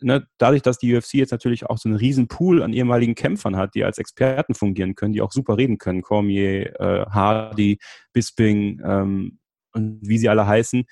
[0.02, 3.56] ne, dadurch, dass die UFC jetzt natürlich auch so einen riesen Pool an ehemaligen Kämpfern
[3.56, 7.78] hat, die als Experten fungieren können, die auch super reden können, Cormier, äh, Hardy,
[8.12, 9.38] Bisping ähm,
[9.72, 10.84] und wie sie alle heißen,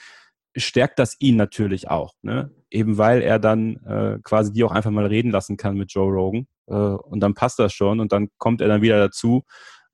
[0.56, 2.14] stärkt das ihn natürlich auch.
[2.22, 2.50] Ne?
[2.70, 6.12] Eben weil er dann äh, quasi die auch einfach mal reden lassen kann mit Joe
[6.12, 6.46] Rogan.
[6.66, 9.44] Äh, und dann passt das schon und dann kommt er dann wieder dazu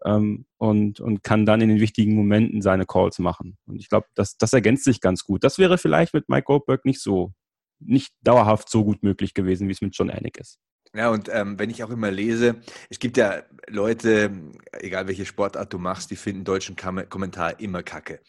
[0.04, 3.56] ähm, und, und kann dann in den wichtigen Momenten seine Calls machen.
[3.66, 5.44] Und ich glaube, das, das ergänzt sich ganz gut.
[5.44, 7.32] Das wäre vielleicht mit Mike Goldberg nicht so,
[7.80, 10.58] nicht dauerhaft so gut möglich gewesen, wie es mit John Anik ist.
[10.94, 14.30] Ja, und ähm, wenn ich auch immer lese, es gibt ja Leute,
[14.72, 18.20] egal welche Sportart du machst, die finden deutschen Kam Kommentar immer kacke.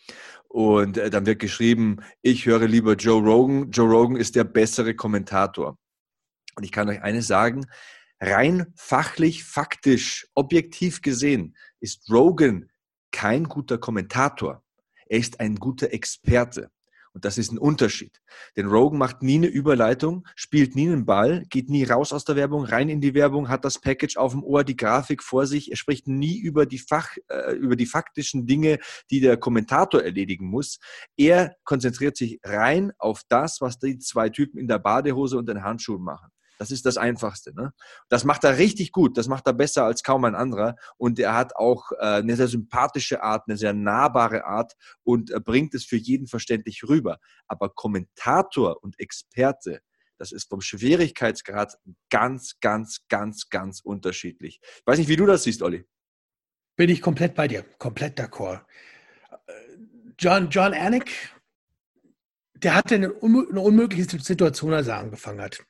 [0.47, 3.69] Und äh, dann wird geschrieben, ich höre lieber Joe Rogan.
[3.69, 5.77] Joe Rogan ist der bessere Kommentator.
[6.55, 7.67] Und ich kann euch eines sagen,
[8.19, 12.69] rein fachlich, faktisch, objektiv gesehen ist Rogan
[13.11, 14.63] kein guter Kommentator.
[15.07, 16.71] Er ist ein guter Experte.
[17.15, 18.21] Und das ist ein Unterschied.
[18.57, 22.35] Denn Rogan macht nie eine Überleitung, spielt nie einen Ball, geht nie raus aus der
[22.35, 25.71] Werbung, rein in die Werbung, hat das Package auf dem Ohr, die Grafik vor sich.
[25.71, 28.79] Er spricht nie über die Fach, äh, über die faktischen Dinge,
[29.09, 30.77] die der Kommentator erledigen muss.
[31.15, 35.63] Er konzentriert sich rein auf das, was die zwei Typen in der Badehose und den
[35.63, 36.34] Handschuhen machen.
[36.57, 37.53] Das ist das Einfachste.
[37.53, 37.73] Ne?
[38.09, 39.17] Das macht er richtig gut.
[39.17, 40.75] Das macht er besser als kaum ein anderer.
[40.97, 44.73] Und er hat auch äh, eine sehr sympathische Art, eine sehr nahbare Art
[45.03, 47.17] und äh, bringt es für jeden verständlich rüber.
[47.47, 49.81] Aber Kommentator und Experte,
[50.17, 51.77] das ist vom Schwierigkeitsgrad
[52.09, 54.59] ganz, ganz, ganz, ganz unterschiedlich.
[54.63, 55.85] Ich weiß nicht, wie du das siehst, Olli.
[56.77, 57.63] Bin ich komplett bei dir.
[57.77, 58.61] Komplett d'accord.
[59.47, 59.53] Äh,
[60.17, 61.11] John, John Anik,
[62.53, 65.65] der hatte eine, eine unmögliche Situation, als er angefangen hat.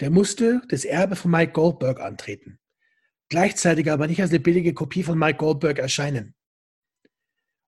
[0.00, 2.58] Der musste das Erbe von Mike Goldberg antreten.
[3.28, 6.34] Gleichzeitig aber nicht als eine billige Kopie von Mike Goldberg erscheinen.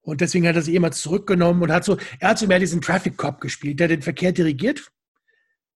[0.02, 2.81] Und deswegen hat er sich jemand zurückgenommen und hat so, er hat so mehr diesen
[2.81, 4.90] Traffic Cop gespielt, der den Verkehr dirigiert,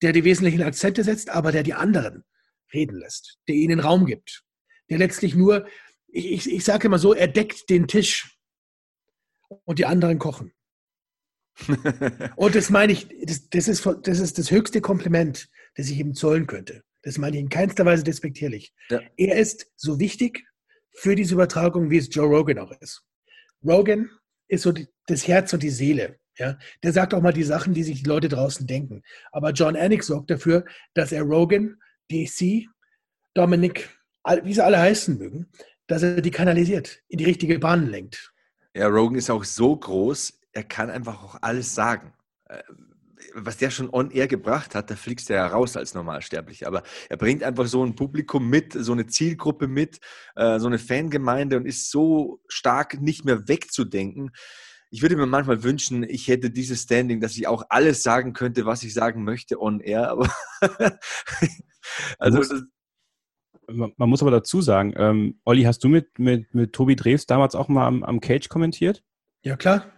[0.02, 2.24] der die wesentlichen Akzente setzt, aber der die anderen
[2.72, 4.44] reden lässt, der ihnen Raum gibt,
[4.90, 5.66] der letztlich nur,
[6.08, 8.38] ich, ich, ich sage immer so, er deckt den Tisch
[9.64, 10.52] und die anderen kochen.
[12.36, 16.14] und das meine ich, das, das, ist, das ist das höchste Kompliment, das ich ihm
[16.14, 16.82] zollen könnte.
[17.02, 18.72] Das meine ich in keinster Weise despektierlich.
[18.88, 19.00] Ja.
[19.16, 20.44] Er ist so wichtig
[20.92, 23.04] für diese Übertragung, wie es Joe Rogan auch ist.
[23.64, 24.10] Rogan
[24.48, 26.18] ist so die, das Herz und die Seele.
[26.38, 26.58] Ja?
[26.82, 29.02] Der sagt auch mal die Sachen, die sich die Leute draußen denken.
[29.32, 30.64] Aber John Anik sorgt dafür,
[30.94, 31.76] dass er Rogan,
[32.10, 32.66] DC,
[33.34, 33.90] Dominic,
[34.42, 35.50] wie sie alle heißen mögen,
[35.86, 38.32] dass er die kanalisiert, in die richtige Bahn lenkt.
[38.74, 42.14] Ja, Rogan ist auch so groß, er kann einfach auch alles sagen.
[43.36, 46.66] Was der schon on air gebracht hat, da fliegst du ja raus als Normalsterblich.
[46.66, 49.98] Aber er bringt einfach so ein Publikum mit, so eine Zielgruppe mit,
[50.36, 54.30] äh, so eine Fangemeinde und ist so stark nicht mehr wegzudenken.
[54.90, 58.66] Ich würde mir manchmal wünschen, ich hätte dieses Standing, dass ich auch alles sagen könnte,
[58.66, 60.10] was ich sagen möchte on air.
[60.10, 60.30] Aber
[62.18, 62.42] also
[63.68, 67.26] man, man muss aber dazu sagen, ähm, Olli, hast du mit, mit, mit Tobi Drews
[67.26, 69.02] damals auch mal am, am Cage kommentiert?
[69.42, 69.93] Ja, klar.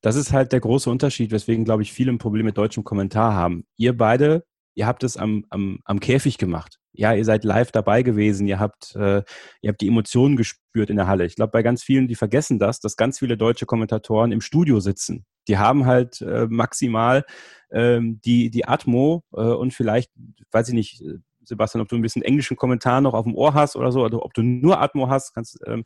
[0.00, 3.34] Das ist halt der große Unterschied, weswegen, glaube ich, viele ein Problem mit deutschem Kommentar
[3.34, 3.64] haben.
[3.76, 4.44] Ihr beide,
[4.74, 6.78] ihr habt es am, am, am Käfig gemacht.
[6.92, 9.22] Ja, ihr seid live dabei gewesen, ihr habt, äh,
[9.60, 11.26] ihr habt die Emotionen gespürt in der Halle.
[11.26, 14.80] Ich glaube, bei ganz vielen, die vergessen das, dass ganz viele deutsche Kommentatoren im Studio
[14.80, 15.26] sitzen.
[15.46, 17.24] Die haben halt äh, maximal
[17.70, 20.10] ähm, die, die Atmo äh, und vielleicht,
[20.52, 21.02] weiß ich nicht,
[21.44, 24.24] Sebastian, ob du ein bisschen englischen Kommentar noch auf dem Ohr hast oder so, oder
[24.24, 25.84] ob du nur Atmo hast, kannst, ähm,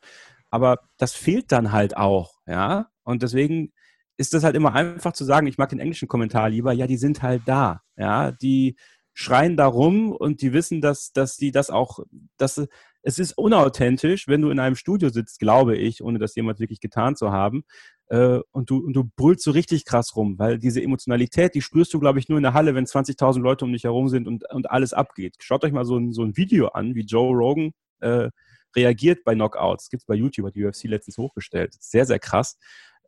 [0.51, 2.89] aber das fehlt dann halt auch, ja.
[3.05, 3.73] Und deswegen
[4.21, 6.99] ist das halt immer einfach zu sagen, ich mag den englischen Kommentar lieber, ja, die
[6.99, 8.77] sind halt da, ja, die
[9.15, 12.01] schreien da rum und die wissen, dass, dass die das auch,
[12.37, 12.63] dass
[13.03, 16.81] es ist unauthentisch, wenn du in einem Studio sitzt, glaube ich, ohne das jemand wirklich
[16.81, 17.65] getan zu haben,
[18.09, 21.95] äh, und du, und du brüllst so richtig krass rum, weil diese Emotionalität, die spürst
[21.95, 24.45] du, glaube ich, nur in der Halle, wenn 20.000 Leute um dich herum sind und,
[24.53, 25.37] und alles abgeht.
[25.41, 28.29] Schaut euch mal so ein, so ein Video an, wie Joe Rogan äh,
[28.77, 29.89] reagiert bei Knockouts.
[29.89, 31.75] Gibt es bei YouTube, hat die UFC letztens hochgestellt.
[31.81, 32.59] Sehr, sehr krass.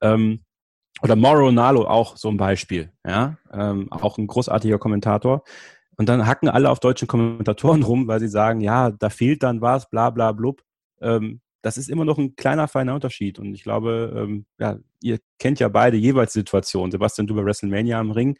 [0.01, 0.45] Ähm,
[1.01, 5.43] oder Mauro Nalo auch so ein Beispiel, ja, ähm, auch ein großartiger Kommentator.
[5.97, 9.61] Und dann hacken alle auf deutschen Kommentatoren rum, weil sie sagen, ja, da fehlt dann
[9.61, 10.63] was, bla bla blub.
[11.01, 13.39] Ähm, das ist immer noch ein kleiner, feiner Unterschied.
[13.39, 16.91] Und ich glaube, ähm, ja, ihr kennt ja beide jeweils Situationen.
[16.91, 18.37] Sebastian, du bei WrestleMania am Ring,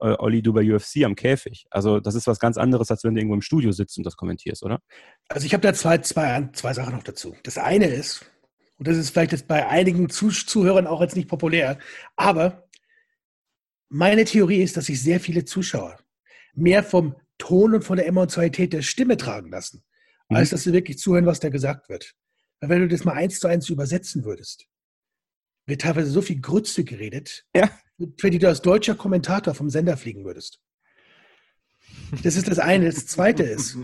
[0.00, 1.66] äh, Olli, du bei UFC am Käfig.
[1.70, 4.16] Also das ist was ganz anderes, als wenn du irgendwo im Studio sitzt und das
[4.16, 4.80] kommentierst, oder?
[5.28, 7.34] Also ich habe da zwei, zwei, zwei Sachen noch dazu.
[7.42, 8.30] Das eine ist,
[8.78, 11.78] und das ist vielleicht jetzt bei einigen Zuhörern auch jetzt nicht populär,
[12.16, 12.68] aber
[13.88, 15.98] meine Theorie ist, dass sich sehr viele Zuschauer
[16.54, 19.84] mehr vom Ton und von der Emotionalität der Stimme tragen lassen,
[20.28, 20.36] mhm.
[20.36, 22.14] als dass sie wirklich zuhören, was da gesagt wird.
[22.60, 24.66] Weil wenn du das mal eins zu eins übersetzen würdest,
[25.66, 27.70] wird teilweise so viel Grütze geredet, ja.
[28.18, 30.60] für die du als deutscher Kommentator vom Sender fliegen würdest.
[32.22, 32.86] Das ist das eine.
[32.86, 33.76] Das zweite ist,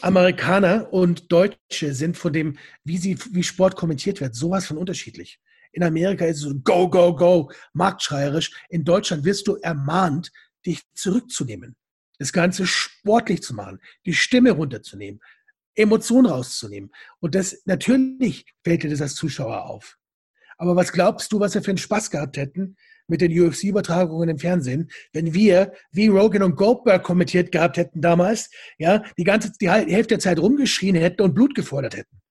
[0.00, 5.40] Amerikaner und Deutsche sind von dem, wie, sie, wie Sport kommentiert wird, sowas von unterschiedlich.
[5.72, 8.52] In Amerika ist es so go, go, go, marktschreierisch.
[8.68, 10.30] In Deutschland wirst du ermahnt,
[10.66, 11.76] dich zurückzunehmen.
[12.18, 15.20] Das Ganze sportlich zu machen, die Stimme runterzunehmen,
[15.74, 16.90] Emotionen rauszunehmen.
[17.20, 19.96] Und das natürlich fällt dir das als Zuschauer auf.
[20.58, 22.76] Aber was glaubst du, was wir für einen Spaß gehabt hätten
[23.08, 28.50] mit den UFC-Übertragungen im Fernsehen, wenn wir, wie Rogan und Goldberg kommentiert gehabt hätten damals,
[28.78, 32.22] ja, die ganze, die Hälfte der Zeit rumgeschrien hätten und Blut gefordert hätten?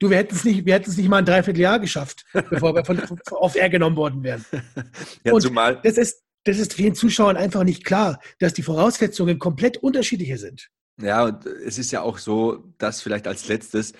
[0.00, 2.84] Du, wir hätten es nicht, wir hätten es nicht mal ein Dreivierteljahr geschafft, bevor wir
[2.84, 3.00] von,
[3.32, 4.44] auf Air genommen worden wären.
[5.24, 9.38] Ja, und zumal, das ist, das ist vielen Zuschauern einfach nicht klar, dass die Voraussetzungen
[9.38, 10.70] komplett unterschiedliche sind.
[11.00, 13.92] ja, und es ist ja auch so, dass vielleicht als letztes,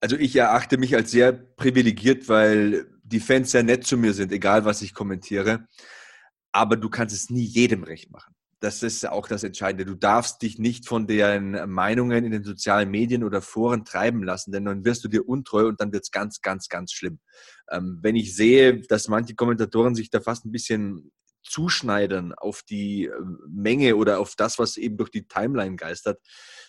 [0.00, 4.32] also ich erachte mich als sehr privilegiert, weil die Fans sehr nett zu mir sind,
[4.32, 5.66] egal was ich kommentiere.
[6.52, 8.34] Aber du kannst es nie jedem recht machen.
[8.60, 9.84] Das ist auch das Entscheidende.
[9.84, 14.50] Du darfst dich nicht von deren Meinungen in den sozialen Medien oder Foren treiben lassen,
[14.50, 17.20] denn dann wirst du dir untreu und dann wird es ganz, ganz, ganz schlimm.
[17.70, 21.12] Ähm, wenn ich sehe, dass manche Kommentatoren sich da fast ein bisschen
[21.42, 23.12] zuschneidern auf die äh,
[23.48, 26.20] Menge oder auf das, was eben durch die Timeline geistert,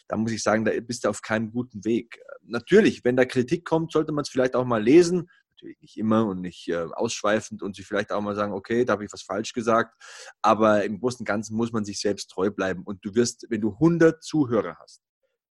[0.08, 2.20] da muss ich sagen, da bist du auf keinem guten Weg.
[2.44, 5.30] Natürlich, wenn da Kritik kommt, sollte man es vielleicht auch mal lesen.
[5.58, 8.94] Natürlich nicht immer und nicht äh, ausschweifend und sich vielleicht auch mal sagen, okay, da
[8.94, 9.96] habe ich was falsch gesagt.
[10.44, 12.84] Aber im Großen und Ganzen muss man sich selbst treu bleiben.
[12.84, 15.02] Und du wirst, wenn du 100 Zuhörer hast,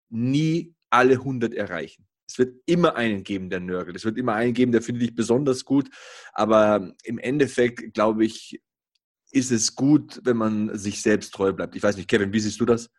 [0.10, 2.08] nie alle 100 erreichen.
[2.28, 3.96] Es wird immer einen geben, der nörgelt.
[3.96, 5.90] Es wird immer einen geben, der findet dich besonders gut.
[6.34, 8.60] Aber im Endeffekt, glaube ich,
[9.32, 11.76] ist es gut, wenn man sich selbst treu bleibt.
[11.76, 12.90] Ich weiß nicht, Kevin, wie siehst du das?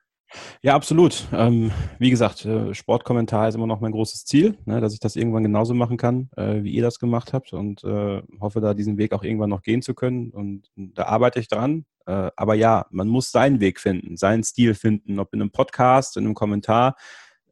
[0.62, 1.26] Ja, absolut.
[1.32, 5.16] Ähm, wie gesagt, äh, Sportkommentar ist immer noch mein großes Ziel, ne, dass ich das
[5.16, 8.98] irgendwann genauso machen kann, äh, wie ihr das gemacht habt und äh, hoffe, da diesen
[8.98, 10.30] Weg auch irgendwann noch gehen zu können.
[10.30, 11.84] Und da arbeite ich dran.
[12.06, 16.16] Äh, aber ja, man muss seinen Weg finden, seinen Stil finden, ob in einem Podcast,
[16.16, 16.96] in einem Kommentar,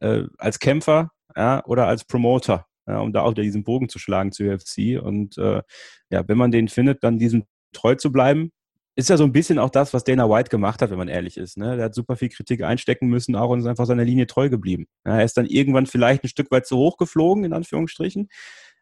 [0.00, 4.32] äh, als Kämpfer ja, oder als Promoter, ja, um da auch diesen Bogen zu schlagen
[4.32, 5.00] zu UFC.
[5.00, 8.50] Und ja, wenn man den findet, dann diesem treu zu bleiben,
[8.96, 11.36] ist ja so ein bisschen auch das, was Dana White gemacht hat, wenn man ehrlich
[11.36, 11.56] ist.
[11.56, 11.76] Ne?
[11.76, 14.86] Der hat super viel Kritik einstecken müssen auch und ist einfach seiner Linie treu geblieben.
[15.06, 18.28] Ja, er ist dann irgendwann vielleicht ein Stück weit zu hoch geflogen, in Anführungsstrichen.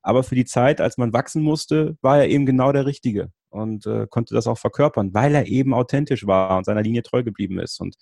[0.03, 3.87] Aber für die Zeit, als man wachsen musste, war er eben genau der Richtige und
[3.87, 7.59] äh, konnte das auch verkörpern, weil er eben authentisch war und seiner Linie treu geblieben
[7.59, 7.81] ist.
[7.81, 7.97] Und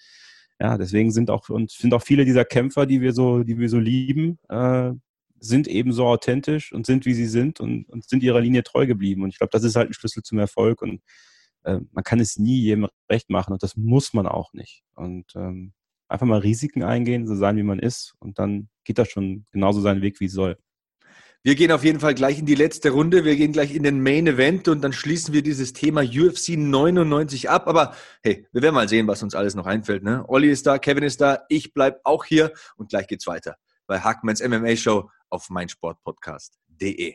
[0.60, 3.68] ja, deswegen sind auch und sind auch viele dieser Kämpfer, die wir so, die wir
[3.68, 4.92] so lieben, äh,
[5.38, 8.86] sind eben so authentisch und sind wie sie sind und, und sind ihrer Linie treu
[8.86, 9.22] geblieben.
[9.22, 11.02] Und ich glaube, das ist halt ein Schlüssel zum Erfolg und
[11.66, 14.82] äh, man kann es nie jedem recht machen und das muss man auch nicht.
[14.94, 15.72] Und ähm,
[16.08, 19.80] einfach mal Risiken eingehen, so sein, wie man ist und dann geht das schon genauso
[19.80, 20.56] seinen Weg, wie es soll.
[21.42, 23.24] Wir gehen auf jeden Fall gleich in die letzte Runde.
[23.24, 27.50] Wir gehen gleich in den Main Event und dann schließen wir dieses Thema UFC 99
[27.50, 27.68] ab.
[27.68, 27.94] Aber
[28.24, 30.02] hey, wir werden mal sehen, was uns alles noch einfällt.
[30.02, 30.24] Ne?
[30.26, 33.56] Olli ist da, Kevin ist da, ich bleibe auch hier und gleich geht's weiter
[33.86, 37.14] bei Hackmans MMA Show auf meinsportpodcast.de.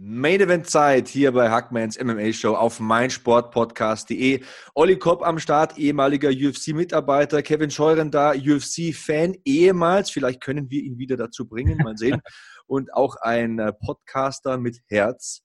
[0.00, 4.44] Main Event Zeit hier bei Hackmans MMA Show auf meinsportpodcast.de.
[4.76, 10.12] Olli Kopp am Start, ehemaliger UFC-Mitarbeiter, Kevin Scheuren da, UFC-Fan ehemals.
[10.12, 12.20] Vielleicht können wir ihn wieder dazu bringen, mal sehen.
[12.68, 15.42] Und auch ein äh, Podcaster mit Herz.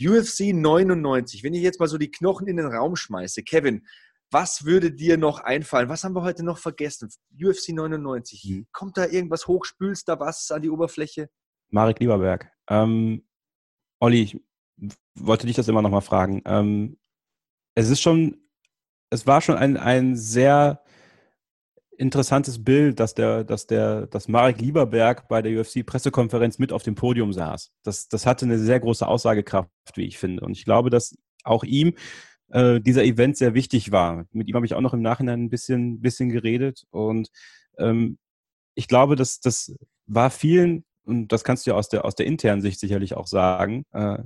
[0.00, 1.42] UFC 99.
[1.42, 3.84] Wenn ich jetzt mal so die Knochen in den Raum schmeiße, Kevin,
[4.30, 5.88] was würde dir noch einfallen?
[5.88, 7.10] Was haben wir heute noch vergessen?
[7.36, 8.44] UFC 99.
[8.48, 8.66] Mhm.
[8.70, 9.64] Kommt da irgendwas hoch?
[9.64, 11.30] Spülst da was an die Oberfläche?
[11.70, 12.48] Marek Lieberberg.
[12.70, 13.24] Ähm,
[14.00, 14.40] Olli, ich
[15.14, 16.42] wollte dich das immer noch mal fragen.
[16.44, 16.98] Ähm,
[17.74, 18.36] es ist schon,
[19.10, 20.82] es war schon ein, ein sehr
[21.96, 26.94] interessantes Bild, dass der, dass der, dass Marek Lieberberg bei der UFC-Pressekonferenz mit auf dem
[26.94, 27.72] Podium saß.
[27.82, 30.44] Das, das hatte eine sehr große Aussagekraft, wie ich finde.
[30.44, 31.94] Und ich glaube, dass auch ihm
[32.50, 34.26] äh, dieser Event sehr wichtig war.
[34.30, 36.84] Mit ihm habe ich auch noch im Nachhinein ein bisschen, bisschen geredet.
[36.90, 37.30] Und
[37.78, 38.18] ähm,
[38.74, 39.74] ich glaube, dass das
[40.06, 43.26] war vielen, und das kannst du ja aus der, aus der internen Sicht sicherlich auch
[43.26, 44.18] sagen, äh,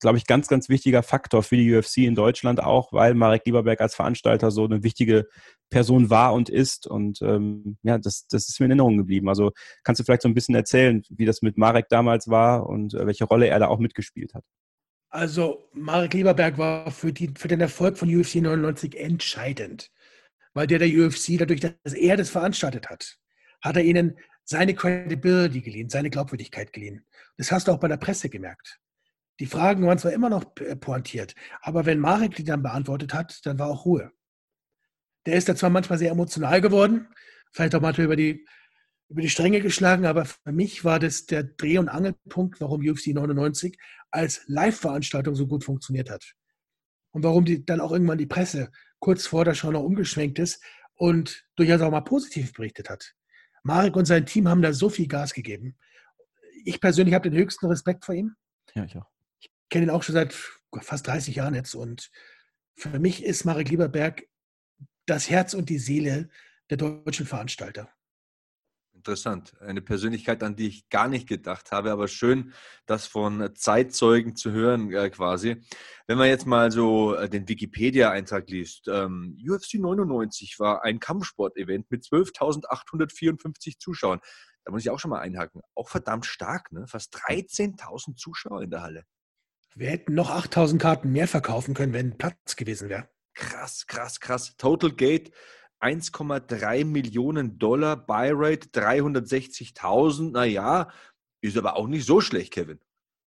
[0.00, 3.80] glaube ich, ganz, ganz wichtiger Faktor für die UFC in Deutschland auch, weil Marek Lieberberg
[3.80, 5.26] als Veranstalter so eine wichtige
[5.70, 6.86] Person war und ist.
[6.86, 9.28] Und ähm, ja, das, das ist mir in Erinnerung geblieben.
[9.28, 9.52] Also
[9.84, 13.06] kannst du vielleicht so ein bisschen erzählen, wie das mit Marek damals war und äh,
[13.06, 14.44] welche Rolle er da auch mitgespielt hat?
[15.10, 19.90] Also Marek Lieberberg war für, die, für den Erfolg von UFC 99 entscheidend.
[20.52, 23.16] weil der der UFC, dadurch, dass er das veranstaltet hat,
[23.62, 24.18] hat er ihnen
[24.48, 27.04] seine Credibility geliehen, seine Glaubwürdigkeit geliehen.
[27.36, 28.80] Das hast du auch bei der Presse gemerkt.
[29.40, 30.44] Die Fragen waren zwar immer noch
[30.80, 34.10] pointiert, aber wenn Marek die dann beantwortet hat, dann war auch Ruhe.
[35.26, 37.08] Der ist da zwar manchmal sehr emotional geworden,
[37.52, 38.46] vielleicht auch manchmal über die,
[39.10, 43.08] über die Stränge geschlagen, aber für mich war das der Dreh- und Angelpunkt, warum UFC
[43.08, 43.78] 99
[44.10, 46.34] als Live-Veranstaltung so gut funktioniert hat.
[47.10, 50.62] Und warum die dann auch irgendwann die Presse kurz vor der Show noch umgeschwenkt ist
[50.94, 53.14] und durchaus auch mal positiv berichtet hat.
[53.68, 55.76] Marek und sein Team haben da so viel Gas gegeben.
[56.64, 58.34] Ich persönlich habe den höchsten Respekt vor ihm.
[58.74, 59.06] Ja, ich auch.
[59.40, 60.34] Ich kenne ihn auch schon seit
[60.80, 62.10] fast 30 Jahren jetzt und
[62.76, 64.24] für mich ist Marek Lieberberg
[65.04, 66.30] das Herz und die Seele
[66.70, 67.90] der deutschen Veranstalter.
[68.98, 69.56] Interessant.
[69.60, 72.52] Eine Persönlichkeit, an die ich gar nicht gedacht habe, aber schön,
[72.84, 75.62] das von Zeitzeugen zu hören äh, quasi.
[76.08, 81.88] Wenn man jetzt mal so äh, den Wikipedia-Eintrag liest, ähm, UFC 99 war ein Kampfsport-Event
[81.92, 84.18] mit 12.854 Zuschauern.
[84.64, 85.60] Da muss ich auch schon mal einhaken.
[85.76, 86.88] Auch verdammt stark, ne?
[86.88, 89.04] Fast 13.000 Zuschauer in der Halle.
[89.76, 93.08] Wir hätten noch 8.000 Karten mehr verkaufen können, wenn Platz gewesen wäre.
[93.34, 94.56] Krass, krass, krass.
[94.56, 95.30] Total Gate
[95.80, 100.32] 1,3 Millionen Dollar, Buy-Rate 360.000.
[100.32, 100.88] Naja,
[101.40, 102.80] ist aber auch nicht so schlecht, Kevin.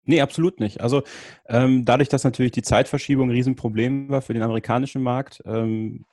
[0.05, 0.81] Nee, absolut nicht.
[0.81, 1.03] Also
[1.47, 6.07] ähm, dadurch, dass natürlich die Zeitverschiebung ein Riesenproblem war für den amerikanischen Markt, ähm,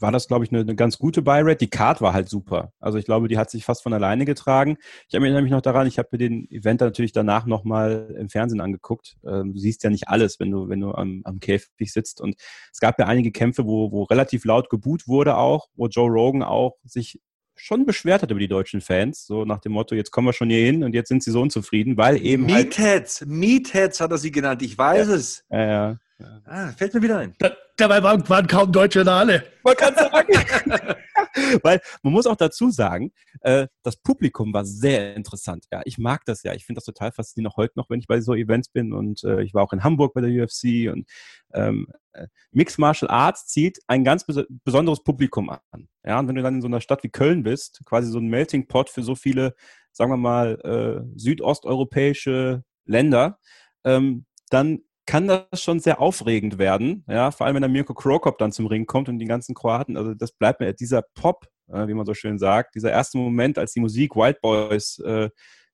[0.00, 1.58] war das, glaube ich, eine, eine ganz gute Buy-Rate.
[1.58, 2.72] Die Card war halt super.
[2.80, 4.76] Also ich glaube, die hat sich fast von alleine getragen.
[5.08, 8.60] Ich erinnere mich noch daran, ich habe mir den Event natürlich danach nochmal im Fernsehen
[8.60, 9.16] angeguckt.
[9.26, 12.20] Ähm, du siehst ja nicht alles, wenn du, wenn du am, am Käfig sitzt.
[12.20, 12.36] Und
[12.72, 16.42] es gab ja einige Kämpfe, wo, wo relativ laut geboot wurde auch, wo Joe Rogan
[16.42, 17.20] auch sich
[17.54, 20.50] schon beschwert hat über die deutschen Fans, so nach dem Motto, jetzt kommen wir schon
[20.50, 22.46] hier hin und jetzt sind sie so unzufrieden, weil eben.
[22.46, 25.14] Meatheads, halt Meatheads hat er sie genannt, ich weiß ja.
[25.14, 25.44] es.
[25.50, 25.98] Ja, ja.
[26.44, 27.34] Ah, fällt mir wieder ein.
[27.38, 29.44] Da, dabei waren, waren, kaum Deutsche in der Halle.
[29.62, 30.32] Man kann sagen.
[31.62, 35.66] Weil man muss auch dazu sagen, äh, das Publikum war sehr interessant.
[35.72, 36.54] Ja, ich mag das ja.
[36.54, 38.92] Ich finde das total faszinierend, auch heute noch, wenn ich bei so Events bin.
[38.92, 40.92] Und äh, ich war auch in Hamburg bei der UFC.
[40.92, 41.08] Und
[41.54, 45.88] ähm, äh, Mixed Martial Arts zieht ein ganz bes besonderes Publikum an.
[46.04, 48.28] Ja, und wenn du dann in so einer Stadt wie Köln bist, quasi so ein
[48.28, 49.54] Melting Pot für so viele,
[49.92, 53.38] sagen wir mal, äh, südosteuropäische Länder,
[53.84, 58.38] ähm, dann kann das schon sehr aufregend werden, ja, vor allem wenn der Mirko Krokop
[58.38, 61.88] dann zum Ring kommt und die ganzen Kroaten, also das bleibt mir, dieser Pop, äh,
[61.88, 65.30] wie man so schön sagt, dieser erste Moment, als die Musik Wild Boys äh,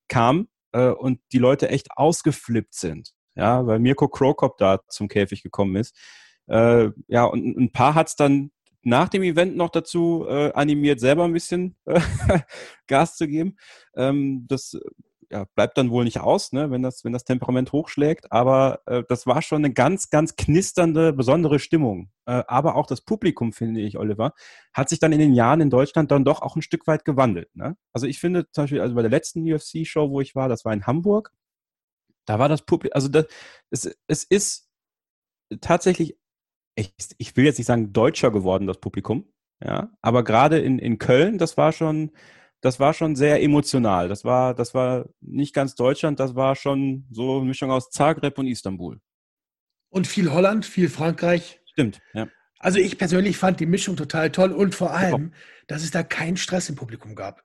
[0.09, 5.43] kam äh, und die Leute echt ausgeflippt sind, ja, weil Mirko Krokop da zum Käfig
[5.43, 5.97] gekommen ist.
[6.47, 8.51] Äh, ja, und ein paar hat es dann
[8.83, 12.01] nach dem Event noch dazu äh, animiert, selber ein bisschen äh,
[12.87, 13.57] Gas zu geben.
[13.95, 14.79] Ähm, das
[15.31, 18.33] ja, bleibt dann wohl nicht aus, ne, wenn, das, wenn das Temperament hochschlägt.
[18.33, 22.11] Aber äh, das war schon eine ganz, ganz knisternde, besondere Stimmung.
[22.27, 24.33] Äh, aber auch das Publikum, finde ich, Oliver,
[24.73, 27.55] hat sich dann in den Jahren in Deutschland dann doch auch ein Stück weit gewandelt.
[27.55, 27.77] Ne?
[27.93, 30.73] Also ich finde zum Beispiel, also bei der letzten UFC-Show, wo ich war, das war
[30.73, 31.33] in Hamburg,
[32.25, 33.27] da war das Publikum, also das,
[33.71, 34.69] es, es ist
[35.61, 36.19] tatsächlich,
[36.75, 39.33] ich, ich will jetzt nicht sagen deutscher geworden, das Publikum.
[39.65, 42.13] Ja, aber gerade in, in Köln, das war schon,
[42.61, 44.09] das war schon sehr emotional.
[44.09, 48.39] Das war, das war nicht ganz Deutschland, das war schon so eine Mischung aus Zagreb
[48.39, 49.01] und Istanbul.
[49.91, 51.61] Und viel Holland, viel Frankreich.
[51.67, 52.29] Stimmt, ja.
[52.59, 55.33] Also ich persönlich fand die Mischung total toll und vor allem,
[55.69, 57.45] dass es da keinen Stress im Publikum gab.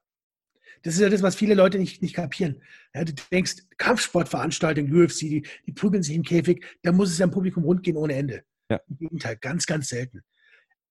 [0.82, 2.62] Das ist ja das, was viele Leute nicht, nicht kapieren.
[2.94, 7.26] Ja, du denkst, Kampfsportveranstaltung, UFC, die, die prügeln sich im Käfig, da muss es ja
[7.26, 8.44] im Publikum rund gehen ohne Ende.
[8.70, 8.82] Ja.
[8.90, 10.24] Im Gegenteil, ganz, ganz selten.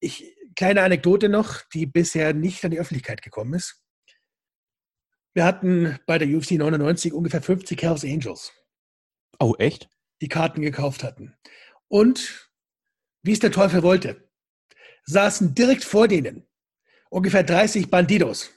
[0.00, 3.81] Ich, kleine Anekdote noch, die bisher nicht an die Öffentlichkeit gekommen ist.
[5.34, 8.52] Wir hatten bei der UFC 99 ungefähr 50 Hells Angels.
[9.38, 9.88] Oh, echt?
[10.20, 11.34] Die Karten gekauft hatten.
[11.88, 12.50] Und
[13.22, 14.28] wie es der Teufel wollte,
[15.04, 16.46] saßen direkt vor denen
[17.10, 18.50] ungefähr 30 Bandidos.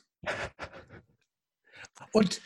[2.12, 2.42] Und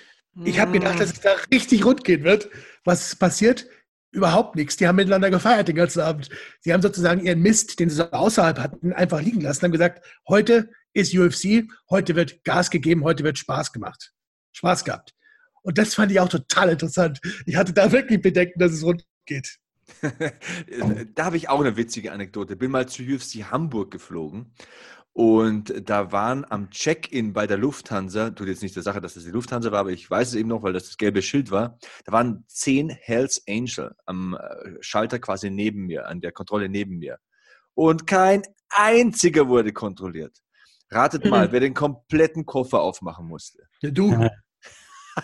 [0.45, 2.49] ich habe gedacht, dass es da richtig rund gehen wird.
[2.83, 3.67] Was passiert?
[4.11, 4.77] Überhaupt nichts.
[4.77, 6.29] Die haben miteinander gefeiert den ganzen Abend.
[6.61, 9.63] Sie haben sozusagen ihren Mist, den sie außerhalb hatten, einfach liegen lassen.
[9.63, 14.13] Haben gesagt, heute ist UFC, heute wird Gas gegeben, heute wird Spaß gemacht.
[14.53, 15.13] Spaß gehabt.
[15.61, 17.19] Und das fand ich auch total interessant.
[17.45, 19.59] Ich hatte da wirklich Bedenken, dass es rund geht.
[21.15, 22.55] da habe ich auch eine witzige Anekdote.
[22.55, 24.53] Bin mal zu UFC Hamburg geflogen
[25.13, 29.25] und da waren am Check-in bei der Lufthansa, tut jetzt nicht der Sache, dass das
[29.25, 31.77] die Lufthansa war, aber ich weiß es eben noch, weil das das gelbe Schild war.
[32.05, 36.99] Da waren zehn Hells Angel am äh, Schalter quasi neben mir, an der Kontrolle neben
[36.99, 37.17] mir.
[37.73, 40.37] Und kein einziger wurde kontrolliert.
[40.91, 41.51] Ratet mal, mhm.
[41.51, 43.63] wer den kompletten Koffer aufmachen musste.
[43.81, 44.29] Ja, du.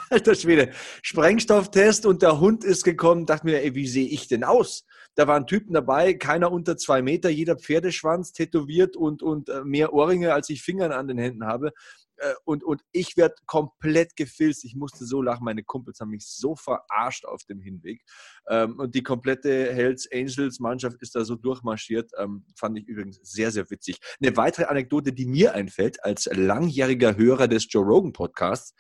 [0.09, 0.71] Alter Schwede.
[1.01, 4.85] Sprengstofftest und der Hund ist gekommen, dachte mir, ey, wie sehe ich denn aus?
[5.15, 9.93] Da waren Typen dabei, keiner unter zwei Meter, jeder Pferdeschwanz tätowiert und, und äh, mehr
[9.93, 11.71] Ohrringe, als ich Fingern an den Händen habe.
[12.17, 14.65] Äh, und, und ich werde komplett gefilzt.
[14.65, 15.43] Ich musste so lachen.
[15.43, 18.01] Meine Kumpels haben mich so verarscht auf dem Hinweg.
[18.49, 22.11] Ähm, und die komplette Hells Angels Mannschaft ist da so durchmarschiert.
[22.17, 23.99] Ähm, fand ich übrigens sehr, sehr witzig.
[24.21, 28.73] Eine weitere Anekdote, die mir einfällt, als langjähriger Hörer des Joe Rogan Podcasts.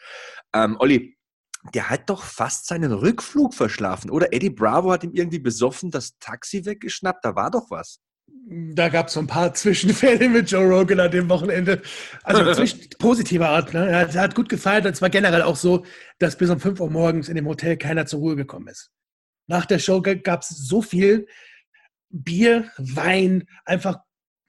[0.53, 1.17] Ähm, Olli,
[1.73, 4.31] der hat doch fast seinen Rückflug verschlafen, oder?
[4.33, 7.25] Eddie Bravo hat ihm irgendwie besoffen das Taxi weggeschnappt.
[7.25, 7.99] Da war doch was
[8.47, 11.81] da gab es so ein paar Zwischenfälle mit Joe Rogan an dem Wochenende.
[12.23, 13.73] Also zwischen, positiver Art.
[13.73, 13.89] Ne?
[13.89, 15.85] Er, hat, hat gut gefeiert und es war generell auch so,
[16.19, 18.91] dass bis um 5 Uhr morgens in dem Hotel keiner zur Ruhe gekommen ist.
[19.47, 21.27] Nach der Show gab es so viel
[22.09, 23.99] Bier, Wein, einfach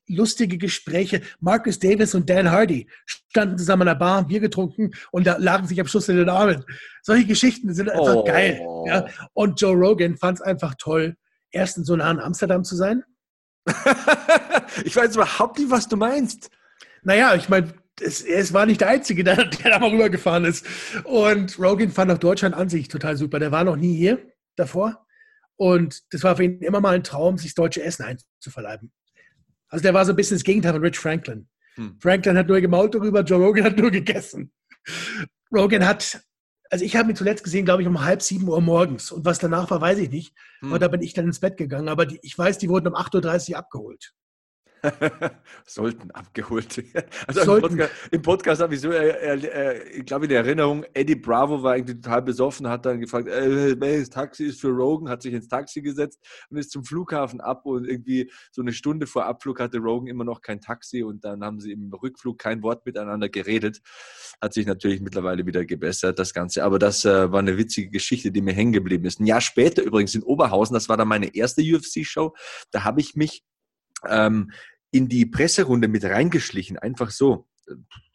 [0.09, 1.23] lustige Gespräche.
[1.41, 5.67] Marcus Davis und Dan Hardy standen zusammen an der Bar, Bier getrunken und da lagen
[5.67, 6.65] sich am Schluss in den Armen.
[7.03, 8.25] Solche Geschichten sind einfach oh.
[8.25, 8.61] geil.
[8.87, 9.07] Ja?
[9.33, 11.17] Und Joe Rogan fand es einfach toll,
[11.51, 13.03] erstens so nah an Amsterdam zu sein
[14.85, 16.51] ich weiß überhaupt nicht, was du meinst.
[17.03, 20.67] Naja, ich meine, es, es, war nicht der Einzige, der, der da mal rübergefahren ist.
[21.05, 23.39] Und Rogan fand auch Deutschland an sich total super.
[23.39, 24.19] Der war noch nie hier
[24.57, 25.07] davor.
[25.57, 28.93] Und das war für ihn immer mal ein Traum, sich das deutsche Essen einzuverleiben.
[29.69, 31.49] Also der war so ein bisschen das Gegenteil von Rich Franklin.
[31.75, 31.99] Hm.
[32.01, 34.53] Franklin hat nur gemault darüber, Joe Rogan hat nur gegessen.
[35.53, 36.21] Rogan hat
[36.71, 39.13] also ich habe ihn zuletzt gesehen, glaube ich, um halb sieben Uhr morgens.
[39.13, 40.35] Und was danach war, weiß ich nicht.
[40.61, 40.73] Hm.
[40.73, 41.89] Und da bin ich dann ins Bett gegangen.
[41.89, 44.13] Aber die, ich weiß, die wurden um 8.30 Uhr abgeholt.
[45.67, 46.83] Sollten abgeholt.
[47.27, 47.67] Also Sollten.
[47.67, 51.15] Im Podcast, im Podcast habe ich so, äh, äh, ich glaube in der Erinnerung, Eddie
[51.15, 55.23] Bravo war irgendwie total besoffen, hat dann gefragt, äh, welches Taxi ist für Rogan, hat
[55.23, 56.21] sich ins Taxi gesetzt
[56.51, 60.25] und ist zum Flughafen ab und irgendwie so eine Stunde vor Abflug hatte Rogan immer
[60.25, 63.81] noch kein Taxi und dann haben sie im Rückflug kein Wort miteinander geredet.
[64.41, 66.65] Hat sich natürlich mittlerweile wieder gebessert, das Ganze.
[66.65, 69.21] Aber das äh, war eine witzige Geschichte, die mir hängen geblieben ist.
[69.21, 72.35] Ein Jahr später übrigens in Oberhausen, das war dann meine erste UFC-Show,
[72.71, 73.45] da habe ich mich
[74.11, 74.51] ähm,
[74.91, 77.47] in die Presserunde mit reingeschlichen, einfach so.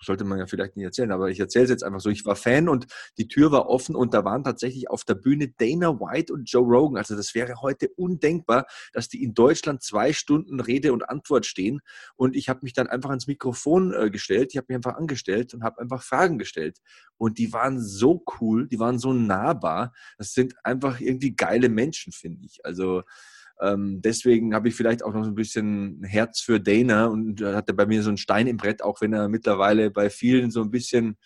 [0.02, 2.10] Sollte man ja vielleicht nicht erzählen, aber ich erzähle es jetzt einfach so.
[2.10, 2.88] Ich war Fan und
[3.18, 6.64] die Tür war offen und da waren tatsächlich auf der Bühne Dana White und Joe
[6.64, 6.98] Rogan.
[6.98, 11.82] Also das wäre heute undenkbar, dass die in Deutschland zwei Stunden Rede und Antwort stehen.
[12.16, 15.54] Und ich habe mich dann einfach ans Mikrofon äh, gestellt, ich habe mich einfach angestellt
[15.54, 16.80] und habe einfach Fragen gestellt.
[17.18, 19.94] Und die waren so cool, die waren so nahbar.
[20.18, 22.66] Das sind einfach irgendwie geile Menschen, finde ich.
[22.66, 23.04] Also
[23.62, 27.74] ähm, deswegen habe ich vielleicht auch noch so ein bisschen Herz für Dana und hatte
[27.74, 30.72] bei mir so einen Stein im Brett, auch wenn er mittlerweile bei vielen so ein
[30.72, 31.18] bisschen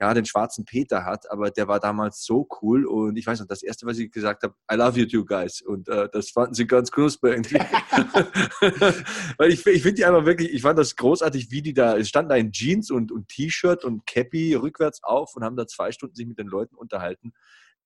[0.00, 3.46] ja, den schwarzen Peter hat, aber der war damals so cool und ich weiß noch,
[3.46, 6.54] das erste, was ich gesagt habe, I love you two guys und äh, das fanden
[6.54, 7.58] sie ganz knusper irgendwie.
[9.36, 12.08] Weil ich, ich finde die einfach wirklich, ich fand das großartig, wie die da, es
[12.08, 15.92] standen da in Jeans und, und T-Shirt und Cappy rückwärts auf und haben da zwei
[15.92, 17.34] Stunden sich mit den Leuten unterhalten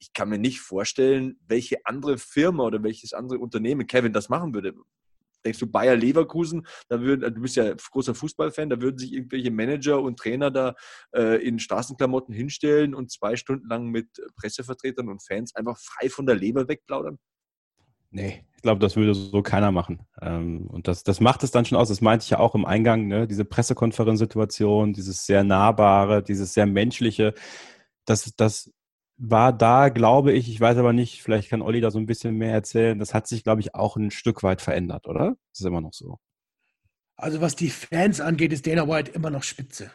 [0.04, 4.52] ich kann mir nicht vorstellen, welche andere Firma oder welches andere Unternehmen Kevin das machen
[4.52, 4.74] würde.
[5.44, 9.50] Denkst du Bayer Leverkusen, da würden, du bist ja großer Fußballfan, da würden sich irgendwelche
[9.50, 10.74] Manager und Trainer da
[11.14, 16.26] äh, in Straßenklamotten hinstellen und zwei Stunden lang mit Pressevertretern und Fans einfach frei von
[16.26, 17.18] der Leber wegplaudern?
[18.10, 20.06] Nee, ich glaube, das würde so keiner machen.
[20.22, 21.88] Ähm, und das, das macht es dann schon aus.
[21.88, 23.26] Das meinte ich ja auch im Eingang, ne?
[23.26, 27.34] diese Pressekonferenzsituation, dieses sehr nahbare, dieses sehr menschliche.
[28.06, 28.70] Das, das
[29.16, 32.36] war da, glaube ich, ich weiß aber nicht, vielleicht kann Olli da so ein bisschen
[32.36, 35.36] mehr erzählen, das hat sich, glaube ich, auch ein Stück weit verändert, oder?
[35.50, 36.18] Das ist immer noch so.
[37.16, 39.92] Also was die Fans angeht, ist Dana White immer noch spitze.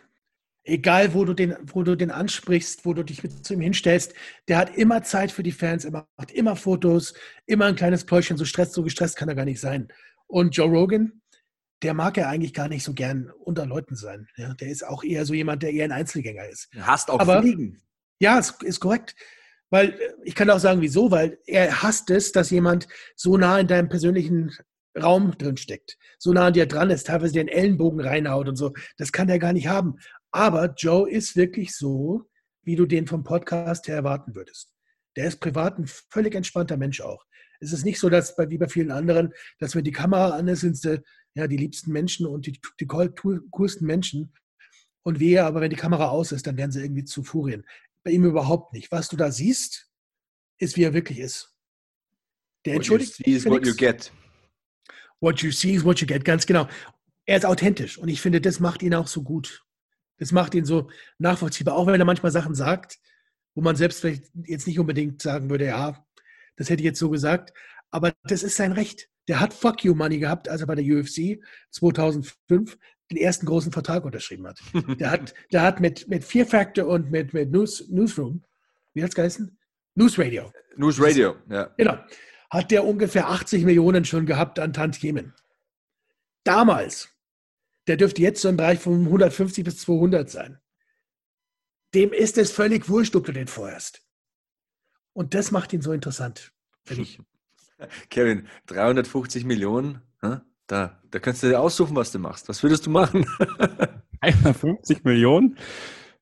[0.64, 4.14] Egal, wo du den, wo du den ansprichst, wo du dich mit zu ihm hinstellst,
[4.48, 7.14] der hat immer Zeit für die Fans, er macht immer Fotos,
[7.46, 9.88] immer ein kleines Pläuschen, so stresst, so gestresst kann er gar nicht sein.
[10.28, 11.22] Und Joe Rogan,
[11.82, 14.28] der mag ja eigentlich gar nicht so gern unter Leuten sein.
[14.38, 16.70] Ja, der ist auch eher so jemand, der eher ein Einzelgänger ist.
[16.80, 17.82] Hast auch Aber, Fliegen.
[18.20, 19.16] Ja, ist, ist korrekt.
[19.70, 23.60] Weil äh, ich kann auch sagen, wieso, weil er hasst es, dass jemand so nah
[23.60, 24.52] in deinem persönlichen
[25.00, 28.74] Raum drin steckt, so nah an dir dran ist, teilweise den Ellenbogen reinhaut und so.
[28.98, 29.96] Das kann er gar nicht haben.
[30.32, 32.30] Aber Joe ist wirklich so,
[32.64, 34.74] wie du den vom Podcast her erwarten würdest.
[35.16, 37.26] Der ist privat ein völlig entspannter Mensch auch.
[37.60, 40.48] Es ist nicht so, dass bei, wie bei vielen anderen, dass wenn die Kamera an
[40.48, 41.02] ist, sind sie
[41.36, 44.34] ja die liebsten Menschen und die, die coolsten Menschen.
[45.04, 47.66] Und wehe, aber wenn die Kamera aus ist, dann werden sie irgendwie zu Furien.
[48.10, 48.92] Bei ihm überhaupt nicht.
[48.92, 49.88] Was du da siehst,
[50.58, 51.56] ist, wie er wirklich ist.
[52.66, 54.12] Der entschuldigt what you see is what you get.
[55.20, 56.68] What you see is what you get, ganz genau.
[57.28, 59.64] Er ist authentisch und ich finde, das macht ihn auch so gut.
[60.18, 62.98] Das macht ihn so nachvollziehbar, auch wenn er manchmal Sachen sagt,
[63.54, 66.04] wo man selbst vielleicht jetzt nicht unbedingt sagen würde, ja,
[66.56, 67.54] das hätte ich jetzt so gesagt,
[67.92, 69.08] aber das ist sein Recht.
[69.28, 72.76] Der hat Fuck You Money gehabt, als er bei der UFC 2005
[73.10, 74.60] den ersten großen Vertrag unterschrieben hat.
[75.00, 78.44] Der hat, der hat mit, mit Fear Factor und mit, mit News, Newsroom,
[78.94, 79.58] wie hat es geheißen?
[79.96, 80.52] News Radio.
[80.78, 81.66] News Radio, ja.
[81.78, 81.98] Genau.
[82.50, 85.34] hat der ungefähr 80 Millionen schon gehabt an Tantiemen.
[86.44, 87.10] Damals.
[87.88, 90.60] Der dürfte jetzt so im Bereich von 150 bis 200 sein.
[91.96, 94.06] Dem ist es völlig wurscht, ob du den feuerst.
[95.14, 96.54] Und das macht ihn so interessant,
[96.86, 97.20] finde ich.
[98.10, 100.02] Kevin, 350 Millionen,
[100.70, 102.48] da, da kannst du dir aussuchen, was du machst.
[102.48, 103.26] Was würdest du machen?
[104.22, 105.58] 150 Millionen?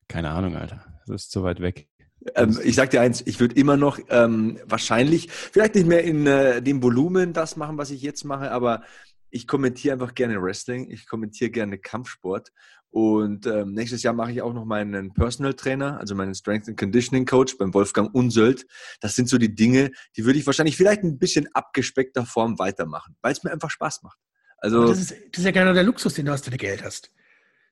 [0.08, 0.84] Keine Ahnung, Alter.
[1.06, 1.86] Das ist zu weit weg.
[2.34, 6.26] Ähm, ich sag dir eins, ich würde immer noch ähm, wahrscheinlich, vielleicht nicht mehr in
[6.26, 8.82] äh, dem Volumen das machen, was ich jetzt mache, aber
[9.30, 12.50] ich kommentiere einfach gerne Wrestling, ich kommentiere gerne Kampfsport
[12.90, 16.78] und ähm, nächstes Jahr mache ich auch noch meinen Personal Trainer, also meinen Strength and
[16.78, 18.66] Conditioning Coach beim Wolfgang Unsöld.
[19.00, 23.16] Das sind so die Dinge, die würde ich wahrscheinlich vielleicht ein bisschen abgespeckter Form weitermachen,
[23.20, 24.18] weil es mir einfach Spaß macht.
[24.58, 26.84] Also das ist, das ist ja genau der Luxus, den du hast, wenn du Geld
[26.84, 27.10] hast.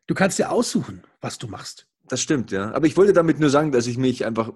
[0.07, 1.89] Du kannst dir aussuchen, was du machst.
[2.09, 2.73] Das stimmt, ja.
[2.73, 4.53] Aber ich wollte damit nur sagen, dass ich mich einfach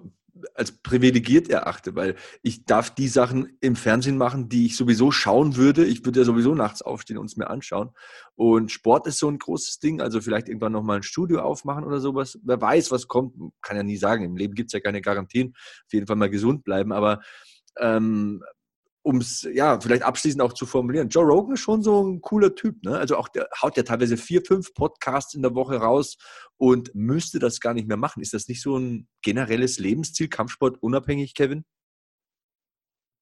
[0.55, 5.55] als privilegiert erachte, weil ich darf die Sachen im Fernsehen machen, die ich sowieso schauen
[5.55, 5.85] würde.
[5.85, 7.91] Ich würde ja sowieso nachts aufstehen und es mir anschauen.
[8.35, 11.99] Und Sport ist so ein großes Ding, also vielleicht irgendwann nochmal ein Studio aufmachen oder
[11.99, 12.39] sowas.
[12.43, 14.23] Wer weiß, was kommt, kann ja nie sagen.
[14.23, 15.53] Im Leben gibt es ja keine Garantien.
[15.53, 16.91] Auf jeden Fall mal gesund bleiben.
[16.91, 17.21] Aber
[17.77, 18.41] ähm,
[19.03, 22.53] um es ja vielleicht abschließend auch zu formulieren, Joe Rogan ist schon so ein cooler
[22.53, 22.83] Typ.
[22.83, 22.97] Ne?
[22.97, 26.17] Also auch der haut ja teilweise vier, fünf Podcasts in der Woche raus
[26.57, 28.21] und müsste das gar nicht mehr machen.
[28.21, 31.65] Ist das nicht so ein generelles Lebensziel, Kampfsport unabhängig, Kevin?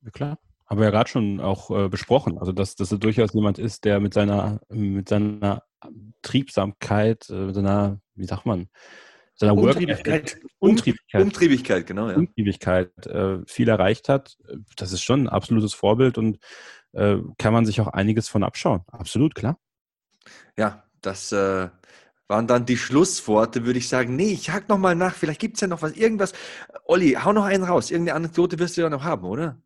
[0.01, 0.39] Ja, klar.
[0.65, 2.37] Haben wir ja gerade schon auch äh, besprochen.
[2.37, 5.63] Also, dass, dass er durchaus jemand ist, der mit seiner, mit seiner
[6.21, 8.69] Triebsamkeit, äh, mit seiner, wie sagt man,
[9.39, 10.37] seiner Umtriebigkeit.
[10.59, 11.21] Umtriebigkeit.
[11.21, 12.09] Umtriebigkeit, genau.
[12.09, 12.17] Ja.
[12.17, 14.37] Umtriebigkeit äh, viel erreicht hat.
[14.75, 16.39] Das ist schon ein absolutes Vorbild und
[16.91, 18.81] äh, kann man sich auch einiges von abschauen.
[18.87, 19.57] Absolut, klar.
[20.57, 21.69] Ja, das äh,
[22.27, 24.15] waren dann die Schlussworte, würde ich sagen.
[24.15, 25.15] Nee, ich hack noch mal nach.
[25.15, 26.33] Vielleicht gibt es ja noch was, irgendwas.
[26.85, 27.91] Olli, hau noch einen raus.
[27.91, 29.61] Irgendeine Anekdote wirst du ja noch haben, oder?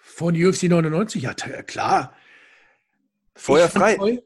[0.00, 2.14] Von UFC 99, ja, klar.
[3.34, 4.22] Feuer frei.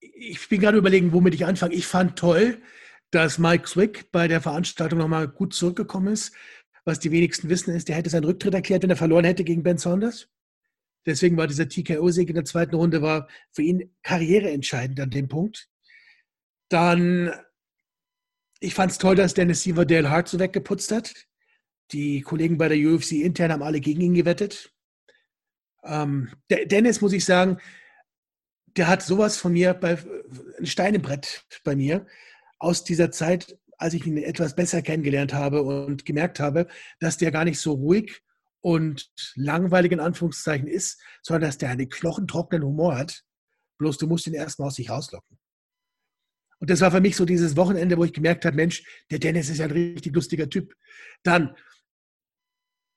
[0.00, 1.74] Ich bin gerade überlegen, womit ich anfange.
[1.74, 2.58] Ich fand toll,
[3.12, 6.34] dass Mike Zwick bei der Veranstaltung nochmal gut zurückgekommen ist.
[6.84, 9.62] Was die wenigsten wissen, ist, der hätte seinen Rücktritt erklärt, wenn er verloren hätte gegen
[9.62, 10.28] Ben Saunders.
[11.04, 15.68] Deswegen war dieser TKO-Sieg in der zweiten Runde war für ihn karriereentscheidend an dem Punkt.
[16.70, 17.32] Dann,
[18.60, 21.12] ich fand es toll, dass Dennis Siever Dale Hart so weggeputzt hat.
[21.92, 24.72] Die Kollegen bei der UFC intern haben alle gegen ihn gewettet.
[25.84, 27.58] Ähm, Dennis, muss ich sagen,
[28.68, 29.98] der hat sowas von mir, bei,
[30.58, 32.06] ein Stein im Brett bei mir
[32.62, 36.68] aus dieser Zeit, als ich ihn etwas besser kennengelernt habe und gemerkt habe,
[37.00, 38.22] dass der gar nicht so ruhig
[38.60, 43.24] und langweilig in Anführungszeichen ist, sondern dass der einen knochentrockenen Humor hat.
[43.78, 45.38] Bloß du musst ihn erstmal aus sich rauslocken.
[46.60, 49.48] Und das war für mich so dieses Wochenende, wo ich gemerkt habe, Mensch, der Dennis
[49.48, 50.76] ist ja ein richtig lustiger Typ.
[51.24, 51.56] Dann,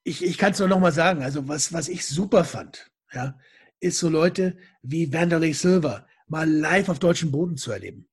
[0.03, 3.39] ich, ich kann es nur noch mal sagen, also was, was ich super fand, ja,
[3.79, 8.07] ist so Leute wie Vanderlei Silver mal live auf deutschem Boden zu erleben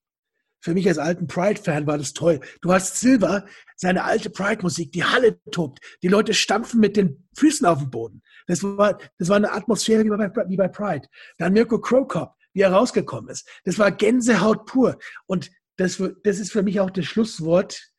[0.63, 2.41] für mich als alten Pride-Fan war das toll.
[2.61, 3.45] Du hast Silver,
[3.75, 8.23] seine alte Pride-Musik, die Halle tobt, die Leute stampfen mit den Füßen auf dem Boden.
[8.47, 11.09] Das war, das war eine Atmosphäre wie bei, wie bei Pride.
[11.37, 13.49] Dann Mirko Krokop, wie er rausgekommen ist.
[13.65, 14.99] Das war Gänsehaut pur.
[15.27, 17.93] Und das, das ist für mich auch das Schlusswort,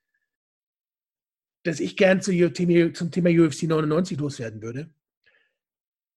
[1.63, 2.31] das ich gern zu,
[2.93, 4.89] zum Thema UFC 99 loswerden würde.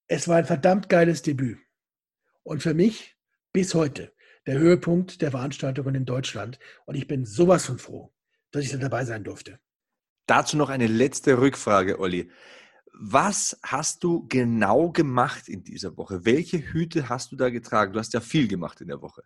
[0.07, 1.59] Es war ein verdammt geiles Debüt.
[2.45, 3.17] Und für mich
[3.53, 4.13] bis heute
[4.47, 6.59] der Höhepunkt der Veranstaltungen in Deutschland.
[6.85, 8.13] Und ich bin sowas von froh,
[8.53, 9.59] dass ich da dabei sein durfte.
[10.27, 12.31] Dazu noch eine letzte Rückfrage, Olli.
[12.99, 16.25] Was hast du genau gemacht in dieser Woche?
[16.25, 17.93] Welche Hüte hast du da getragen?
[17.93, 19.23] Du hast ja viel gemacht in der Woche.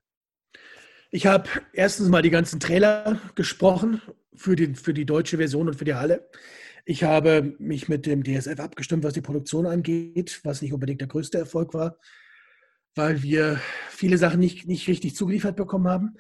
[1.13, 4.03] Ich habe erstens mal die ganzen Trailer gesprochen
[4.35, 6.29] für die, für die deutsche Version und für die Halle.
[6.85, 11.09] Ich habe mich mit dem DSF abgestimmt, was die Produktion angeht, was nicht unbedingt der
[11.09, 11.99] größte Erfolg war
[12.95, 16.17] weil wir viele Sachen nicht, nicht richtig zugeliefert bekommen haben.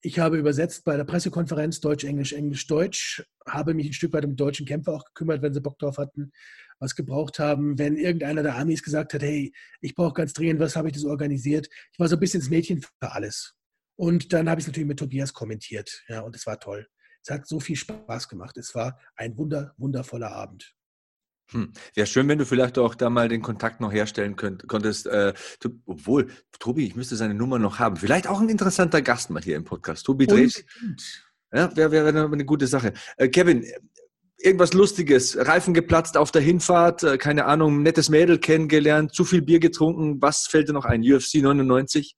[0.00, 4.24] Ich habe übersetzt bei der Pressekonferenz Deutsch, Englisch, Englisch, Deutsch, habe mich ein Stück weit
[4.24, 6.32] um deutschen Kämpfer auch gekümmert, wenn sie Bock drauf hatten,
[6.80, 7.78] was gebraucht haben.
[7.78, 11.04] Wenn irgendeiner der Amis gesagt hat, hey, ich brauche ganz dringend was, habe ich das
[11.04, 11.68] organisiert.
[11.92, 13.54] Ich war so ein bisschen das Mädchen für alles.
[13.96, 16.02] Und dann habe ich es natürlich mit Tobias kommentiert.
[16.08, 16.88] Ja, und es war toll.
[17.24, 18.56] Es hat so viel Spaß gemacht.
[18.56, 20.74] Es war ein wunder, wundervoller Abend.
[21.50, 21.72] Hm.
[21.94, 25.06] Wäre schön, wenn du vielleicht auch da mal den Kontakt noch herstellen könnt, konntest.
[25.06, 26.28] Äh, tu, obwohl,
[26.58, 27.96] Tobi, ich müsste seine Nummer noch haben.
[27.96, 30.06] Vielleicht auch ein interessanter Gast mal hier im Podcast.
[30.06, 30.64] Tobi Drees.
[31.52, 32.94] Ja, wäre wär eine gute Sache.
[33.18, 33.66] Äh, Kevin,
[34.38, 39.42] irgendwas Lustiges, Reifen geplatzt auf der Hinfahrt, äh, keine Ahnung, nettes Mädel kennengelernt, zu viel
[39.42, 40.20] Bier getrunken.
[40.22, 41.02] Was fällt dir noch ein?
[41.02, 42.16] UFC 99?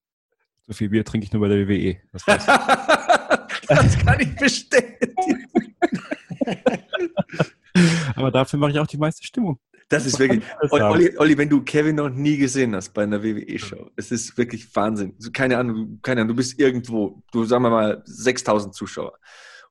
[0.66, 1.96] So viel Bier trinke ich nur bei der WWE.
[2.12, 2.24] Das,
[3.68, 5.48] das kann ich bestätigen.
[8.16, 9.58] Aber dafür mache ich auch die meiste Stimmung.
[9.88, 10.42] Das ist wirklich.
[10.70, 14.74] Olli, Olli, wenn du Kevin noch nie gesehen hast bei einer WWE-Show, es ist wirklich
[14.74, 15.14] Wahnsinn.
[15.32, 19.18] Keine Ahnung, keine Ahnung, du bist irgendwo, du sagen wir mal 6000 Zuschauer.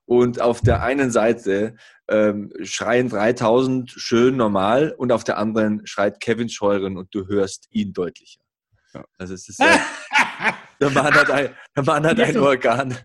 [0.06, 1.76] Und auf der einen Seite
[2.08, 7.68] ähm, schreien 3000 schön normal und auf der anderen schreit Kevin Scheuren und du hörst
[7.70, 8.40] ihn deutlicher.
[8.92, 9.04] Ja.
[9.18, 9.64] Also es ist äh,
[10.80, 12.96] der Mann hat ein, der Mann hat ein Organ.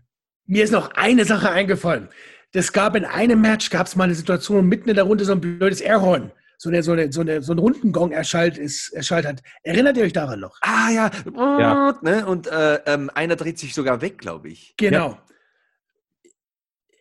[0.45, 2.09] Mir ist noch eine Sache eingefallen.
[2.51, 5.33] Das gab in einem Match, gab es mal eine Situation, mitten in der Runde so
[5.33, 6.31] ein blödes Airhorn
[6.61, 9.41] so, eine, so, eine, so, eine, so ein Rundengong erschallt, ist, erschallt hat.
[9.63, 10.57] Erinnert ihr euch daran noch?
[10.61, 11.97] Ah ja, ja.
[12.01, 12.25] Ne?
[12.25, 14.75] und äh, ähm, einer dreht sich sogar weg, glaube ich.
[14.75, 15.11] Genau.
[15.11, 15.25] Ja.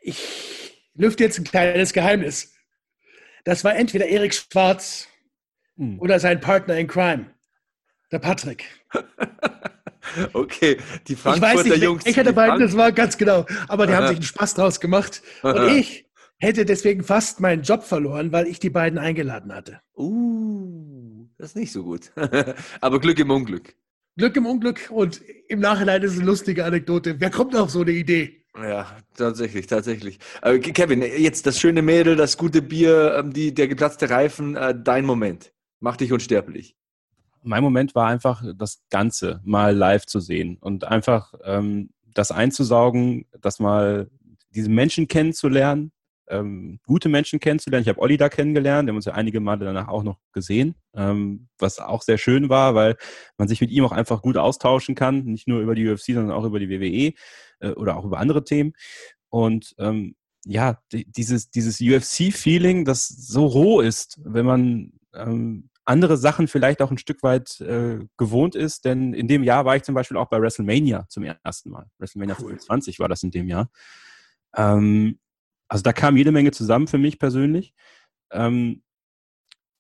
[0.01, 2.55] Ich lüfte jetzt ein kleines Geheimnis.
[3.45, 5.09] Das war entweder Erik Schwarz
[5.77, 5.99] hm.
[5.99, 7.27] oder sein Partner in Crime,
[8.13, 8.65] der Patrick.
[10.33, 12.07] Okay, die Frankfurter ich weiß nicht, Jungs.
[12.07, 13.47] Ich hatte beiden, das war ganz genau.
[13.69, 15.23] Aber die haben sich einen Spaß draus gemacht.
[15.43, 16.07] Und ich
[16.39, 19.81] hätte deswegen fast meinen Job verloren, weil ich die beiden eingeladen hatte.
[19.97, 22.13] Uh, das ist nicht so gut.
[22.81, 23.75] Aber Glück im Unglück.
[24.17, 27.21] Glück im Unglück und im Nachhinein ist es eine lustige Anekdote.
[27.21, 28.45] Wer kommt auf so eine Idee?
[28.57, 30.19] Ja, tatsächlich, tatsächlich.
[30.43, 34.75] Äh, Kevin, jetzt das schöne Mädel, das gute Bier, ähm, die, der geplatzte Reifen, äh,
[34.77, 35.53] dein Moment.
[35.79, 36.77] Mach dich unsterblich.
[37.43, 43.27] Mein Moment war einfach, das Ganze mal live zu sehen und einfach ähm, das einzusaugen,
[43.41, 44.11] das mal
[44.51, 45.93] diese Menschen kennenzulernen,
[46.29, 47.83] ähm, gute Menschen kennenzulernen.
[47.83, 50.75] Ich habe Olli da kennengelernt, wir haben uns ja einige Male danach auch noch gesehen,
[50.95, 52.97] ähm, was auch sehr schön war, weil
[53.37, 56.33] man sich mit ihm auch einfach gut austauschen kann, nicht nur über die UFC, sondern
[56.33, 57.15] auch über die WWE
[57.61, 58.73] äh, oder auch über andere Themen.
[59.31, 66.49] Und ähm, ja, dieses, dieses UFC-Feeling, das so roh ist, wenn man ähm, andere Sachen
[66.49, 69.95] vielleicht auch ein Stück weit äh, gewohnt ist, denn in dem Jahr war ich zum
[69.95, 71.87] Beispiel auch bei WrestleMania zum ersten Mal.
[71.99, 72.51] WrestleMania cool.
[72.51, 73.71] 25 war das in dem Jahr.
[74.55, 75.19] Ähm,
[75.67, 77.75] also da kam jede Menge zusammen für mich persönlich.
[78.31, 78.83] Ähm,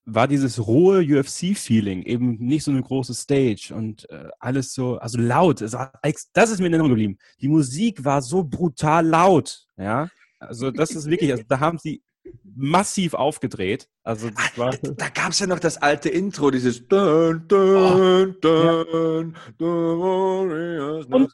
[0.07, 5.19] war dieses rohe UFC-Feeling, eben nicht so eine große Stage und äh, alles so, also
[5.19, 5.61] laut.
[5.61, 7.19] das ist mir in Erinnerung geblieben.
[7.43, 10.09] Die Musik war so brutal laut, ja.
[10.39, 12.03] Also das ist wirklich, also da haben sie
[12.45, 13.89] massiv aufgedreht.
[14.03, 19.35] Also ah, war, da gab es ja noch das alte Intro, dieses dun, dun, oh,
[19.59, 21.33] dun, und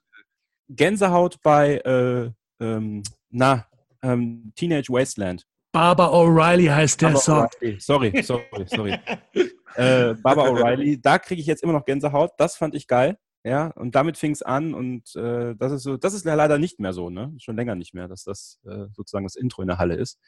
[0.68, 2.30] Gänsehaut bei äh,
[2.60, 3.66] ähm, na
[4.02, 5.46] ähm, Teenage Wasteland.
[5.72, 7.48] Barbara O'Reilly heißt der Song.
[7.78, 8.92] Sorry, sorry, sorry.
[9.74, 12.32] äh, Barbara O'Reilly, da kriege ich jetzt immer noch Gänsehaut.
[12.38, 13.18] Das fand ich geil.
[13.46, 16.56] Ja, und damit fing es an und äh, das ist so, das ist ja leider
[16.56, 17.34] nicht mehr so, ne?
[17.36, 20.18] Schon länger nicht mehr, dass das äh, sozusagen das Intro in der Halle ist.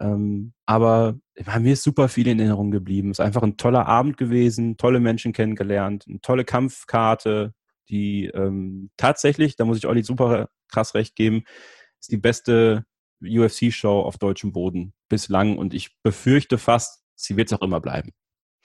[0.00, 3.10] Ähm, aber bei mir ist super viel in Erinnerung geblieben.
[3.10, 7.54] Es ist einfach ein toller Abend gewesen, tolle Menschen kennengelernt, eine tolle Kampfkarte,
[7.88, 11.44] die ähm, tatsächlich, da muss ich Olli super krass recht geben,
[12.00, 12.84] ist die beste
[13.22, 18.12] UFC-Show auf deutschem Boden bislang und ich befürchte fast, sie wird es auch immer bleiben.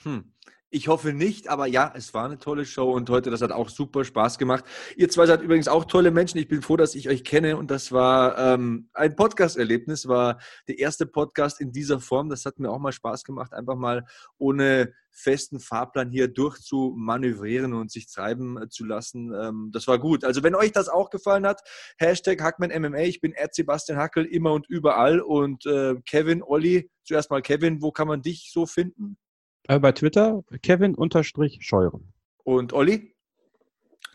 [0.04, 0.34] Hm.
[0.74, 3.68] Ich hoffe nicht, aber ja, es war eine tolle Show und heute, das hat auch
[3.68, 4.64] super Spaß gemacht.
[4.96, 6.38] Ihr zwei seid übrigens auch tolle Menschen.
[6.38, 10.40] Ich bin froh, dass ich euch kenne und das war ähm, ein Podcast-Erlebnis, war
[10.70, 12.30] der erste Podcast in dieser Form.
[12.30, 14.06] Das hat mir auch mal Spaß gemacht, einfach mal
[14.38, 19.34] ohne festen Fahrplan hier durchzumanövrieren und sich treiben äh, zu lassen.
[19.34, 20.24] Ähm, das war gut.
[20.24, 21.60] Also wenn euch das auch gefallen hat,
[21.98, 27.30] Hashtag HackmanMMA, ich bin Ed Sebastian Hackel immer und überall und äh, Kevin, Olli, zuerst
[27.30, 29.18] mal Kevin, wo kann man dich so finden?
[29.68, 32.14] Äh, bei Twitter Kevin-Scheuren.
[32.44, 33.14] Und Olli?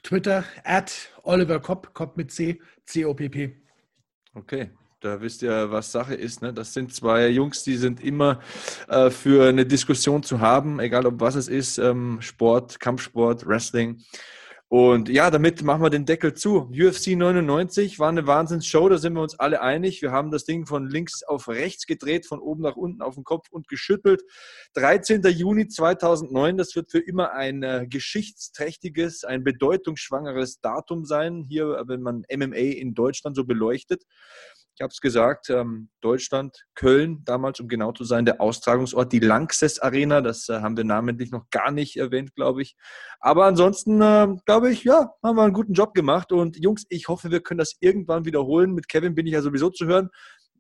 [0.02, 3.56] Twitter at Oliver Kopp, Kopp mit C, C-O-P-P.
[4.35, 4.70] Okay,
[5.01, 6.43] da wisst ihr, was Sache ist.
[6.43, 6.52] Ne?
[6.52, 8.40] Das sind zwei Jungs, die sind immer
[8.89, 14.02] äh, für eine Diskussion zu haben, egal ob was es ist, ähm, Sport, Kampfsport, Wrestling.
[14.68, 16.68] Und ja, damit machen wir den Deckel zu.
[16.72, 20.02] UFC 99 war eine Wahnsinnsshow, da sind wir uns alle einig.
[20.02, 23.22] Wir haben das Ding von links auf rechts gedreht, von oben nach unten auf den
[23.22, 24.24] Kopf und geschüttelt.
[24.74, 25.22] 13.
[25.22, 32.02] Juni 2009, das wird für immer ein äh, geschichtsträchtiges, ein bedeutungsschwangeres Datum sein, hier, wenn
[32.02, 34.02] man MMA in Deutschland so beleuchtet.
[34.78, 39.20] Ich habe es gesagt, ähm, Deutschland, Köln, damals, um genau zu sein, der Austragungsort, die
[39.20, 42.77] Lanxess Arena, das äh, haben wir namentlich noch gar nicht erwähnt, glaube ich.
[43.19, 46.31] Aber ansonsten, äh, glaube ich, ja, haben wir einen guten Job gemacht.
[46.31, 48.74] Und Jungs, ich hoffe, wir können das irgendwann wiederholen.
[48.74, 50.11] Mit Kevin bin ich ja sowieso zu hören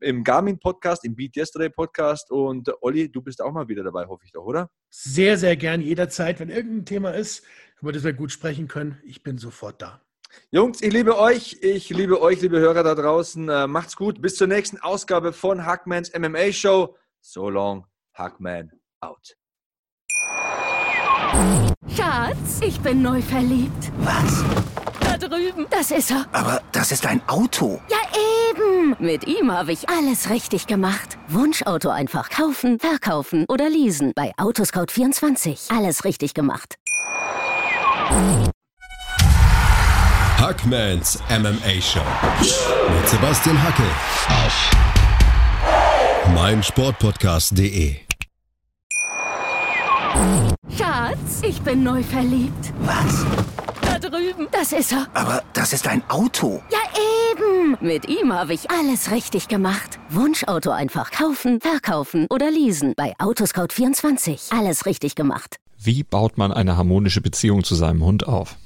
[0.00, 2.30] im Garmin-Podcast, im Beat Yesterday-Podcast.
[2.30, 4.70] Und äh, Olli, du bist auch mal wieder dabei, hoffe ich doch, oder?
[4.88, 6.40] Sehr, sehr gern, jederzeit.
[6.40, 7.44] Wenn irgendein Thema ist,
[7.82, 10.05] über das wir gut sprechen können, ich bin sofort da.
[10.50, 11.58] Jungs, ich liebe euch.
[11.60, 13.48] Ich liebe euch, liebe Hörer da draußen.
[13.48, 14.22] Äh, macht's gut.
[14.22, 16.96] Bis zur nächsten Ausgabe von Hackmans MMA Show.
[17.20, 19.36] So long, Hackman out.
[21.94, 23.92] Schatz, ich bin neu verliebt.
[23.98, 24.44] Was?
[25.00, 25.66] Da drüben.
[25.70, 26.26] Das ist er.
[26.32, 27.80] Aber das ist ein Auto.
[27.88, 27.98] Ja,
[28.50, 28.96] eben.
[28.98, 31.18] Mit ihm habe ich alles richtig gemacht.
[31.28, 34.12] Wunschauto einfach kaufen, verkaufen oder leasen.
[34.14, 35.76] Bei Autoscout24.
[35.76, 36.76] Alles richtig gemacht.
[40.46, 41.98] Hackmans MMA Show
[42.38, 43.82] mit Sebastian Hacke
[44.28, 44.70] auf
[46.36, 47.96] meinsportpodcast.de.
[50.78, 52.72] Schatz, ich bin neu verliebt.
[52.78, 53.26] Was?
[53.80, 54.46] Da drüben.
[54.52, 55.08] Das ist er.
[55.14, 56.62] Aber das ist ein Auto.
[56.70, 56.78] Ja,
[57.32, 57.76] eben.
[57.80, 59.98] Mit ihm habe ich alles richtig gemacht.
[60.10, 62.94] Wunschauto einfach kaufen, verkaufen oder leasen.
[62.96, 64.56] Bei Autoscout24.
[64.56, 65.56] Alles richtig gemacht.
[65.76, 68.56] Wie baut man eine harmonische Beziehung zu seinem Hund auf?